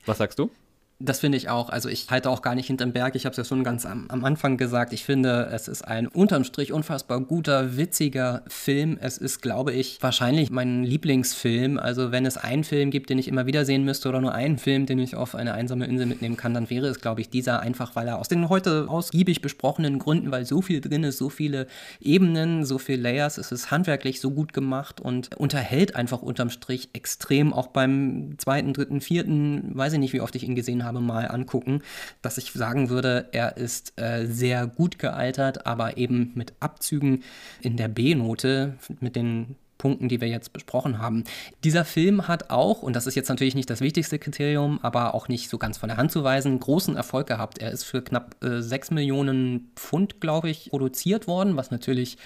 Was 0.06 0.18
sagst 0.20 0.40
du? 0.40 0.52
Das 1.00 1.20
finde 1.20 1.38
ich 1.38 1.50
auch. 1.50 1.70
Also 1.70 1.90
ich 1.90 2.10
halte 2.10 2.30
auch 2.30 2.42
gar 2.42 2.56
nicht 2.56 2.68
hinterm 2.68 2.94
Berg. 2.94 3.16
Ich 3.16 3.26
habe 3.26 3.32
es 3.32 3.38
ja 3.38 3.44
schon 3.44 3.66
ganz 3.66 3.86
am, 3.86 4.06
am, 4.08 4.24
Anfang 4.24 4.56
gesagt. 4.56 4.94
Ich 4.94 5.04
finde, 5.04 5.50
es 5.52 5.68
ist 5.68 5.82
ein 5.82 6.08
unterm 6.08 6.46
Strich 6.46 6.72
unfassbar 6.72 7.20
guter, 7.20 7.76
witziger 7.76 8.44
Film. 8.48 8.98
Es 9.02 9.18
ist, 9.18 9.42
glaube 9.42 9.74
ich, 9.74 9.98
wahrscheinlich 10.00 10.52
mein 10.52 10.86
Lieblingsfilm. 10.86 11.78
Also 11.78 12.14
wenn 12.14 12.26
es 12.26 12.38
einen 12.38 12.64
Film 12.64 12.92
gibt, 12.92 13.10
den 13.10 13.20
ich 13.20 13.28
immer 13.28 13.46
wieder 13.46 13.66
sehen 13.66 13.84
müsste 13.84 14.08
oder 14.08 14.22
nur 14.22 14.34
einen 14.34 14.58
Film, 14.58 14.86
den 14.86 15.00
ich 15.00 15.18
auf 15.18 15.36
eine 15.36 15.54
einsame 15.54 15.86
Insel 15.86 16.06
mitnehmen 16.06 16.38
kann, 16.38 16.54
dann 16.54 16.70
wäre 16.70 16.88
es, 16.88 17.02
glaube 17.02 17.20
ich, 17.20 17.30
dieser 17.30 17.60
einfach, 17.60 17.98
weil 17.98 18.08
er 18.08 18.18
aus 18.18 18.30
den 18.30 18.48
heute 18.48 18.86
ausgiebig 18.88 19.42
besprochenen 19.42 20.00
Gründen, 20.00 20.32
weil 20.32 20.46
so 20.46 20.62
viel 20.62 20.80
drin 20.80 21.04
ist, 21.04 21.18
so 21.18 21.30
viele 21.30 21.68
Ebenen, 22.00 22.64
so 22.64 22.78
viele 22.78 23.02
Layers, 23.02 23.38
es 23.38 23.52
ist 23.52 23.70
handwerklich 23.70 24.22
so 24.22 24.32
gut 24.32 24.54
gemacht 24.54 25.02
und 25.02 25.36
unterhält 25.36 25.98
einfach 25.98 26.22
unterm 26.22 26.50
Strich 26.50 26.88
extrem. 26.94 27.52
Auch 27.52 27.68
beim 27.68 28.36
zweiten, 28.38 28.72
dritten, 28.72 29.02
vierten, 29.02 29.72
weiß 29.76 29.92
ich 29.92 30.00
nicht, 30.00 30.14
wie 30.14 30.22
oft 30.22 30.34
ich 30.38 30.44
ihn 30.44 30.56
gesehen 30.56 30.84
habe 30.84 30.85
habe, 30.86 31.02
mal 31.02 31.28
angucken, 31.28 31.82
dass 32.22 32.38
ich 32.38 32.52
sagen 32.52 32.90
würde, 32.90 33.28
er 33.32 33.58
ist 33.58 34.00
äh, 34.00 34.26
sehr 34.26 34.68
gut 34.68 35.00
gealtert, 35.00 35.66
aber 35.66 35.98
eben 35.98 36.32
mit 36.36 36.54
Abzügen 36.60 37.24
in 37.62 37.76
der 37.76 37.88
B-Note, 37.88 38.76
mit 39.00 39.16
den 39.16 39.56
Punkten, 39.78 40.08
die 40.08 40.22
wir 40.22 40.28
jetzt 40.28 40.54
besprochen 40.54 41.00
haben. 41.00 41.26
Dieser 41.64 41.86
Film 41.86 42.28
hat 42.28 42.50
auch, 42.50 42.82
und 42.82 42.96
das 42.96 43.08
ist 43.08 43.16
jetzt 43.16 43.30
natürlich 43.30 43.56
nicht 43.56 43.70
das 43.70 43.82
wichtigste 43.82 44.20
Kriterium, 44.20 44.80
aber 44.82 45.14
auch 45.14 45.28
nicht 45.28 45.50
so 45.50 45.58
ganz 45.58 45.78
von 45.78 45.90
der 45.90 45.98
Hand 45.98 46.12
zu 46.12 46.24
weisen, 46.24 46.60
großen 46.60 46.96
Erfolg 46.96 47.28
gehabt. 47.28 47.60
Er 47.60 47.72
ist 47.72 47.84
für 47.84 48.02
knapp 48.02 48.36
äh, 48.44 48.62
6 48.62 48.92
Millionen 48.92 49.72
Pfund, 49.76 50.22
glaube 50.22 50.50
ich, 50.50 50.70
produziert 50.70 51.28
worden, 51.28 51.58
was 51.58 51.72
natürlich 51.72 52.18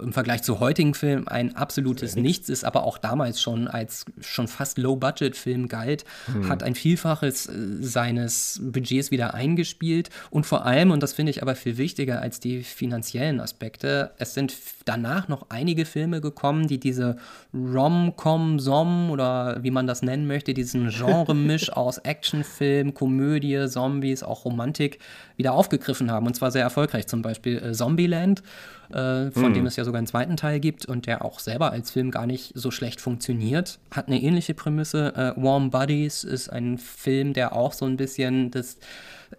im 0.00 0.12
Vergleich 0.12 0.42
zu 0.42 0.60
heutigen 0.60 0.94
Filmen 0.94 1.28
ein 1.28 1.56
absolutes 1.56 2.16
Nichts 2.16 2.48
ist, 2.48 2.64
aber 2.64 2.84
auch 2.84 2.98
damals 2.98 3.40
schon 3.40 3.68
als 3.68 4.04
schon 4.20 4.48
fast 4.48 4.78
Low-Budget-Film 4.78 5.68
galt, 5.68 6.04
hm. 6.26 6.48
hat 6.48 6.62
ein 6.62 6.74
Vielfaches 6.74 7.46
äh, 7.46 7.52
seines 7.80 8.60
Budgets 8.62 9.10
wieder 9.10 9.34
eingespielt 9.34 10.10
und 10.30 10.46
vor 10.46 10.64
allem, 10.64 10.90
und 10.90 11.02
das 11.02 11.12
finde 11.12 11.30
ich 11.30 11.42
aber 11.42 11.54
viel 11.54 11.76
wichtiger 11.76 12.20
als 12.20 12.40
die 12.40 12.62
finanziellen 12.62 13.40
Aspekte, 13.40 14.12
es 14.18 14.34
sind 14.34 14.54
danach 14.84 15.28
noch 15.28 15.46
einige 15.48 15.84
Filme 15.84 16.20
gekommen, 16.20 16.68
die 16.68 16.78
diese 16.78 17.16
Rom-Com-Som 17.54 19.10
oder 19.10 19.62
wie 19.62 19.70
man 19.70 19.86
das 19.86 20.02
nennen 20.02 20.26
möchte, 20.26 20.54
diesen 20.54 20.88
Genre-Misch 20.88 21.72
aus 21.76 21.98
Actionfilm, 21.98 22.94
Komödie, 22.94 23.66
Zombies, 23.68 24.22
auch 24.22 24.44
Romantik 24.44 24.98
wieder 25.36 25.52
aufgegriffen 25.52 26.10
haben 26.10 26.26
und 26.26 26.34
zwar 26.34 26.50
sehr 26.50 26.62
erfolgreich. 26.62 27.06
Zum 27.06 27.22
Beispiel 27.22 27.56
äh, 27.58 27.72
Zombieland, 27.72 28.42
äh, 28.90 29.30
von 29.30 29.50
mm. 29.50 29.54
dem 29.54 29.66
es 29.66 29.76
ja 29.76 29.84
sogar 29.86 29.98
einen 29.98 30.06
zweiten 30.06 30.36
Teil 30.36 30.60
gibt 30.60 30.84
und 30.84 31.06
der 31.06 31.24
auch 31.24 31.38
selber 31.38 31.72
als 31.72 31.90
Film 31.90 32.10
gar 32.10 32.26
nicht 32.26 32.52
so 32.54 32.70
schlecht 32.70 33.00
funktioniert. 33.00 33.78
Hat 33.90 34.08
eine 34.08 34.20
ähnliche 34.20 34.52
Prämisse. 34.52 35.14
Äh, 35.16 35.42
Warm 35.42 35.70
Buddies 35.70 36.24
ist 36.24 36.50
ein 36.50 36.76
Film, 36.76 37.32
der 37.32 37.54
auch 37.54 37.72
so 37.72 37.86
ein 37.86 37.96
bisschen 37.96 38.50
das 38.50 38.76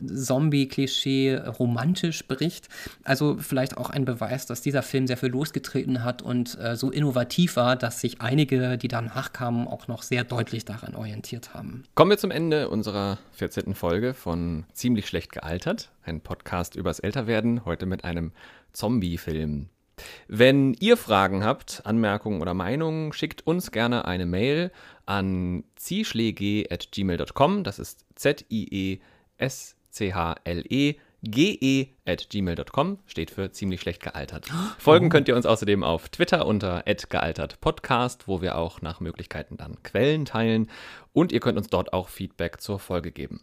Zombie-Klischee 0.06 1.36
romantisch 1.60 2.28
bricht. 2.28 2.68
Also 3.04 3.38
vielleicht 3.40 3.78
auch 3.78 3.90
ein 3.90 4.06
Beweis, 4.06 4.46
dass 4.46 4.62
dieser 4.62 4.84
Film 4.84 5.08
sehr 5.08 5.18
viel 5.18 5.30
losgetreten 5.30 6.04
hat 6.04 6.22
und 6.22 6.58
äh, 6.60 6.76
so 6.76 6.92
innovativ 6.92 7.56
war, 7.56 7.76
dass 7.76 8.02
sich 8.02 8.22
einige, 8.22 8.78
die 8.78 8.88
danach 8.88 9.34
kamen, 9.34 9.68
auch 9.68 9.88
noch 9.88 10.04
sehr 10.04 10.24
deutlich 10.24 10.66
daran 10.66 10.96
orientiert 10.96 11.54
haben. 11.54 11.84
Kommen 11.96 12.12
wir 12.12 12.18
zum 12.18 12.32
Ende 12.32 12.70
unserer 12.70 13.18
14. 13.34 13.76
Folge 13.76 14.14
von 14.14 14.66
Ziemlich 14.74 15.08
schlecht 15.08 15.32
gealtert, 15.32 15.92
ein 16.04 16.22
Podcast 16.22 16.76
übers 16.76 17.00
Älterwerden, 17.00 17.66
heute 17.66 17.86
mit 17.86 18.04
einem 18.04 18.32
Zombie-Film. 18.74 19.70
Wenn 20.28 20.74
ihr 20.74 20.98
Fragen 20.98 21.44
habt, 21.44 21.82
Anmerkungen 21.86 22.42
oder 22.42 22.54
Meinungen, 22.54 23.14
schickt 23.14 23.48
uns 23.48 23.72
gerne 23.72 24.06
eine 24.06 24.26
Mail 24.26 24.72
an 25.06 25.64
zieschläge.gmail.com. 25.76 27.64
Das 27.64 27.80
ist 27.80 28.06
Z-I-E-S 28.16 29.78
C-H-L-E-G-E 29.98 31.88
at 32.06 32.30
gmail.com 32.30 33.00
steht 33.08 33.32
für 33.32 33.52
ziemlich 33.52 33.82
schlecht 33.82 34.04
gealtert. 34.04 34.48
Folgen 34.78 35.10
könnt 35.10 35.28
ihr 35.28 35.36
uns 35.36 35.48
außerdem 35.48 35.84
auf 35.84 36.10
Twitter 36.10 36.46
unter 36.46 36.84
gealtertpodcast, 36.84 38.28
wo 38.28 38.42
wir 38.42 38.58
auch 38.58 38.82
nach 38.82 39.00
Möglichkeiten 39.00 39.58
dann 39.58 39.82
Quellen 39.84 40.26
teilen 40.26 40.70
und 41.14 41.32
ihr 41.32 41.40
könnt 41.40 41.58
uns 41.58 41.70
dort 41.70 41.94
auch 41.94 42.10
Feedback 42.10 42.62
zur 42.62 42.80
Folge 42.80 43.12
geben. 43.12 43.42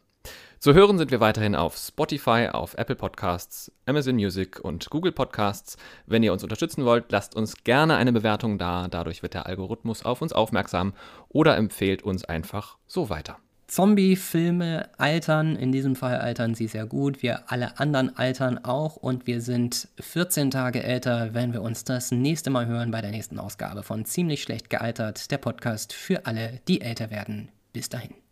Zu 0.65 0.73
hören 0.73 0.97
sind 0.97 1.11
wir 1.11 1.21
weiterhin 1.21 1.55
auf 1.55 1.77
Spotify, 1.77 2.49
auf 2.51 2.73
Apple 2.79 2.97
Podcasts, 2.97 3.71
Amazon 3.85 4.15
Music 4.15 4.61
und 4.61 4.89
Google 4.89 5.13
Podcasts. 5.13 5.77
Wenn 6.07 6.23
ihr 6.23 6.33
uns 6.33 6.43
unterstützen 6.43 6.87
wollt, 6.87 7.13
lasst 7.13 7.37
uns 7.37 7.65
gerne 7.65 7.97
eine 7.97 8.15
Bewertung 8.15 8.57
da. 8.57 8.89
Dadurch 8.89 9.23
wird 9.23 9.35
der 9.35 9.45
Algorithmus 9.45 10.07
auf 10.07 10.23
uns 10.23 10.33
aufmerksam 10.33 10.95
oder 11.29 11.59
empfehlt 11.59 12.01
uns 12.01 12.25
einfach 12.25 12.79
so 12.87 13.11
weiter. 13.11 13.37
Zombie-Filme 13.67 14.89
altern, 14.97 15.55
in 15.57 15.71
diesem 15.71 15.97
Fall 15.97 16.17
altern 16.17 16.55
sie 16.55 16.67
sehr 16.67 16.87
gut, 16.87 17.23
wir 17.23 17.53
alle 17.53 17.79
anderen 17.79 18.17
altern 18.17 18.57
auch 18.65 18.97
und 18.97 19.27
wir 19.27 19.43
sind 19.43 19.89
14 20.01 20.51
Tage 20.51 20.83
älter, 20.83 21.35
wenn 21.35 21.53
wir 21.53 21.61
uns 21.61 21.85
das 21.85 22.11
nächste 22.11 22.49
Mal 22.49 22.65
hören 22.65 22.91
bei 22.91 23.03
der 23.03 23.11
nächsten 23.11 23.39
Ausgabe 23.39 23.83
von 23.83 24.07
Ziemlich 24.07 24.43
schlecht 24.43 24.71
gealtert, 24.71 25.31
der 25.31 25.37
Podcast 25.37 25.93
für 25.93 26.25
alle, 26.25 26.61
die 26.69 26.81
älter 26.81 27.11
werden. 27.11 27.51
Bis 27.75 27.91
dahin. 27.91 28.24